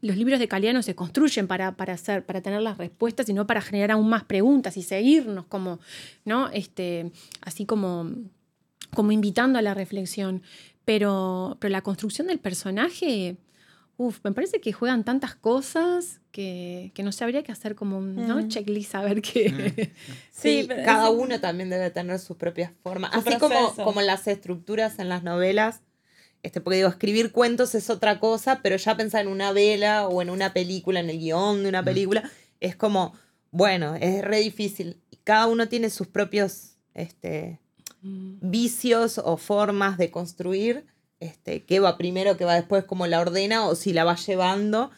[0.00, 3.46] los libros de calidad no se construyen para, para, hacer, para tener las respuestas, sino
[3.46, 5.80] para generar aún más preguntas y seguirnos como,
[6.24, 6.48] ¿no?
[6.48, 7.12] Este,
[7.42, 8.10] así como,
[8.94, 10.42] como invitando a la reflexión.
[10.86, 13.36] Pero, pero la construcción del personaje,
[14.00, 17.98] Uf, me parece que juegan tantas cosas que, que no sé, habría que hacer como
[17.98, 18.36] un ¿no?
[18.36, 18.48] Mm.
[18.48, 19.92] checklist a ver qué.
[20.32, 23.12] Sí, Sí, pero cada uno también debe tener sus propias formas.
[23.12, 23.82] Su Así como, proceso.
[23.84, 25.82] como las estructuras en las novelas.
[26.44, 30.22] Este, porque digo, escribir cuentos es otra cosa, pero ya pensar en una vela o
[30.22, 32.30] en una película, en el guion de una película,
[32.60, 33.12] es como,
[33.50, 35.00] bueno, es re difícil.
[35.24, 37.58] Cada uno tiene sus propios este,
[38.00, 38.38] Mm.
[38.42, 40.86] vicios o formas de construir,
[41.20, 44.90] este, qué va primero, qué va después, cómo la ordena o si la va llevando.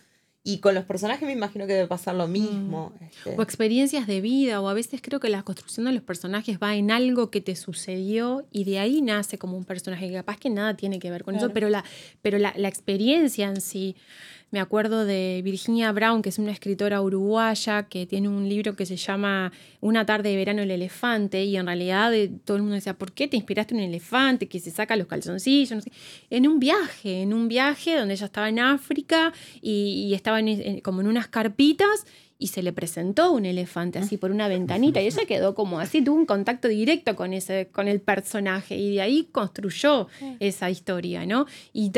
[0.42, 2.94] Y con los personajes me imagino que debe pasar lo mismo.
[3.00, 3.34] este.
[3.36, 6.76] O experiencias de vida, o a veces creo que la construcción de los personajes va
[6.76, 10.08] en algo que te sucedió y de ahí nace como un personaje.
[10.08, 11.84] que Capaz que nada tiene que ver con eso, pero, la,
[12.22, 13.96] pero la, la experiencia en sí.
[14.52, 18.84] Me acuerdo de Virginia Brown, que es una escritora uruguaya que tiene un libro que
[18.84, 22.74] se llama Una tarde de verano el elefante, y en realidad eh, todo el mundo
[22.74, 25.70] decía, ¿por qué te inspiraste en un elefante que se saca los calzoncillos?
[25.76, 25.92] No sé.
[26.30, 29.32] En un viaje, en un viaje donde ella estaba en África
[29.62, 32.04] y, estaba en- como en unas carpitas
[32.40, 36.02] y se le presentó un elefante así por una ventanita y ella quedó como así,
[36.02, 40.08] tuvo un contacto directo con, ese, con el personaje y de ahí construyó
[40.40, 41.46] esa historia, ¿no?
[41.74, 41.90] Y,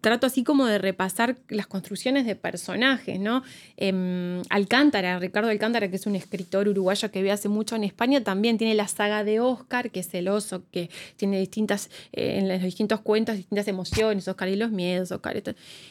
[0.00, 3.42] trato así como de repasar las construcciones de personajes, ¿no?
[3.76, 8.24] Em, Alcántara, Ricardo Alcántara, que es un escritor uruguayo que vive hace mucho en España,
[8.24, 12.48] también tiene la saga de Oscar, que es el oso, que tiene distintas, eh, en
[12.48, 15.42] los distintos cuentos, distintas emociones, Oscar y los miedos, Oscar y.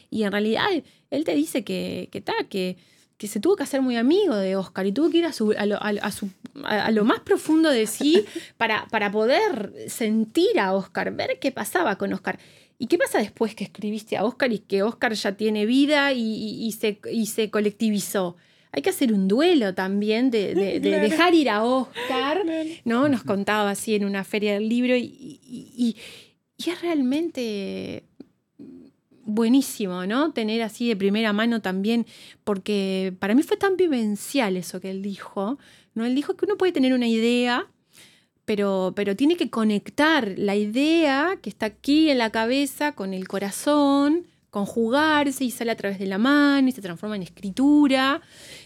[0.09, 0.65] Y en realidad
[1.11, 2.77] él te dice que, que, ta, que,
[3.19, 5.53] que se tuvo que hacer muy amigo de Oscar y tuvo que ir a, su-
[5.57, 6.29] a lo, a- su-
[6.91, 8.25] lo más profundo de sí
[8.57, 12.39] para, para poder sentir a Oscar, ver qué pasaba con Oscar.
[12.77, 16.21] ¿Y qué pasa después que escribiste a Oscar y que Oscar ya tiene vida y,
[16.21, 18.37] y- y se, y se colectivizó?
[18.71, 22.45] Hay que hacer un duelo también de, de- dejar ir a Oscar,
[22.85, 23.09] ¿no?
[23.09, 25.95] Nos contaba así en una feria del libro y, y- y-
[26.57, 28.03] y es realmente
[29.29, 30.31] buenísimo, ¿no?
[30.33, 32.05] Tener así de primera mano también,
[32.43, 35.57] porque para mí fue tan vivencial eso que él dijo,
[35.93, 36.05] ¿no?
[36.05, 37.67] Él dijo que uno puede tener una idea,
[38.45, 43.27] pero, pero tiene que conectar la idea que está aquí en la cabeza con el
[43.27, 48.21] corazón, conjugarse y sale a través de la mano y se transforma en escritura.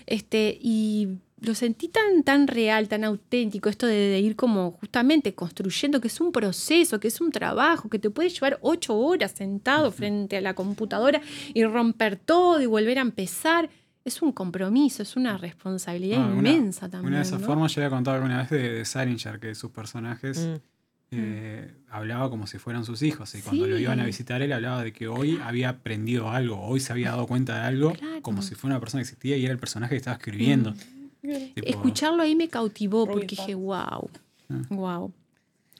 [0.05, 5.35] Este, y lo sentí tan, tan real, tan auténtico, esto de, de ir como justamente
[5.35, 9.31] construyendo, que es un proceso, que es un trabajo, que te puede llevar ocho horas
[9.35, 11.21] sentado frente a la computadora
[11.53, 13.69] y romper todo y volver a empezar.
[14.05, 17.07] Es un compromiso, es una responsabilidad Ah, una- inmensa también.
[17.07, 17.47] Una de esas ¿no?
[17.47, 21.15] formas yo había contado alguna vez de, de Salinger, que sus personajes Mm.
[21.15, 23.35] eh, hablaba como si fueran sus hijos.
[23.35, 26.79] Y cuando lo iban a visitar, él hablaba de que hoy había aprendido algo, hoy
[26.79, 28.21] se había dado cuenta de algo, Claro.
[28.23, 30.73] como si fuera una persona que existía y era el personaje que estaba escribiendo.
[31.23, 34.09] Tipo, Escucharlo ahí me cautivó porque dije, wow,
[34.49, 34.61] Ah.
[34.69, 35.13] wow.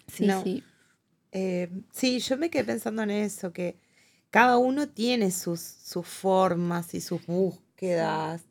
[0.08, 0.42] Sí, No.
[0.42, 0.64] sí.
[1.34, 3.76] Eh, sí, yo me quedé pensando en eso, que
[4.30, 8.44] cada uno tiene sus, sus formas y sus búsquedas.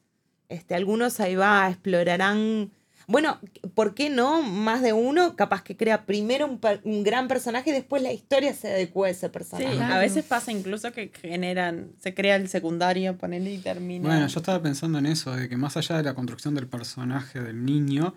[0.48, 2.70] Este, algunos ahí va, explorarán.
[3.06, 3.38] Bueno,
[3.74, 4.42] ¿por qué no?
[4.42, 6.46] Más de uno capaz que crea primero
[6.84, 9.76] un, gran personaje y después la historia se adecua a ese Sí, personaje.
[9.76, 9.94] Claro.
[9.94, 14.08] a veces pasa incluso que generan, se crea el secundario, ponerle y termina.
[14.08, 17.40] Bueno, yo estaba pensando en eso, de que más allá de la construcción del personaje
[17.40, 18.14] del niño,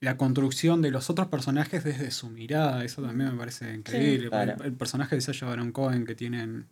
[0.00, 4.28] la construcción de los otros personajes desde su mirada, eso también me parece increíble.
[4.28, 4.54] claro.
[4.60, 6.66] el, el personaje de Sacha Baron Cohen que tiene en,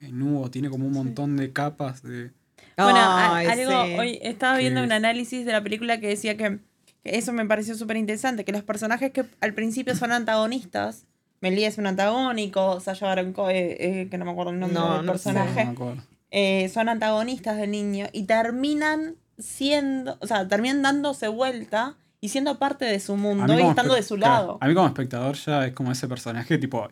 [0.00, 2.32] en Hugo, tiene como un montón de capas de...
[2.76, 3.94] Bueno, Ay, algo, sí.
[3.98, 6.58] hoy estaba viendo un análisis de la película que decía que,
[7.04, 11.04] que eso me pareció súper interesante, que los personajes que al principio son antagonistas,
[11.40, 14.96] Melie es un antagónico, Sasha Baron Cohen, eh, que no me acuerdo el nombre No,
[14.96, 16.02] del no personaje, No me acuerdo.
[16.30, 22.58] eh, son antagonistas del niño y terminan siendo, o sea, terminan dándose vuelta y siendo
[22.58, 24.58] parte de su mundo y estando de su claro, lado.
[24.62, 26.88] A mí como espectador ya es como ese personaje, tipo,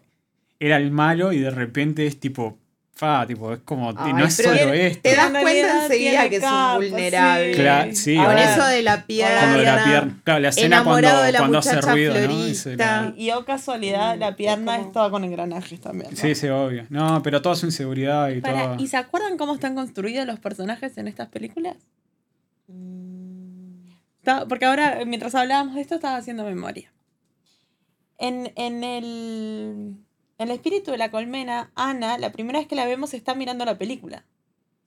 [0.61, 2.59] era el malo y de repente es tipo,
[2.95, 5.01] fa, tipo, es como, Ay, no es solo te- esto.
[5.03, 6.49] Te das En cuenta enseguida que es un
[6.83, 6.91] sí.
[6.91, 7.53] vulnerable.
[7.53, 9.41] Claro, sí, Con ahora- eso de la pierna.
[9.41, 12.39] Cuando la pierna, claro, la escena cuando, de la cuando hace ruido, ¿no?
[12.47, 12.77] Y se
[13.35, 16.11] oh casualidad, la pierna Mm, como- es toda con engranajes también.
[16.13, 16.17] ¿no?
[16.17, 16.87] Sí, sí, obvio.
[16.91, 18.77] No, pero toda su inseguridad y Para, todo.
[18.79, 21.77] ¿Y se acuerdan cómo están construidos los personajes en estas películas?
[22.69, 23.89] Mm,
[24.19, 26.93] Estaba- porque ahora, mientras hablábamos de esto, estaba haciendo memoria.
[28.19, 29.97] En, en el,
[30.39, 33.79] el espíritu de la colmena, Ana, la primera vez que la vemos, está mirando la
[33.79, 34.25] película.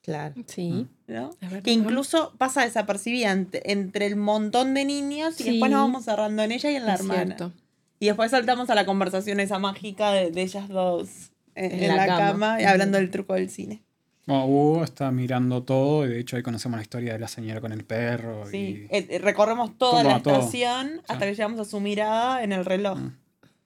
[0.01, 0.35] Claro.
[0.45, 1.31] Sí, ¿no?
[1.41, 1.63] es verdad.
[1.63, 5.49] Que incluso pasa desapercibida ent- entre el montón de niños y Sí.
[5.51, 7.23] después nos vamos cerrando en ella y en la Es hermana.
[7.25, 7.51] cierto.
[7.99, 11.87] Y después saltamos a la conversación esa mágica de, de ellas dos en, En en
[11.87, 12.27] la la, cama.
[12.31, 13.81] cama, y hablando del truco del cine.
[14.27, 17.61] Bueno, Hugo está mirando todo y de hecho ahí conocemos la historia de la señora
[17.61, 18.45] con el perro.
[18.47, 20.35] Sí, y- eh, recorremos toda Todo, la todo.
[20.39, 22.99] estación hasta que llegamos a su mirada en el reloj.
[22.99, 23.17] Mm.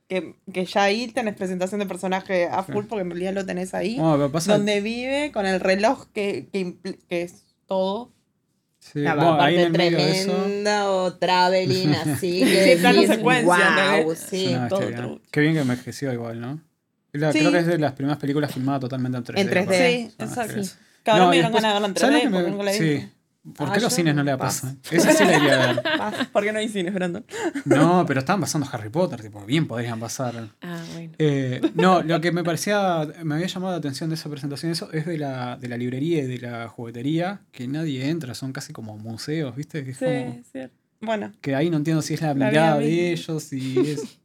[0.09, 2.87] Que, que ya ahí tenés presentación de personaje a full, Sí.
[2.89, 3.95] porque en realidad lo tenés ahí.
[3.95, 4.53] Bueno, pero pasa.
[4.57, 6.75] donde vive, con el reloj que, que,
[7.07, 8.11] que es todo.
[8.79, 12.39] sí, La bueno, ahí en el parte tremenda o traveling así.
[12.43, 14.19] que Sí, plano secuencia, ¿entendés?
[14.19, 14.53] sí.
[14.53, 14.93] No, todo bien.
[14.99, 15.21] otro.
[15.31, 16.59] Qué bien que envejeció igual, ¿no?
[17.11, 17.39] La- Sí.
[17.39, 19.39] Creo que es de las primeras películas filmadas totalmente en 3D.
[19.41, 19.61] En 3D.
[19.63, 19.99] aparte.
[20.09, 20.61] Sí, Ah, exacto.
[21.05, 22.63] ahora No, me dieron ganas de verla en ¿sabes lo 3D, que me- porque nunca
[22.63, 22.73] la.
[22.73, 23.09] Sí.
[23.55, 24.67] ¿Por Ah, qué los cines no paso.
[24.67, 24.79] pasan?
[24.91, 26.29] Esa sí la iría a ver.
[26.33, 27.25] Porque no hay cines, Brandon.
[27.65, 30.49] No, pero estaban pasando Harry Potter, tipo, bien podrían pasar.
[30.61, 31.13] Ah, bueno.
[31.17, 34.91] Eh, no, lo que me parecía, me había llamado la atención de esa presentación, eso
[34.91, 38.73] es de la, de la librería y de la juguetería, que nadie entra, son casi
[38.73, 39.83] como museos, ¿viste?
[39.85, 40.09] Que, es como-
[40.43, 40.59] Sí, sí.
[41.01, 41.31] Bueno.
[41.39, 44.19] que ahí no entiendo si es la, La mirada de ellos, si es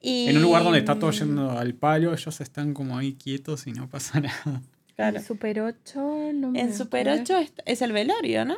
[0.00, 0.26] Y...
[0.30, 3.72] en un lugar donde está todo yendo al palo, ellos están como ahí quietos y
[3.72, 4.62] no pasa nada.
[5.00, 5.16] Claro.
[5.16, 7.22] En Super 8 no me En Super acuerdo.
[7.22, 8.56] 8 es, es el velorio, ¿no?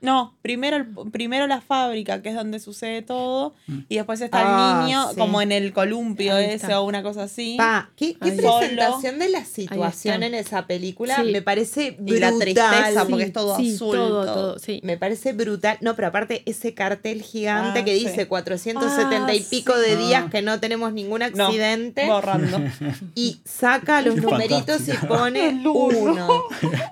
[0.00, 3.78] No, primero, el- primero la fábrica, que es donde sucede todo, Mm.
[3.88, 5.16] y después está Ah, el niño sí.
[5.18, 7.56] como en el columpio ese o una cosa así.
[7.58, 11.32] Pa, qué, presentación de la situación en esa película Sí.
[11.32, 12.38] me parece Y la brutal.
[12.38, 13.96] tristeza, porque es todo sí, azul.
[13.96, 14.34] Todo, todo.
[14.34, 14.80] todo, sí.
[14.84, 15.78] Me parece brutal.
[15.80, 18.06] No, pero aparte ese cartel gigante Ah, que sí.
[18.06, 19.80] dice 470 y Ah, pico sí.
[19.90, 20.30] de días Ah.
[20.30, 22.06] que no tenemos ningún No, accidente.
[22.06, 22.58] Borrando.
[23.16, 25.72] y saca los Qué numeritos y pone uno.
[25.72, 26.42] uno.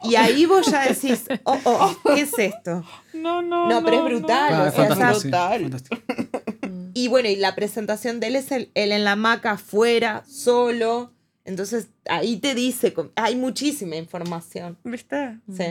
[0.03, 2.85] Y ahí vos ya decís, oh, oh, ¿qué es esto?
[3.15, 3.69] No, no.
[3.69, 6.91] No, pero es brutal, Ah, o es sea, fantástico, sí, brutal.
[6.95, 11.13] Y bueno, y la presentación de él es el, él en la hamaca afuera, solo.
[11.45, 14.79] Entonces ahí te dice, hay muchísima información.
[14.83, 15.39] ¿Viste?
[15.55, 15.65] Sí.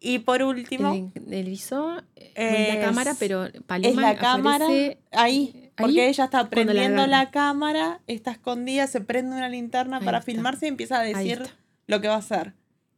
[0.00, 4.98] Y por último, El, el visor Es- la cámara, pero Paloma es la cámara aparece-
[5.12, 7.30] ahí, porque ahí, ella está la prendiendo la, agarra.
[7.30, 10.30] cámara, está escondida, se prende una linterna Ahí para está.
[10.30, 11.48] filmarse y empieza a Ahí decir
[11.86, 12.52] lo que va a hacer.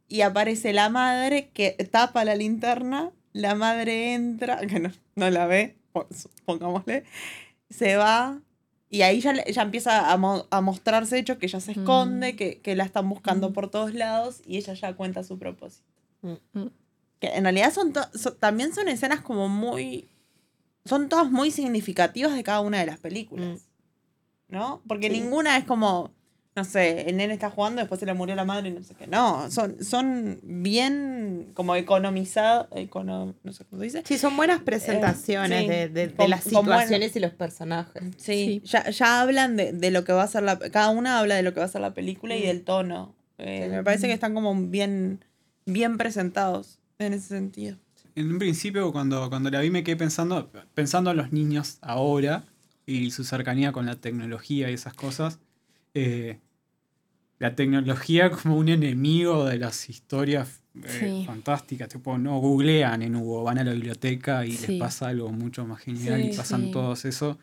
[0.08, 5.46] Y aparece la madre que tapa la linterna, la madre entra, que no, no la
[5.46, 6.06] ve, po-
[6.44, 7.04] pongámosle,
[7.70, 8.40] se va
[8.88, 12.36] y ahí ya, ya empieza a, mo- a mostrarse hecho que ella se esconde, Mm.
[12.36, 13.52] que, que la están buscando Mm.
[13.52, 15.84] por todos lados y ella ya cuenta su propósito.
[16.22, 16.66] Mm.
[17.18, 20.08] Que en realidad son, to- so- también son escenas como muy...
[20.84, 23.66] Son todas muy significativas de cada una de las películas.
[24.48, 24.80] ¿No?
[24.86, 25.20] Porque Sí.
[25.20, 26.12] ninguna es como,
[26.56, 28.94] no sé, el nene está jugando, después se le murió la madre y no sé
[28.94, 29.06] qué.
[29.06, 34.02] No, son, son bien como economizadas, econo, no sé cómo se dice.
[34.06, 35.68] Sí, son buenas presentaciones sí.
[35.68, 38.02] de, de- de Con- las situaciones y los personajes.
[38.16, 38.62] Sí, Sí.
[38.64, 40.58] Ya, ya hablan de, de lo que va a ser la...
[40.58, 42.46] Cada una habla de lo que va a ser la película y Mm.
[42.46, 43.14] del tono.
[43.38, 43.70] Eh, Sí.
[43.76, 45.22] Me parece que están como bien,
[45.66, 47.76] bien presentados en ese sentido.
[48.14, 52.44] En un principio, cuando, cuando la vi, me quedé pensando, pensando en los niños ahora
[52.86, 55.38] y su cercanía con la tecnología y esas cosas.
[55.92, 56.38] eh,
[57.38, 60.88] la tecnología como un enemigo de las historias eh,
[61.20, 61.24] Sí.
[61.26, 61.88] fantásticas.
[61.88, 64.72] Tipo, no googlean en Hugo, van a la biblioteca y Sí.
[64.72, 66.70] les pasa algo mucho más genial Sí, y pasan sí.
[66.70, 67.38] todos eso.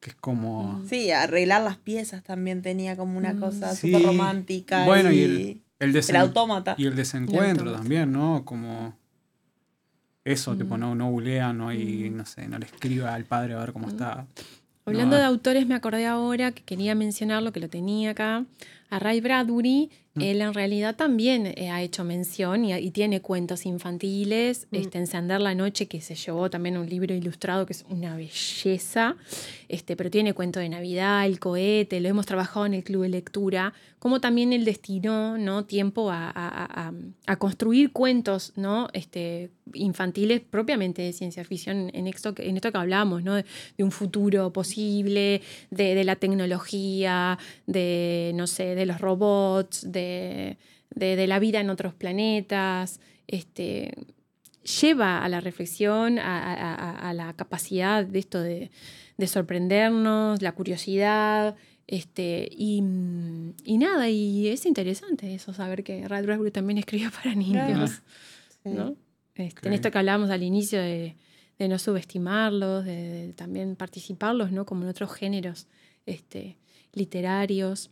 [0.00, 0.64] Que es como.
[0.80, 0.88] Mm.
[0.88, 3.40] Sí, arreglar las piezas también tenía como una Mm.
[3.40, 3.92] cosa Sí.
[3.92, 4.84] súper romántica.
[4.86, 6.74] Bueno, y y el, el, desen- el autómata.
[6.78, 8.44] y el desencuentro también, ¿no?
[8.44, 8.96] Como.
[10.24, 10.80] Eso, tipo, Mm.
[10.80, 12.16] no, no googlean, no hay, Mm.
[12.16, 13.90] no sé, no le escriba al padre a ver cómo Mm.
[13.90, 14.26] está.
[14.86, 18.44] Hablando No, de autores, me acordé ahora que quería mencionarlo, que lo tenía acá.
[18.90, 20.22] A Ray Bradbury, Mm.
[20.22, 24.66] él en realidad también eh, ha hecho mención y, y tiene cuentos infantiles.
[24.72, 24.76] Mm.
[24.76, 29.14] Este, Encender la noche, que se llevó también un libro ilustrado que es una belleza.
[29.68, 33.08] Este, pero tiene cuento de Navidad, El cohete, lo hemos trabajado en el club de
[33.10, 33.72] lectura.
[34.00, 35.64] Como también él destinó ¿no?
[35.64, 36.92] tiempo a, a- a-
[37.28, 38.88] a construir cuentos ¿no?
[38.94, 43.34] este, infantiles propiamente de ciencia ficción en esto que, en esto que hablamos, ¿no?
[43.36, 43.44] de,
[43.78, 47.38] de un futuro posible, de, de la tecnología,
[47.68, 50.58] de, no sé, de los robots, de,
[50.94, 53.00] de- de la vida en otros planetas.
[53.26, 53.92] Este,
[54.80, 58.70] lleva a la reflexión, a, a- a- a la capacidad de esto de,
[59.16, 61.56] de sorprendernos, la curiosidad.
[61.86, 62.82] Este, y,
[63.64, 68.02] y nada, y es interesante eso, saber que Ray Bradbury también escribió para niños.
[68.64, 68.94] ¿no?
[69.34, 71.16] Este, En esto que hablábamos al inicio de,
[71.58, 74.66] de no subestimarlos, de, de también participarlos, ¿no?
[74.66, 75.66] Como en otros géneros
[76.06, 76.58] este,
[76.92, 77.90] literarios.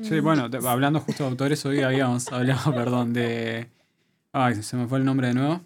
[0.00, 3.68] Sí, bueno, de- hablando justo de autores, hoy habíamos hablado, perdón, de.
[4.32, 5.60] Ay, se me fue el nombre de nuevo.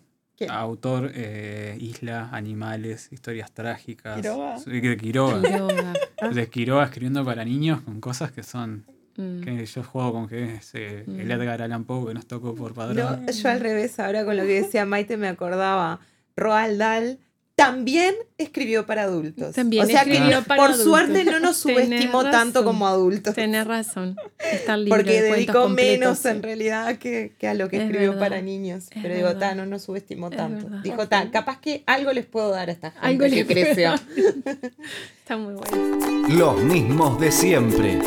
[0.50, 4.16] Autor, eh, Isla, Animales, Historias Trágicas.
[4.16, 4.56] Quiroga.
[4.66, 5.40] De Quiroga.
[5.40, 5.92] Quiroga.
[6.30, 8.84] De Quiroga escribiendo para niños con cosas que son.
[9.18, 9.40] Mm.
[9.40, 11.30] que yo juego con que es eh, el Mm.
[11.30, 13.24] Edgar Allan Poe que nos tocó por padrón.
[13.24, 16.00] No, yo al revés, ahora con lo que decía Maite me acordaba.
[16.36, 17.18] Roald Dahl
[17.56, 19.54] también escribió para adultos.
[19.54, 20.84] También o sea que, escribió para por adultos.
[20.92, 23.34] suerte, no nos subestimó tanto como adultos.
[23.34, 24.14] Tenés razón.
[24.38, 26.28] Está el libro Porque de dedicó menos sí.
[26.28, 28.84] en realidad que, que a lo que Es escribió verdad, para niños.
[28.94, 30.64] es Pero digo, ta, no nos subestimó Es tanto.
[30.66, 30.82] verdad.
[30.82, 33.94] Dijo, ta, capaz que algo les puedo dar a esta gente Algo que creció.
[35.20, 36.28] Está muy bueno.
[36.28, 37.98] Los mismos de siempre.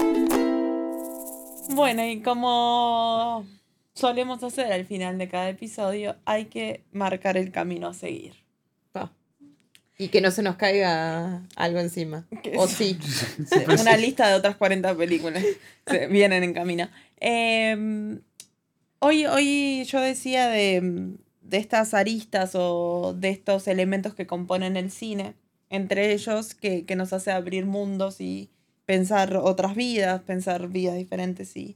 [1.69, 3.47] Bueno, y como
[3.95, 8.47] solemos hacer al final de cada episodio, hay que marcar el camino a seguir.
[9.99, 12.25] Y que no se nos caiga algo encima.
[12.57, 12.97] O sí.
[13.01, 13.59] sí.
[13.81, 15.43] Una lista de otras 40 películas
[15.85, 16.89] se vienen en camino.
[17.19, 18.17] Eh,
[18.99, 24.89] hoy, hoy yo decía de, de estas aristas o de estos elementos que componen el
[24.89, 25.35] cine,
[25.69, 28.49] entre ellos que, que nos hace abrir mundos y
[28.85, 31.75] pensar otras vidas, pensar vidas diferentes y,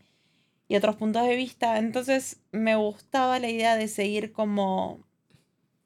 [0.68, 1.78] y otros puntos de vista.
[1.78, 5.00] Entonces me gustaba la idea de seguir como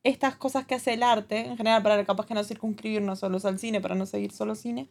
[0.04, 3.60] estas cosas que hace el arte, en general para capaz que no circunscribirnos solos al
[3.60, 4.88] cine, para no seguir solo cine,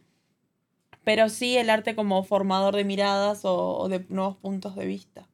[1.03, 5.27] pero sí el arte como formador de miradas o, o de nuevos puntos de vista.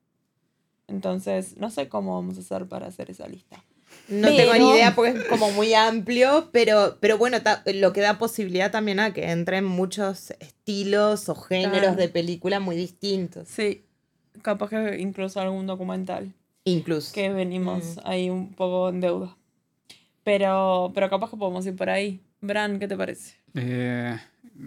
[0.87, 3.63] Entonces, no sé cómo vamos a hacer para hacer esa lista.
[4.07, 7.93] No tengo Pero- ni idea porque es como muy amplio, pero, pero bueno, ta- lo
[7.93, 13.47] que da posibilidad también a que entren muchos estilos o géneros de película muy distintos.
[13.47, 13.83] Sí,
[14.41, 16.33] capaz que incluso algún documental,
[16.65, 17.13] Incluso.
[17.13, 17.99] que venimos Mm.
[18.03, 19.37] ahí un poco en deuda.
[20.23, 22.21] Pero, pero capaz que podemos ir por ahí.
[22.41, 23.35] Bran, ¿qué te parece?
[23.55, 24.17] Eh,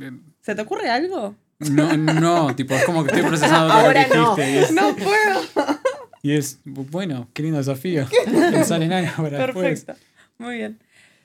[0.01, 0.11] eh,
[0.43, 1.35] ¿Se te ocurre algo?
[1.59, 4.37] no, no, tipo, es como que estoy procesando todo Ahora lo que no.
[4.37, 4.61] dijiste.
[4.61, 5.41] Es, No puedo.
[6.23, 8.07] y es, bueno, qué lindo desafío.
[8.25, 9.85] Pensar en algo para después.
[9.85, 9.95] Perfecto.
[10.39, 10.79] Muy bien.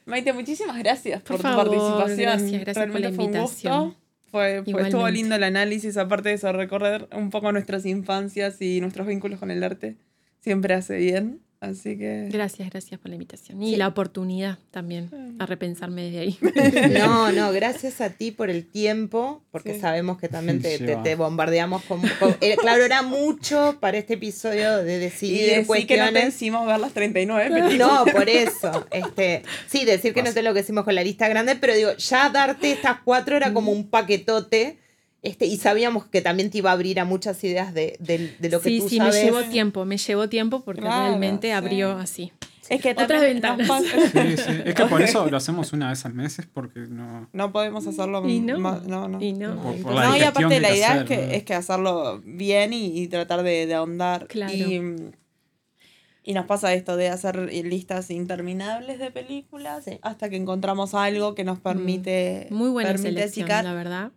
[0.06, 2.18] Maite, muchísimas gracias por, Por tu favor, participación.
[2.18, 3.84] gracias, gracias por la Realmente fue un invitación.
[3.86, 3.98] gusto.
[4.32, 8.80] Fue, fue- estuvo lindo el análisis, aparte de eso, recorrer un poco nuestras infancias y
[8.80, 9.98] nuestros vínculos con el arte.
[10.40, 11.42] Siempre hace bien.
[11.62, 12.28] Así que.
[12.32, 13.62] Gracias, gracias por la invitación.
[13.62, 13.76] Y Sí.
[13.76, 16.38] la oportunidad también a repensarme desde ahí.
[17.00, 19.80] No, no, gracias a ti por el tiempo, porque Sí.
[19.80, 24.78] sabemos que también te, te- bombardeamos con, con- eh, Claro, era mucho para este episodio
[24.84, 26.26] de Y decidir decí que no te cuestiones.
[26.26, 27.78] decimos ver las 39 películas.
[27.78, 28.88] No, por eso.
[28.90, 31.92] Este, sí, decir que no te lo que hicimos con la lista grande, pero digo,
[31.96, 34.80] ya darte estas cuatro era como un paquetote.
[35.24, 38.50] Este, y sabíamos que también te iba a abrir a muchas ideas de, de- de
[38.50, 39.16] lo que sí, tú sí, sabes.
[39.16, 41.52] me llevó tiempo, me llevó tiempo porque Claro, realmente sí.
[41.52, 42.32] abrió así.
[42.70, 43.68] Es que Otras ventanas.
[44.14, 44.62] Sí, sí.
[44.66, 47.28] Es que por eso lo hacemos una vez al mes, es porque no.
[47.34, 49.22] No podemos hacerlo Y no, más- no, no.
[49.22, 49.62] y no.
[49.62, 51.34] Por, por la No, y aparte la idea hacer, es, que, ¿no?
[51.34, 54.26] es que hacerlo bien y, y tratar de, de ahondar.
[54.28, 54.54] Claro.
[54.54, 54.82] Y,
[56.24, 57.36] y nos pasa esto de hacer
[57.66, 60.00] listas interminables de películas Sí.
[60.02, 64.12] hasta que encontramos algo que nos permite, Muy buena permite selección, la verdad.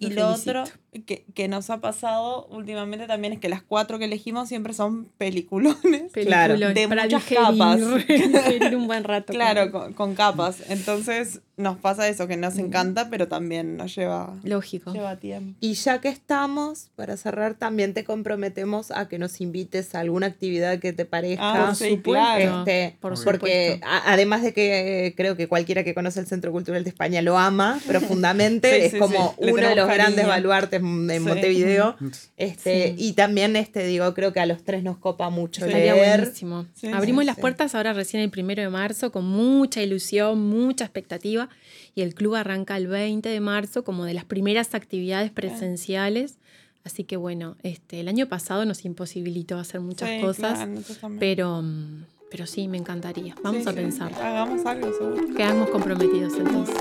[0.00, 0.64] Y Lo otro
[1.06, 5.06] que, que nos ha pasado últimamente también es que las cuatro que elegimos siempre son
[5.18, 6.12] peliculones.
[6.12, 6.56] Claro.
[6.58, 7.80] De para muchas digerir, capas.
[8.08, 9.32] digerir un buen rato.
[9.32, 10.58] Claro, con, con capas.
[10.68, 14.92] Entonces nos pasa eso, que nos encanta, pero también nos lleva, Lógico.
[14.94, 15.58] lleva tiempo.
[15.60, 20.26] Y ya que estamos, para cerrar, también te comprometemos a que nos invites a alguna
[20.26, 21.68] actividad que te parezca.
[21.68, 22.60] Ah, sí, claro.
[22.60, 26.50] Este, Por porque a- además de que eh, creo que cualquiera que conoce el Centro
[26.50, 30.79] Cultural de España lo ama profundamente, Sí, es sí, como uno de los grandes baluartes
[30.80, 31.20] en Sí.
[31.20, 31.96] Montevideo.
[32.36, 33.04] Este, Sí.
[33.08, 36.20] Y también, este, digo, creo que a los tres nos copa mucho Estaría leer.
[36.20, 36.66] buenísimo.
[36.74, 37.40] Sí, Abrimos sí, las sí.
[37.40, 41.48] puertas ahora recién el primero de marzo con mucha ilusión, mucha expectativa.
[41.94, 46.38] Y el club arranca el 20 de marzo como de las primeras actividades presenciales.
[46.82, 50.58] Así que bueno, este, el año pasado nos imposibilitó hacer muchas Sí, cosas,
[50.98, 53.34] claro, pero, mm, pero sí, me encantaría.
[53.42, 54.14] Vamos Sí, a sí, pensar.
[54.14, 55.34] Hagamos algo, seguro.
[55.36, 56.76] Quedamos comprometidos entonces.